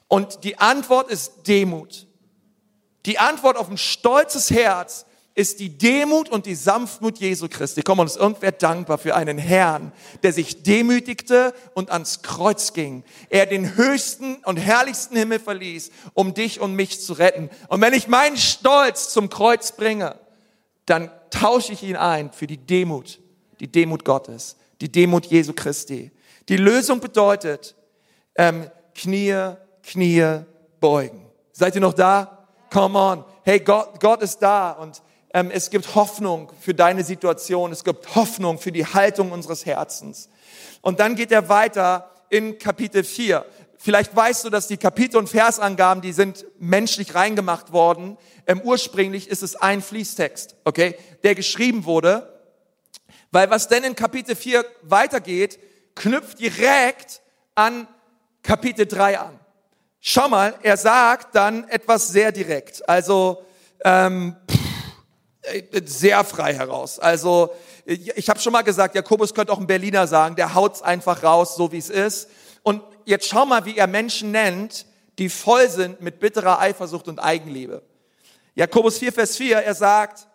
Und 0.09 0.45
die 0.45 0.59
Antwort 0.59 1.11
ist 1.11 1.47
Demut. 1.47 2.07
Die 3.05 3.19
Antwort 3.19 3.57
auf 3.57 3.69
ein 3.69 3.79
stolzes 3.79 4.51
Herz 4.51 5.05
ist 5.37 5.61
die 5.61 5.69
Demut 5.69 6.31
und 6.31 6.47
die 6.47 6.55
Sanftmut 6.55 7.19
Jesu 7.19 7.47
Christi. 7.49 7.83
Komm, 7.83 7.99
und 7.99 8.07
ist 8.07 8.17
irgendwer 8.17 8.53
dankbar 8.53 8.97
für 8.97 9.15
einen 9.15 9.37
Herrn, 9.37 9.93
der 10.23 10.33
sich 10.33 10.63
demütigte 10.63 11.53
und 11.75 11.91
ans 11.91 12.23
Kreuz 12.23 12.73
ging. 12.73 13.05
Er 13.29 13.45
den 13.45 13.77
höchsten 13.77 14.37
und 14.47 14.57
herrlichsten 14.57 15.15
Himmel 15.15 15.39
verließ, 15.39 15.91
um 16.15 16.33
dich 16.33 16.59
und 16.59 16.75
mich 16.75 17.03
zu 17.03 17.13
retten. 17.13 17.51
Und 17.69 17.83
wenn 17.83 17.93
ich 17.93 18.09
meinen 18.09 18.39
Stolz 18.39 19.11
zum 19.11 19.29
Kreuz 19.29 19.73
bringe, 19.73 20.19
dann 20.87 21.11
tausche 21.29 21.75
ich 21.75 21.83
ihn 21.83 21.97
ein 21.97 22.33
für 22.33 22.47
die 22.47 22.57
Demut, 22.57 23.21
die 23.61 23.71
Demut 23.71 24.07
Gottes, 24.07 24.57
die 24.81 24.91
Demut 24.91 25.27
Jesu 25.27 25.53
Christi. 25.53 26.13
Die 26.49 26.57
Lösung 26.57 26.99
bedeutet, 26.99 27.75
ähm, 28.37 28.71
Knie, 28.95 29.53
Knie 29.83 30.41
beugen. 30.81 31.27
Seid 31.53 31.75
ihr 31.75 31.83
noch 31.83 31.93
da? 31.93 32.49
Come 32.73 32.99
on. 32.99 33.25
Hey, 33.43 33.61
Gott, 33.61 34.01
Gott 34.01 34.23
ist 34.23 34.39
da 34.39 34.73
und 34.73 35.03
es 35.51 35.69
gibt 35.69 35.95
Hoffnung 35.95 36.51
für 36.61 36.73
deine 36.73 37.05
Situation, 37.05 37.71
es 37.71 37.85
gibt 37.85 38.15
Hoffnung 38.15 38.59
für 38.59 38.73
die 38.73 38.87
Haltung 38.87 39.33
unseres 39.33 39.67
Herzens. 39.67 40.31
Und 40.81 40.99
dann 40.99 41.15
geht 41.15 41.31
er 41.31 41.51
weiter 41.51 42.11
in 42.31 42.59
Kapitel 42.59 43.05
4. 43.05 43.45
Vielleicht 43.77 44.17
weißt 44.17 44.45
du, 44.45 44.51
dass 44.51 44.67
die 44.67 44.79
Kapitel- 44.79 45.19
und 45.19 45.29
Versangaben, 45.29 46.01
die 46.01 46.13
sind 46.15 46.47
menschlich 46.59 47.15
reingemacht 47.15 47.73
worden. 47.73 48.17
Ähm, 48.47 48.63
ursprünglich 48.65 49.29
ist 49.29 49.43
es 49.43 49.57
ein 49.57 49.83
Fließtext, 49.83 50.57
okay, 50.65 50.97
der 51.23 51.35
geschrieben 51.35 51.85
wurde. 51.85 52.41
Weil 53.31 53.51
was 53.51 53.69
denn 53.69 53.85
in 53.85 53.95
Kapitel 53.95 54.35
4 54.35 54.65
weitergeht, 54.85 55.59
knüpft 55.95 56.41
direkt 56.41 57.21
an 57.55 57.87
Kapitel 58.43 58.87
3 58.87 59.19
an. 59.19 59.39
Schau 60.01 60.31
mal, 60.31 60.55
er 60.63 60.79
sagt 60.79 61.35
dann 61.35 61.69
etwas 61.69 62.09
sehr 62.09 62.33
direkt. 62.33 62.89
Also, 62.89 63.45
ähm, 63.85 64.37
pff, 64.51 64.66
sehr 65.85 66.25
frei 66.25 66.55
heraus. 66.55 66.99
Also 66.99 67.55
ich 67.85 68.29
habe 68.29 68.41
schon 68.41 68.53
mal 68.53 68.63
gesagt, 68.63 68.95
Jakobus 68.95 69.33
könnte 69.33 69.53
auch 69.53 69.61
ein 69.61 69.67
Berliner 69.67 70.07
sagen, 70.07 70.37
der 70.37 70.55
haut's 70.55 70.83
einfach 70.83 71.23
raus, 71.23 71.57
so 71.57 71.71
wie 71.73 71.79
es 71.79 71.91
ist. 71.91 72.29
Und 72.63 72.83
jetzt 73.05 73.29
schau 73.29 73.47
mal, 73.47 73.65
wie 73.65 73.77
er 73.77 73.87
Menschen 73.87 74.33
nennt, 74.33 74.87
die 75.19 75.29
voll 75.29 75.69
sind 75.71 76.01
mit 76.01 76.21
bitterer 76.21 76.59
Eifersucht 76.59 77.09
und 77.09 77.19
Eigenliebe. 77.19 77.83
Jakobus 78.55 78.99
4, 78.99 79.13
Vers 79.13 79.37
4, 79.37 79.59
er 79.59 79.75
sagt, 79.75 80.27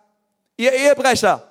ihr 0.56 0.72
Ehebrecher, 0.72 1.46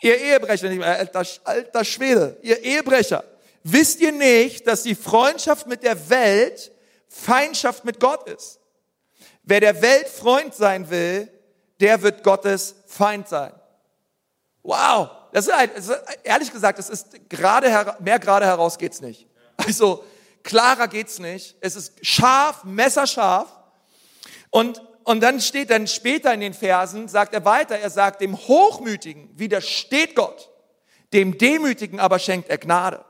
ihr 0.00 0.18
Ehebrecher, 0.18 0.68
alter, 0.84 1.22
alter 1.44 1.84
Schwede, 1.84 2.38
ihr 2.42 2.62
Ehebrecher, 2.62 3.24
wisst 3.62 4.00
ihr 4.00 4.12
nicht, 4.12 4.66
dass 4.66 4.84
die 4.84 4.94
Freundschaft 4.94 5.66
mit 5.66 5.82
der 5.82 6.08
Welt 6.08 6.72
Feindschaft 7.08 7.84
mit 7.84 8.00
Gott 8.00 8.28
ist? 8.28 8.60
Wer 9.42 9.60
der 9.60 9.80
Welt 9.82 10.08
Freund 10.08 10.54
sein 10.54 10.90
will, 10.90 11.28
der 11.80 12.02
wird 12.02 12.22
Gottes 12.22 12.74
Feind 12.86 13.28
sein. 13.28 13.52
Wow, 14.62 15.10
das 15.32 15.46
ist, 15.46 15.52
ein, 15.52 15.70
das 15.74 15.88
ist 15.88 16.02
ehrlich 16.24 16.52
gesagt, 16.52 16.78
das 16.78 16.90
ist 16.90 17.28
gerade 17.28 17.96
mehr 18.00 18.18
gerade 18.18 18.46
heraus 18.46 18.78
geht's 18.78 19.00
nicht. 19.00 19.26
Also 19.56 20.04
klarer 20.42 20.88
geht's 20.88 21.18
nicht. 21.18 21.56
Es 21.60 21.76
ist 21.76 21.94
scharf, 22.04 22.64
messerscharf. 22.64 23.48
Und 24.50 24.80
und 25.08 25.22
dann 25.22 25.40
steht 25.40 25.70
dann 25.70 25.86
später 25.86 26.34
in 26.34 26.40
den 26.40 26.52
Versen, 26.52 27.08
sagt 27.08 27.32
er 27.32 27.42
weiter, 27.46 27.78
er 27.78 27.88
sagt, 27.88 28.20
dem 28.20 28.36
Hochmütigen 28.36 29.30
widersteht 29.38 30.14
Gott, 30.14 30.50
dem 31.14 31.38
Demütigen 31.38 31.98
aber 31.98 32.18
schenkt 32.18 32.50
er 32.50 32.58
Gnade. 32.58 33.02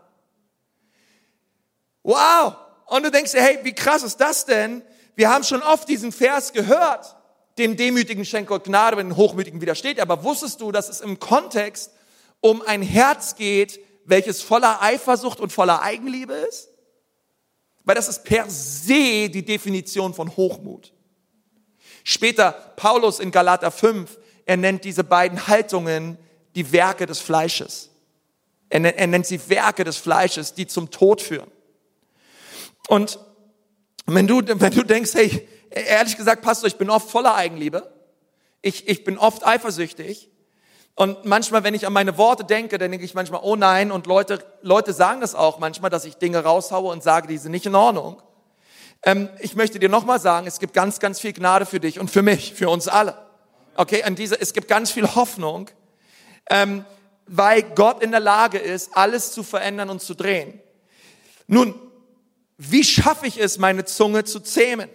Wow! 2.05 2.55
Und 2.87 3.03
du 3.03 3.11
denkst 3.11 3.33
dir, 3.33 3.43
hey, 3.43 3.59
wie 3.65 3.73
krass 3.73 4.05
ist 4.05 4.19
das 4.19 4.47
denn? 4.47 4.83
Wir 5.17 5.29
haben 5.29 5.43
schon 5.43 5.61
oft 5.61 5.89
diesen 5.89 6.13
Vers 6.13 6.53
gehört 6.53 7.17
dem 7.59 7.77
Demütigen 7.77 8.25
schenkt 8.25 8.49
Gott 8.49 8.65
Gnade, 8.65 8.97
wenn 8.97 9.09
dem 9.09 9.17
Hochmütigen 9.17 9.61
widersteht. 9.61 10.01
Aber 10.01 10.25
wusstest 10.25 10.61
du, 10.61 10.73
dass 10.73 10.89
es 10.89 11.01
im 11.01 11.19
Kontext 11.19 11.93
um 12.41 12.63
ein 12.63 12.83
Herz 12.83 13.37
geht, 13.37 13.81
welches 14.05 14.43
voller 14.43 14.81
Eifersucht 14.81 15.41
und 15.41 15.53
voller 15.53 15.83
Eigenliebe 15.83 16.33
ist? 16.33 16.69
Weil 17.85 17.95
das 17.95 18.09
ist 18.09 18.25
per 18.25 18.49
se 18.49 19.29
die 19.29 19.45
Definition 19.45 20.15
von 20.15 20.37
Hochmut. 20.37 20.93
Später 22.05 22.53
Paulus 22.77 23.21
in 23.21 23.31
Galater 23.31 23.71
5, 23.71 24.19
er 24.47 24.57
nennt 24.57 24.85
diese 24.85 25.05
beiden 25.05 25.47
Haltungen 25.47 26.17
die 26.55 26.73
Werke 26.73 27.07
des 27.07 27.19
Fleisches. 27.19 27.91
Er 28.71 28.81
nennt, 28.81 28.97
er 28.97 29.07
nennt 29.07 29.27
sie 29.27 29.49
Werke 29.49 29.85
des 29.85 29.97
Fleisches, 29.97 30.55
die 30.55 30.67
zum 30.67 30.91
Tod 30.91 31.21
führen. 31.21 31.51
Und 32.89 33.19
wenn 34.07 34.27
du, 34.27 34.41
wenn 34.47 34.73
du 34.73 34.83
denkst, 34.83 35.15
hey, 35.15 35.49
ehrlich 35.71 36.17
gesagt, 36.17 36.43
Pastor, 36.43 36.67
ich 36.67 36.77
bin 36.77 36.91
oft 36.91 37.11
voller 37.11 37.35
Eigenliebe. 37.35 37.93
Ich, 38.63 38.89
ich 38.89 39.05
bin 39.05 39.19
oft 39.19 39.47
eifersüchtig. 39.47 40.31
Und 40.95 41.25
manchmal, 41.25 41.63
wenn 41.63 41.75
ich 41.75 41.87
an 41.87 41.93
meine 41.93 42.19
Worte 42.19 42.45
denke, 42.45 42.77
dann 42.77 42.91
denke 42.91 43.05
ich 43.05 43.15
manchmal, 43.15 43.41
oh 43.45 43.55
nein, 43.55 43.93
und 43.93 44.07
Leute, 44.07 44.45
Leute 44.63 44.93
sagen 44.93 45.21
das 45.21 45.37
auch 45.37 45.61
manchmal, 45.61 45.91
dass 45.91 46.05
ich 46.05 46.17
Dinge 46.17 46.43
raushaue 46.43 46.91
und 46.91 47.05
sage, 47.05 47.29
die 47.29 47.39
sind 47.39 47.53
nicht 47.53 47.67
in 47.67 47.77
Ordnung. 47.77 48.21
Ähm, 49.05 49.29
ich 49.39 49.55
möchte 49.55 49.79
dir 49.79 49.89
nochmal 49.89 50.19
sagen, 50.19 50.49
es 50.49 50.59
gibt 50.59 50.75
ganz, 50.75 50.99
ganz 50.99 51.21
viel 51.21 51.33
Gnade 51.33 51.67
für 51.67 51.79
dich 51.79 52.01
und 52.01 52.11
für 52.11 52.23
mich, 52.23 52.55
für 52.55 52.69
uns 52.69 52.89
alle. 52.89 53.17
Okay, 53.77 54.03
an 54.03 54.17
dieser, 54.17 54.43
es 54.43 54.53
gibt 54.53 54.67
ganz 54.67 54.91
viel 54.91 55.15
Hoffnung, 55.15 55.71
ähm, 56.51 56.85
weil 57.27 57.63
Gott 57.63 58.03
in 58.03 58.11
der 58.11 58.19
Lage 58.19 58.59
ist, 58.59 58.97
alles 58.97 59.31
zu 59.31 59.45
verändern 59.45 59.91
und 59.91 60.03
zu 60.03 60.15
drehen. 60.15 60.61
Nun, 61.47 61.75
wie 62.57 62.83
schaffe 62.83 63.29
ich 63.29 63.39
es, 63.41 63.59
meine 63.59 63.85
Zunge 63.85 64.25
zu 64.25 64.41
zähmen? 64.41 64.91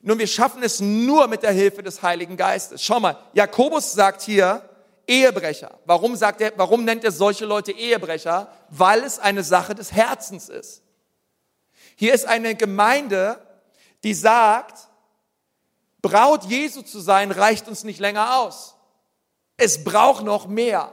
Nun, 0.00 0.18
wir 0.18 0.26
schaffen 0.26 0.62
es 0.62 0.80
nur 0.80 1.26
mit 1.26 1.42
der 1.42 1.52
Hilfe 1.52 1.82
des 1.82 2.02
Heiligen 2.02 2.36
Geistes. 2.36 2.82
Schau 2.82 3.00
mal, 3.00 3.18
Jakobus 3.32 3.92
sagt 3.92 4.22
hier 4.22 4.68
Ehebrecher. 5.06 5.78
Warum 5.86 6.14
sagt 6.14 6.40
er, 6.40 6.52
warum 6.56 6.84
nennt 6.84 7.02
er 7.02 7.10
solche 7.10 7.46
Leute 7.46 7.72
Ehebrecher? 7.72 8.52
Weil 8.68 9.02
es 9.02 9.18
eine 9.18 9.42
Sache 9.42 9.74
des 9.74 9.92
Herzens 9.92 10.48
ist. 10.48 10.82
Hier 11.96 12.14
ist 12.14 12.26
eine 12.26 12.54
Gemeinde, 12.54 13.40
die 14.04 14.14
sagt, 14.14 14.88
Braut 16.00 16.44
Jesu 16.44 16.82
zu 16.82 17.00
sein 17.00 17.32
reicht 17.32 17.66
uns 17.66 17.82
nicht 17.82 17.98
länger 17.98 18.38
aus. 18.38 18.76
Es 19.56 19.82
braucht 19.82 20.24
noch 20.24 20.46
mehr. 20.46 20.92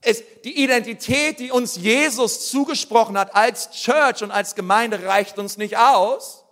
Es, 0.00 0.22
die 0.44 0.62
Identität, 0.62 1.40
die 1.40 1.50
uns 1.50 1.74
Jesus 1.74 2.48
zugesprochen 2.50 3.18
hat 3.18 3.34
als 3.34 3.72
Church 3.72 4.22
und 4.22 4.30
als 4.30 4.54
Gemeinde 4.54 5.04
reicht 5.04 5.38
uns 5.38 5.56
nicht 5.56 5.76
aus. 5.76 6.44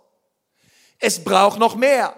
Es 1.05 1.23
braucht 1.23 1.59
noch 1.59 1.75
mehr. 1.75 2.15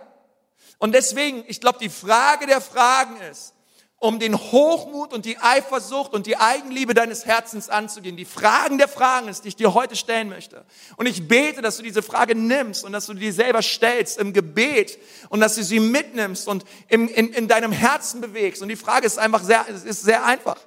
Und 0.77 0.95
deswegen, 0.95 1.43
ich 1.47 1.59
glaube, 1.59 1.77
die 1.77 1.89
Frage 1.89 2.47
der 2.47 2.61
Fragen 2.61 3.19
ist, 3.29 3.53
um 3.99 4.17
den 4.17 4.37
Hochmut 4.37 5.11
und 5.11 5.25
die 5.25 5.37
Eifersucht 5.39 6.13
und 6.13 6.25
die 6.25 6.37
Eigenliebe 6.37 6.93
deines 6.93 7.25
Herzens 7.25 7.67
anzugehen. 7.67 8.15
Die 8.15 8.23
Fragen 8.23 8.77
der 8.77 8.87
Fragen 8.87 9.27
ist, 9.27 9.43
die 9.43 9.49
ich 9.49 9.57
dir 9.57 9.73
heute 9.73 9.97
stellen 9.97 10.29
möchte. 10.29 10.63
Und 10.95 11.05
ich 11.05 11.27
bete, 11.27 11.61
dass 11.61 11.75
du 11.75 11.83
diese 11.83 12.01
Frage 12.01 12.33
nimmst 12.33 12.85
und 12.85 12.93
dass 12.93 13.07
du 13.07 13.13
die 13.13 13.31
selber 13.31 13.61
stellst 13.61 14.19
im 14.19 14.31
Gebet 14.31 14.97
und 15.27 15.41
dass 15.41 15.55
du 15.55 15.63
sie 15.65 15.81
mitnimmst 15.81 16.47
und 16.47 16.63
in, 16.87 17.09
in, 17.09 17.33
in 17.33 17.49
deinem 17.49 17.73
Herzen 17.73 18.21
bewegst. 18.21 18.61
Und 18.61 18.69
die 18.69 18.77
Frage 18.77 19.05
ist 19.05 19.19
einfach 19.19 19.43
sehr, 19.43 19.67
ist 19.67 20.03
sehr 20.03 20.23
einfach. 20.23 20.59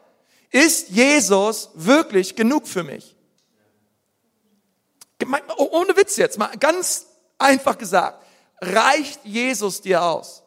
Ist 0.51 0.91
Jesus 0.91 1.71
wirklich 1.73 2.37
genug 2.37 2.69
für 2.69 2.83
mich? 2.83 3.17
Ohne 5.57 5.97
Witz 5.97 6.19
jetzt, 6.19 6.37
mal 6.37 6.51
ganz 6.59 7.07
Einfach 7.41 7.79
gesagt, 7.79 8.23
reicht 8.61 9.25
Jesus 9.25 9.81
dir 9.81 10.03
aus? 10.03 10.43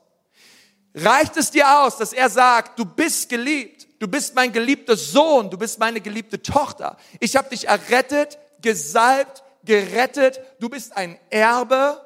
Reicht 0.93 1.35
es 1.37 1.49
dir 1.49 1.79
aus, 1.79 1.97
dass 1.97 2.13
er 2.13 2.29
sagt, 2.29 2.77
du 2.77 2.85
bist 2.85 3.29
geliebt, 3.29 3.87
du 3.99 4.07
bist 4.07 4.35
mein 4.35 4.51
geliebter 4.51 4.95
Sohn, 4.95 5.49
du 5.49 5.57
bist 5.57 5.79
meine 5.79 5.99
geliebte 6.01 6.39
Tochter. 6.41 6.97
Ich 7.19 7.35
habe 7.35 7.49
dich 7.49 7.67
errettet, 7.67 8.37
gesalbt, 8.61 9.43
gerettet, 9.65 10.39
du 10.59 10.69
bist 10.69 10.95
ein 10.95 11.17
Erbe, 11.31 11.99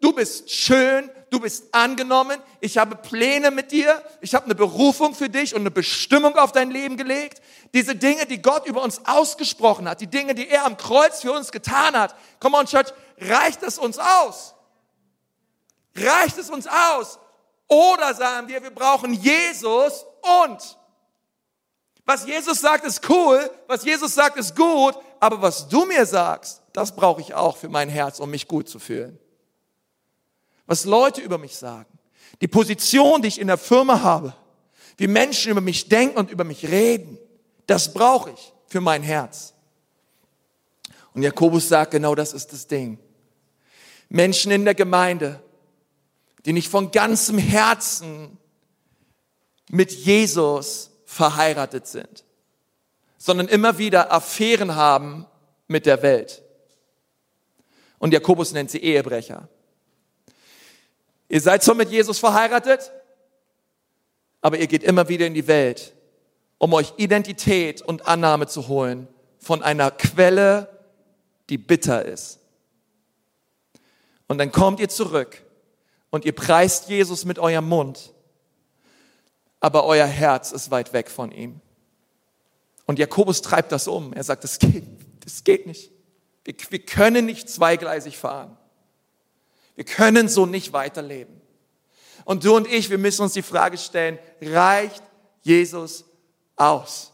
du 0.00 0.12
bist 0.12 0.50
schön, 0.50 1.08
du 1.30 1.38
bist 1.38 1.72
angenommen, 1.72 2.40
ich 2.60 2.76
habe 2.76 2.96
Pläne 2.96 3.52
mit 3.52 3.70
dir, 3.70 4.02
ich 4.20 4.34
habe 4.34 4.46
eine 4.46 4.56
Berufung 4.56 5.14
für 5.14 5.28
dich 5.28 5.54
und 5.54 5.60
eine 5.60 5.70
Bestimmung 5.70 6.36
auf 6.36 6.50
dein 6.50 6.72
Leben 6.72 6.96
gelegt. 6.96 7.40
Diese 7.72 7.94
Dinge, 7.94 8.26
die 8.26 8.42
Gott 8.42 8.66
über 8.66 8.82
uns 8.82 9.00
ausgesprochen 9.04 9.88
hat, 9.88 10.00
die 10.00 10.08
Dinge, 10.08 10.34
die 10.34 10.48
er 10.48 10.64
am 10.64 10.76
Kreuz 10.76 11.20
für 11.20 11.32
uns 11.32 11.52
getan 11.52 11.96
hat. 11.96 12.16
Come 12.40 12.56
on, 12.56 12.66
Church, 12.66 12.92
reicht 13.18 13.62
es 13.62 13.78
uns 13.78 13.98
aus? 13.98 14.54
Reicht 15.96 16.38
es 16.38 16.50
uns 16.50 16.66
aus? 16.66 17.18
Oder 17.68 18.14
sagen 18.14 18.48
wir, 18.48 18.62
wir 18.62 18.70
brauchen 18.70 19.14
Jesus 19.14 20.04
und 20.42 20.78
was 22.04 22.26
Jesus 22.26 22.60
sagt, 22.60 22.84
ist 22.84 23.08
cool, 23.08 23.50
was 23.66 23.84
Jesus 23.84 24.14
sagt, 24.14 24.36
ist 24.36 24.54
gut, 24.54 24.94
aber 25.20 25.40
was 25.40 25.66
du 25.68 25.86
mir 25.86 26.04
sagst, 26.04 26.62
das 26.72 26.94
brauche 26.94 27.20
ich 27.20 27.32
auch 27.32 27.56
für 27.56 27.68
mein 27.68 27.88
Herz, 27.88 28.20
um 28.20 28.30
mich 28.30 28.46
gut 28.46 28.68
zu 28.68 28.78
fühlen. 28.78 29.18
Was 30.66 30.84
Leute 30.84 31.22
über 31.22 31.38
mich 31.38 31.56
sagen, 31.56 31.98
die 32.40 32.48
Position, 32.48 33.22
die 33.22 33.28
ich 33.28 33.40
in 33.40 33.46
der 33.46 33.56
Firma 33.56 34.02
habe, 34.02 34.34
wie 34.96 35.06
Menschen 35.06 35.50
über 35.50 35.60
mich 35.60 35.88
denken 35.88 36.18
und 36.18 36.30
über 36.30 36.44
mich 36.44 36.68
reden, 36.68 37.18
das 37.66 37.92
brauche 37.92 38.30
ich 38.30 38.52
für 38.66 38.80
mein 38.80 39.02
Herz. 39.02 39.54
Und 41.14 41.22
Jakobus 41.22 41.68
sagt, 41.68 41.92
genau 41.92 42.14
das 42.14 42.32
ist 42.32 42.52
das 42.52 42.66
Ding. 42.66 42.98
Menschen 44.08 44.52
in 44.52 44.64
der 44.64 44.74
Gemeinde, 44.74 45.42
die 46.44 46.52
nicht 46.52 46.68
von 46.68 46.90
ganzem 46.90 47.38
Herzen 47.38 48.38
mit 49.70 49.92
Jesus 49.92 50.90
verheiratet 51.04 51.86
sind, 51.86 52.24
sondern 53.16 53.48
immer 53.48 53.78
wieder 53.78 54.12
Affären 54.12 54.74
haben 54.74 55.26
mit 55.66 55.86
der 55.86 56.02
Welt. 56.02 56.42
Und 57.98 58.12
Jakobus 58.12 58.52
nennt 58.52 58.70
sie 58.70 58.82
Ehebrecher. 58.82 59.48
Ihr 61.28 61.40
seid 61.40 61.62
zwar 61.62 61.74
mit 61.74 61.90
Jesus 61.90 62.18
verheiratet, 62.18 62.92
aber 64.42 64.58
ihr 64.58 64.66
geht 64.66 64.82
immer 64.82 65.08
wieder 65.08 65.26
in 65.26 65.34
die 65.34 65.46
Welt, 65.46 65.94
um 66.58 66.74
euch 66.74 66.92
Identität 66.98 67.80
und 67.80 68.06
Annahme 68.06 68.46
zu 68.46 68.68
holen 68.68 69.08
von 69.38 69.62
einer 69.62 69.90
Quelle, 69.90 70.68
die 71.48 71.58
bitter 71.58 72.04
ist. 72.04 72.40
Und 74.34 74.38
dann 74.38 74.50
kommt 74.50 74.80
ihr 74.80 74.88
zurück 74.88 75.44
und 76.10 76.24
ihr 76.24 76.34
preist 76.34 76.88
Jesus 76.88 77.24
mit 77.24 77.38
eurem 77.38 77.68
Mund, 77.68 78.12
aber 79.60 79.84
euer 79.84 80.08
Herz 80.08 80.50
ist 80.50 80.72
weit 80.72 80.92
weg 80.92 81.08
von 81.08 81.30
ihm. 81.30 81.60
Und 82.84 82.98
Jakobus 82.98 83.42
treibt 83.42 83.70
das 83.70 83.86
um. 83.86 84.12
Er 84.12 84.24
sagt, 84.24 84.42
das 84.42 84.58
geht, 84.58 84.82
das 85.24 85.44
geht 85.44 85.68
nicht. 85.68 85.92
Wir, 86.42 86.52
wir 86.68 86.80
können 86.80 87.26
nicht 87.26 87.48
zweigleisig 87.48 88.18
fahren. 88.18 88.58
Wir 89.76 89.84
können 89.84 90.28
so 90.28 90.46
nicht 90.46 90.72
weiterleben. 90.72 91.40
Und 92.24 92.44
du 92.44 92.56
und 92.56 92.66
ich, 92.66 92.90
wir 92.90 92.98
müssen 92.98 93.22
uns 93.22 93.34
die 93.34 93.42
Frage 93.42 93.78
stellen, 93.78 94.18
reicht 94.42 95.04
Jesus 95.42 96.06
aus? 96.56 97.12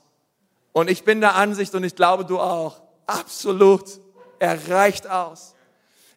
Und 0.73 0.89
ich 0.89 1.05
bin 1.05 1.21
der 1.21 1.35
Ansicht 1.35 1.75
und 1.75 1.85
ich 1.85 1.97
glaube 1.97 2.25
du 2.25 2.41
auch, 2.41 2.81
absolut, 3.07 3.85
er 4.39 4.71
reicht 4.71 5.07
aus. 5.07 5.55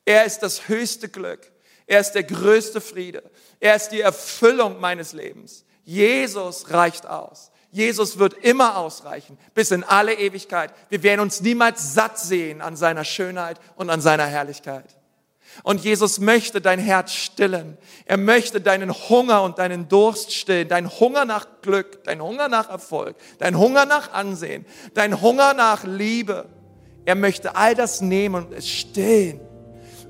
Er 0.06 0.26
ist 0.26 0.40
das 0.40 0.68
höchste 0.68 1.10
Glück. 1.10 1.52
Er 1.86 2.00
ist 2.00 2.14
der 2.14 2.24
größte 2.24 2.82
Friede. 2.82 3.24
Er 3.60 3.76
ist 3.76 3.90
die 3.90 4.02
Erfüllung 4.02 4.80
meines 4.80 5.14
Lebens. 5.14 5.66
Jesus 5.84 6.72
reicht 6.72 7.06
aus. 7.06 7.52
Jesus 7.72 8.20
wird 8.20 8.36
immer 8.36 8.78
ausreichen, 8.78 9.38
bis 9.56 9.72
in 9.72 9.84
alle 9.84 10.14
Ewigkeit. 10.14 10.72
Wir 10.90 11.02
werden 11.02 11.22
uns 11.22 11.42
niemals 11.42 11.96
satt 11.96 12.20
sehen 12.20 12.62
an 12.62 12.76
seiner 12.76 13.04
Schönheit 13.04 13.60
und 13.76 13.90
an 13.90 14.00
seiner 14.00 14.28
Herrlichkeit. 14.28 14.96
Und 15.64 15.84
Jesus 15.84 16.20
möchte 16.20 16.62
dein 16.62 16.80
Herz 16.80 17.14
stillen. 17.14 17.78
Er 18.06 18.18
möchte 18.18 18.62
deinen 18.62 18.92
Hunger 18.92 19.44
und 19.44 19.60
deinen 19.60 19.88
Durst 19.88 20.34
stillen. 20.34 20.68
Dein 20.68 20.90
Hunger 20.90 21.26
nach 21.26 21.48
Glück, 21.62 22.04
dein 22.04 22.22
Hunger 22.22 22.48
nach 22.48 22.70
Erfolg, 22.70 23.16
dein 23.40 23.58
Hunger 23.58 23.86
nach 23.86 24.14
Ansehen, 24.14 24.66
dein 24.94 25.22
Hunger 25.22 25.54
nach 25.54 25.84
Liebe. 25.84 26.46
Er 27.06 27.16
möchte 27.16 27.56
all 27.56 27.76
das 27.76 28.02
nehmen 28.02 28.46
und 28.46 28.54
es 28.54 28.68
stillen. 28.68 29.42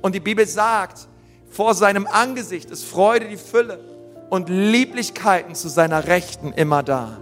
Und 0.03 0.13
die 0.13 0.19
Bibel 0.19 0.45
sagt, 0.45 1.07
vor 1.49 1.73
seinem 1.73 2.05
Angesicht 2.05 2.69
ist 2.69 2.83
Freude 2.83 3.29
die 3.29 3.37
Fülle 3.37 3.79
und 4.29 4.49
Lieblichkeiten 4.49 5.55
zu 5.55 5.69
seiner 5.69 6.07
Rechten 6.07 6.51
immer 6.51 6.83
da. 6.83 7.17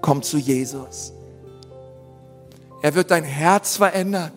Komm 0.00 0.22
zu 0.22 0.38
Jesus. 0.38 1.12
Er 2.82 2.96
wird 2.96 3.12
dein 3.12 3.22
Herz 3.22 3.76
verändern. 3.76 4.32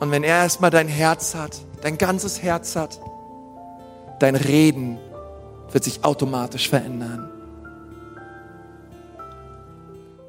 Und 0.00 0.10
wenn 0.10 0.22
er 0.22 0.36
erstmal 0.42 0.70
dein 0.70 0.88
Herz 0.88 1.34
hat, 1.34 1.56
dein 1.80 1.96
ganzes 1.96 2.42
Herz 2.42 2.76
hat, 2.76 3.00
dein 4.18 4.36
Reden 4.36 4.98
wird 5.72 5.82
sich 5.82 6.04
automatisch 6.04 6.68
verändern. 6.68 7.30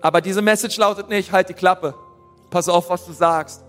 Aber 0.02 0.22
diese 0.22 0.42
Message 0.42 0.78
lautet 0.78 1.10
nicht, 1.10 1.34
halt 1.34 1.50
die 1.50 1.54
Klappe, 1.54 1.94
pass 2.50 2.70
auf, 2.70 2.90
was 2.90 3.06
du 3.06 3.14
sagst, 3.14 3.64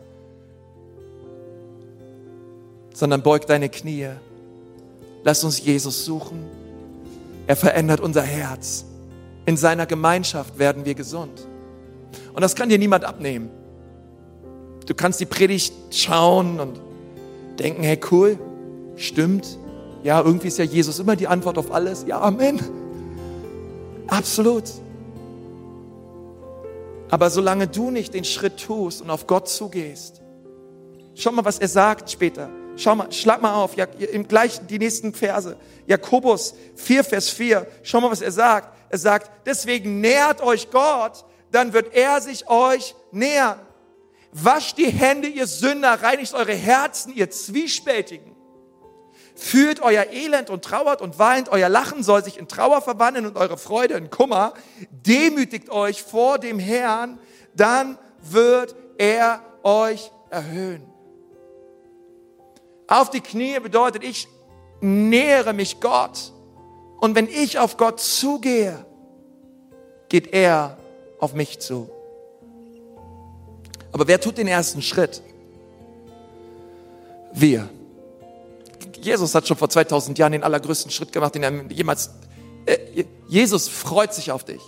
sondern 2.94 3.22
beug 3.22 3.46
deine 3.46 3.68
Knie. 3.68 4.08
Lass 5.22 5.44
uns 5.44 5.60
Jesus 5.60 6.04
suchen. 6.04 6.44
Er 7.46 7.56
verändert 7.56 8.00
unser 8.00 8.22
Herz. 8.22 8.84
In 9.46 9.56
seiner 9.56 9.86
Gemeinschaft 9.86 10.58
werden 10.58 10.84
wir 10.84 10.94
gesund. 10.94 11.46
Und 12.32 12.42
das 12.42 12.54
kann 12.54 12.68
dir 12.68 12.78
niemand 12.78 13.04
abnehmen. 13.04 13.50
Du 14.86 14.94
kannst 14.94 15.20
die 15.20 15.26
Predigt 15.26 15.72
schauen 15.90 16.60
und 16.60 16.80
denken, 17.58 17.82
hey 17.82 17.98
cool, 18.10 18.38
stimmt. 18.96 19.58
Ja, 20.02 20.20
irgendwie 20.20 20.48
ist 20.48 20.58
ja 20.58 20.64
Jesus 20.64 20.98
immer 20.98 21.16
die 21.16 21.28
Antwort 21.28 21.58
auf 21.58 21.72
alles. 21.72 22.04
Ja, 22.06 22.20
Amen. 22.20 22.60
Absolut. 24.06 24.64
Aber 27.10 27.30
solange 27.30 27.66
du 27.66 27.90
nicht 27.90 28.14
den 28.14 28.24
Schritt 28.24 28.58
tust 28.60 29.02
und 29.02 29.10
auf 29.10 29.26
Gott 29.26 29.48
zugehst, 29.48 30.22
schau 31.14 31.32
mal, 31.32 31.44
was 31.44 31.58
er 31.58 31.68
sagt 31.68 32.10
später. 32.10 32.50
Schau 32.76 32.94
mal, 32.94 33.12
schlag 33.12 33.42
mal 33.42 33.54
auf, 33.54 33.76
ja, 33.76 33.84
im 33.84 34.26
gleichen, 34.26 34.66
die 34.66 34.78
nächsten 34.78 35.12
Verse. 35.12 35.56
Jakobus 35.86 36.54
4, 36.76 37.04
Vers 37.04 37.28
4. 37.28 37.66
Schau 37.82 38.00
mal, 38.00 38.10
was 38.10 38.22
er 38.22 38.32
sagt. 38.32 38.74
Er 38.90 38.98
sagt, 38.98 39.30
deswegen 39.46 40.00
nähert 40.00 40.40
euch 40.40 40.70
Gott, 40.70 41.24
dann 41.50 41.72
wird 41.72 41.94
er 41.94 42.20
sich 42.20 42.48
euch 42.48 42.94
nähern. 43.10 43.60
Wascht 44.32 44.78
die 44.78 44.86
Hände, 44.86 45.28
ihr 45.28 45.46
Sünder, 45.46 46.02
reinigt 46.02 46.34
eure 46.34 46.54
Herzen, 46.54 47.12
ihr 47.14 47.30
Zwiespältigen. 47.30 48.36
Fühlt 49.34 49.80
euer 49.80 50.06
Elend 50.12 50.50
und 50.50 50.64
trauert 50.64 51.00
und 51.00 51.18
weint, 51.18 51.48
euer 51.48 51.68
Lachen 51.68 52.02
soll 52.02 52.22
sich 52.22 52.38
in 52.38 52.48
Trauer 52.48 52.82
verwandeln 52.82 53.26
und 53.26 53.36
eure 53.36 53.56
Freude 53.56 53.94
in 53.94 54.10
Kummer. 54.10 54.54
Demütigt 54.90 55.70
euch 55.70 56.02
vor 56.02 56.38
dem 56.38 56.58
Herrn, 56.58 57.18
dann 57.54 57.98
wird 58.20 58.74
er 58.98 59.40
euch 59.62 60.10
erhöhen. 60.30 60.82
Auf 62.86 63.10
die 63.10 63.20
Knie 63.20 63.58
bedeutet, 63.60 64.04
ich 64.04 64.28
nähere 64.80 65.52
mich 65.52 65.80
Gott. 65.80 66.32
Und 67.00 67.14
wenn 67.14 67.28
ich 67.28 67.58
auf 67.58 67.76
Gott 67.76 68.00
zugehe, 68.00 68.84
geht 70.08 70.32
er 70.34 70.76
auf 71.18 71.34
mich 71.34 71.60
zu. 71.60 71.88
Aber 73.92 74.06
wer 74.06 74.20
tut 74.20 74.38
den 74.38 74.48
ersten 74.48 74.82
Schritt? 74.82 75.22
Wir. 77.32 77.68
Jesus 79.00 79.34
hat 79.34 79.46
schon 79.46 79.56
vor 79.56 79.68
2000 79.68 80.18
Jahren 80.18 80.32
den 80.32 80.42
allergrößten 80.42 80.90
Schritt 80.90 81.12
gemacht, 81.12 81.34
den 81.34 81.42
er 81.42 81.70
jemals. 81.70 82.10
Äh, 82.66 83.04
Jesus 83.28 83.68
freut 83.68 84.14
sich 84.14 84.32
auf 84.32 84.44
dich. 84.44 84.60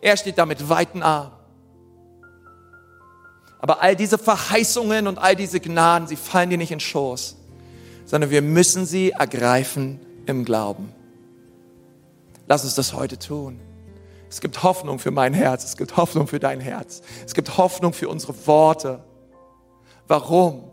Er 0.00 0.16
steht 0.16 0.38
da 0.38 0.46
mit 0.46 0.68
weiten 0.68 1.02
Armen. 1.02 1.32
Aber 3.58 3.82
all 3.82 3.96
diese 3.96 4.18
Verheißungen 4.18 5.06
und 5.06 5.18
all 5.18 5.34
diese 5.34 5.60
Gnaden, 5.60 6.06
sie 6.06 6.16
fallen 6.16 6.50
dir 6.50 6.58
nicht 6.58 6.70
in 6.70 6.80
Schoß, 6.80 7.36
sondern 8.04 8.30
wir 8.30 8.42
müssen 8.42 8.86
sie 8.86 9.10
ergreifen 9.10 9.98
im 10.26 10.44
Glauben. 10.44 10.92
Lass 12.46 12.64
uns 12.64 12.74
das 12.74 12.92
heute 12.92 13.18
tun. 13.18 13.58
Es 14.28 14.40
gibt 14.40 14.62
Hoffnung 14.62 14.98
für 14.98 15.10
mein 15.10 15.34
Herz, 15.34 15.64
es 15.64 15.76
gibt 15.76 15.96
Hoffnung 15.96 16.26
für 16.26 16.38
dein 16.38 16.60
Herz, 16.60 17.02
es 17.24 17.34
gibt 17.34 17.56
Hoffnung 17.56 17.92
für 17.92 18.08
unsere 18.08 18.34
Worte. 18.46 19.02
Warum? 20.08 20.70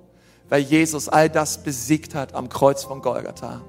Weil 0.54 0.62
Jesus 0.62 1.10
all 1.10 1.32
das 1.32 1.64
besiegt 1.64 2.14
hat 2.14 2.36
am 2.36 2.48
Kreuz 2.48 2.84
von 2.84 3.02
Golgatha. 3.02 3.64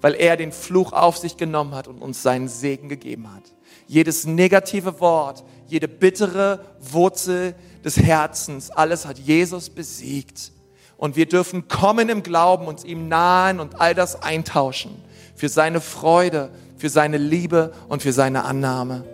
Weil 0.00 0.14
er 0.14 0.38
den 0.38 0.50
Fluch 0.50 0.94
auf 0.94 1.18
sich 1.18 1.36
genommen 1.36 1.74
hat 1.74 1.88
und 1.88 2.00
uns 2.00 2.22
seinen 2.22 2.48
Segen 2.48 2.88
gegeben 2.88 3.30
hat. 3.30 3.42
Jedes 3.86 4.24
negative 4.24 4.98
Wort, 5.00 5.44
jede 5.66 5.88
bittere 5.88 6.64
Wurzel 6.80 7.54
des 7.84 7.98
Herzens, 7.98 8.70
alles 8.70 9.04
hat 9.04 9.18
Jesus 9.18 9.68
besiegt. 9.68 10.52
Und 10.96 11.16
wir 11.16 11.26
dürfen 11.26 11.68
kommen 11.68 12.08
im 12.08 12.22
Glauben, 12.22 12.66
uns 12.66 12.82
ihm 12.82 13.08
nahen 13.08 13.60
und 13.60 13.78
all 13.78 13.94
das 13.94 14.22
eintauschen. 14.22 15.04
Für 15.36 15.50
seine 15.50 15.82
Freude, 15.82 16.48
für 16.78 16.88
seine 16.88 17.18
Liebe 17.18 17.74
und 17.90 18.00
für 18.00 18.14
seine 18.14 18.46
Annahme. 18.46 19.04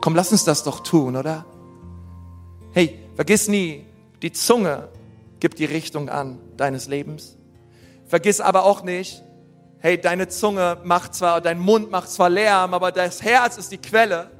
Komm, 0.00 0.14
lass 0.14 0.32
uns 0.32 0.44
das 0.44 0.64
doch 0.64 0.80
tun, 0.80 1.16
oder? 1.16 1.44
Hey, 2.72 2.98
vergiss 3.14 3.46
nie, 3.46 3.84
die 4.22 4.32
Zunge 4.32 4.88
Gib 5.40 5.56
die 5.56 5.64
Richtung 5.64 6.08
an 6.08 6.38
deines 6.56 6.86
Lebens. 6.86 7.36
Vergiss 8.06 8.40
aber 8.40 8.64
auch 8.64 8.82
nicht, 8.82 9.22
hey, 9.78 9.98
deine 9.98 10.28
Zunge 10.28 10.78
macht 10.84 11.14
zwar, 11.14 11.40
dein 11.40 11.58
Mund 11.58 11.90
macht 11.90 12.10
zwar 12.10 12.28
Lärm, 12.28 12.74
aber 12.74 12.92
das 12.92 13.22
Herz 13.22 13.56
ist 13.56 13.72
die 13.72 13.78
Quelle. 13.78 14.30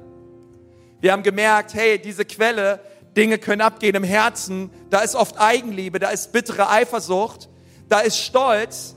Wir 0.99 1.11
haben 1.11 1.23
gemerkt, 1.23 1.73
hey, 1.73 1.99
diese 1.99 2.25
Quelle, 2.25 2.79
Dinge 3.17 3.37
können 3.39 3.61
abgehen 3.61 3.95
im 3.95 4.03
Herzen. 4.03 4.69
Da 4.89 4.99
ist 4.99 5.15
oft 5.15 5.39
Eigenliebe, 5.39 5.99
da 5.99 6.09
ist 6.09 6.31
bittere 6.31 6.69
Eifersucht, 6.69 7.49
da 7.89 7.99
ist 7.99 8.17
Stolz. 8.17 8.95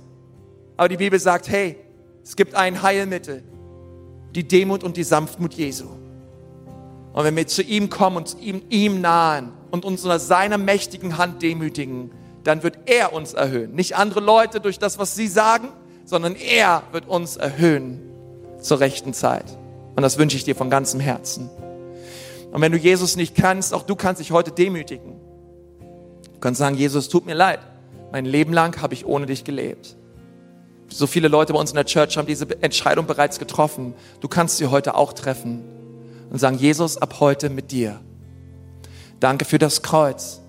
Aber 0.77 0.89
die 0.89 0.97
Bibel 0.97 1.19
sagt, 1.19 1.49
hey, 1.49 1.77
es 2.23 2.37
gibt 2.37 2.55
ein 2.55 2.83
Heilmittel, 2.83 3.43
die 4.35 4.47
Demut 4.47 4.85
und 4.85 4.97
die 4.97 5.05
Sanftmut 5.05 5.55
Jesu. 5.55 5.87
Und 7.13 7.25
wenn 7.25 7.37
wir 7.37 7.47
zu 7.47 7.63
ihm 7.63 7.91
kommen 7.91 8.17
und 8.19 8.37
ihm, 8.41 8.63
ihm 8.71 9.01
nahen, 9.01 9.53
und 9.75 9.85
uns 9.85 10.05
unter 10.05 10.20
seiner 10.20 10.57
mächtigen 10.57 11.18
Hand 11.18 11.43
demütigen, 11.43 12.12
dann 12.45 12.62
wird 12.62 12.79
er 12.87 13.12
uns 13.12 13.35
erhöhen. 13.35 13.75
Nicht 13.75 13.97
andere 13.97 14.20
Leute 14.20 14.61
durch 14.61 14.79
das, 14.79 15.01
was 15.01 15.16
sie 15.16 15.27
sagen, 15.27 15.66
sondern 16.05 16.37
er 16.37 16.85
wird 16.93 17.09
uns 17.09 17.37
erhöhen 17.37 18.01
zur 18.61 18.79
rechten 18.79 19.12
Zeit. 19.14 19.47
Und 19.97 20.05
das 20.05 20.16
wünsche 20.16 20.37
ich 20.37 20.45
dir 20.45 20.55
von 20.55 20.70
ganzem 20.70 21.01
Herzen. 21.01 21.51
Und 22.53 22.61
wenn 22.61 22.70
du 22.70 22.79
Jesus 22.79 23.16
nicht 23.16 23.35
kannst, 23.35 23.75
auch 23.75 23.83
du 23.83 23.97
kannst 23.97 24.20
dich 24.20 24.31
heute 24.31 24.53
demütigen. 24.53 25.16
Du 26.35 26.39
kannst 26.39 26.61
sagen, 26.61 26.77
Jesus, 26.77 27.09
tut 27.09 27.27
mir 27.27 27.35
leid. 27.35 27.59
Mein 28.12 28.27
Leben 28.27 28.53
lang 28.53 28.81
habe 28.81 28.95
ich 28.95 29.05
ohne 29.05 29.27
dich 29.27 29.43
gelebt. 29.43 29.97
So 30.87 31.09
viele 31.09 31.27
Leute 31.27 31.53
bei 31.53 31.59
uns 31.59 31.70
in 31.70 31.77
der 31.77 31.87
Church 31.87 32.16
haben 32.16 32.27
diese 32.27 32.47
Entscheidung 32.62 33.07
bereits 33.07 33.41
getroffen. 33.41 33.95
Du 34.20 34.29
kannst 34.29 34.59
sie 34.59 34.68
heute 34.68 34.95
auch 34.95 35.14
treffen 35.14 35.64
und 36.31 36.39
sagen, 36.39 36.59
Jesus, 36.59 36.97
ab 36.97 37.16
heute 37.18 37.51
mit 37.51 37.72
dir. 37.72 37.99
Danke 39.25 39.47
für 39.47 39.57
das 39.57 39.81
Kreuz. 39.81 40.43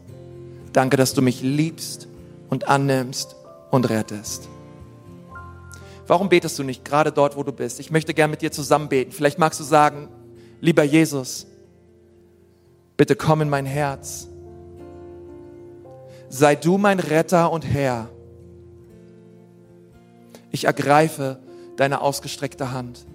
Danke, 0.73 0.97
dass 0.97 1.13
du 1.13 1.21
mich 1.21 1.41
liebst 1.41 2.09
und 2.49 2.67
annimmst 2.67 3.37
und 3.71 3.89
rettest. 3.89 4.49
Warum 6.07 6.27
betest 6.27 6.59
du 6.59 6.63
nicht 6.63 6.83
gerade 6.83 7.13
dort, 7.13 7.37
wo 7.37 7.43
du 7.43 7.53
bist? 7.53 7.79
Ich 7.79 7.89
möchte 7.89 8.13
gern 8.13 8.31
mit 8.31 8.41
dir 8.41 8.51
zusammen 8.51 8.89
beten. 8.89 9.13
Vielleicht 9.13 9.39
magst 9.39 9.61
du 9.61 9.63
sagen, 9.63 10.09
lieber 10.59 10.83
Jesus, 10.83 11.47
bitte 12.97 13.15
komm 13.15 13.43
in 13.43 13.49
mein 13.49 13.65
Herz. 13.65 14.27
Sei 16.27 16.57
du 16.57 16.77
mein 16.77 16.99
Retter 16.99 17.53
und 17.53 17.61
Herr. 17.61 18.09
Ich 20.51 20.65
ergreife 20.65 21.39
deine 21.77 22.01
ausgestreckte 22.01 22.73
Hand. 22.73 23.05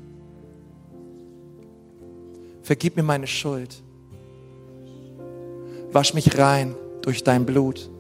Vergib 2.63 2.97
mir 2.97 3.03
meine 3.03 3.27
Schuld. 3.27 3.83
Wasch 5.93 6.15
mich 6.15 6.39
rein 6.39 6.77
durch 7.03 7.25
dein 7.25 7.45
Blut. 7.47 7.91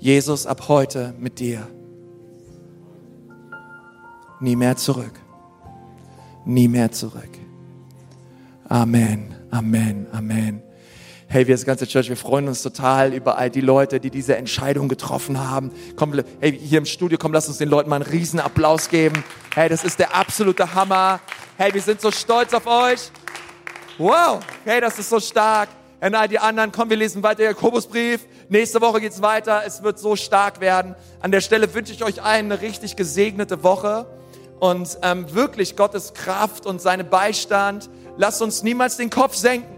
Jesus, 0.00 0.46
ab 0.46 0.68
heute 0.68 1.14
mit 1.18 1.38
dir. 1.38 1.68
Nie 4.40 4.56
mehr 4.56 4.76
zurück. 4.76 5.12
Nie 6.44 6.66
mehr 6.66 6.90
zurück. 6.90 7.30
Amen, 8.68 9.34
Amen, 9.50 10.06
Amen. 10.12 10.62
Hey, 11.28 11.46
wir 11.46 11.54
als 11.54 11.64
ganze 11.64 11.86
Church, 11.86 12.08
wir 12.08 12.16
freuen 12.16 12.48
uns 12.48 12.62
total 12.62 13.12
über 13.12 13.36
all 13.36 13.50
die 13.50 13.60
Leute, 13.60 14.00
die 14.00 14.10
diese 14.10 14.36
Entscheidung 14.36 14.88
getroffen 14.88 15.38
haben. 15.38 15.70
Komm, 15.94 16.14
hey, 16.40 16.58
hier 16.58 16.78
im 16.78 16.86
Studio, 16.86 17.18
komm, 17.20 17.32
lass 17.32 17.48
uns 17.48 17.58
den 17.58 17.68
Leuten 17.68 17.90
mal 17.90 17.96
einen 17.96 18.10
riesen 18.10 18.40
Applaus 18.40 18.88
geben. 18.88 19.22
Hey, 19.54 19.68
das 19.68 19.84
ist 19.84 19.98
der 19.98 20.14
absolute 20.14 20.74
Hammer. 20.74 21.20
Hey, 21.56 21.74
wir 21.74 21.82
sind 21.82 22.00
so 22.00 22.10
stolz 22.10 22.54
auf 22.54 22.66
euch. 22.66 23.10
Wow, 23.98 24.38
hey, 24.64 24.80
das 24.80 24.96
ist 25.00 25.10
so 25.10 25.18
stark. 25.18 25.68
Und 26.00 26.14
all 26.14 26.28
die 26.28 26.38
anderen, 26.38 26.70
komm, 26.70 26.88
wir 26.88 26.96
lesen 26.96 27.20
weiter 27.24 27.42
Jakobusbrief. 27.42 28.20
Nächste 28.48 28.80
Woche 28.80 29.00
geht's 29.00 29.20
weiter. 29.20 29.62
Es 29.66 29.82
wird 29.82 29.98
so 29.98 30.14
stark 30.14 30.60
werden. 30.60 30.94
An 31.18 31.32
der 31.32 31.40
Stelle 31.40 31.74
wünsche 31.74 31.92
ich 31.92 32.04
euch 32.04 32.22
allen 32.22 32.52
eine 32.52 32.60
richtig 32.60 32.94
gesegnete 32.94 33.64
Woche 33.64 34.06
und 34.60 34.98
ähm, 35.02 35.34
wirklich 35.34 35.74
Gottes 35.74 36.14
Kraft 36.14 36.64
und 36.64 36.80
seine 36.80 37.02
Beistand. 37.02 37.90
Lasst 38.16 38.40
uns 38.40 38.62
niemals 38.62 38.96
den 38.98 39.10
Kopf 39.10 39.34
senken. 39.34 39.74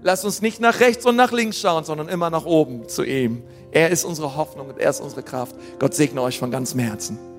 Lasst 0.00 0.24
uns 0.24 0.40
nicht 0.40 0.58
nach 0.58 0.80
rechts 0.80 1.04
und 1.04 1.16
nach 1.16 1.30
links 1.30 1.60
schauen, 1.60 1.84
sondern 1.84 2.08
immer 2.08 2.30
nach 2.30 2.46
oben 2.46 2.88
zu 2.88 3.04
ihm. 3.04 3.42
Er 3.70 3.90
ist 3.90 4.04
unsere 4.04 4.34
Hoffnung 4.34 4.70
und 4.70 4.78
er 4.78 4.88
ist 4.88 5.00
unsere 5.00 5.22
Kraft. 5.22 5.54
Gott 5.78 5.92
segne 5.92 6.22
euch 6.22 6.38
von 6.38 6.50
ganzem 6.50 6.80
Herzen. 6.80 7.31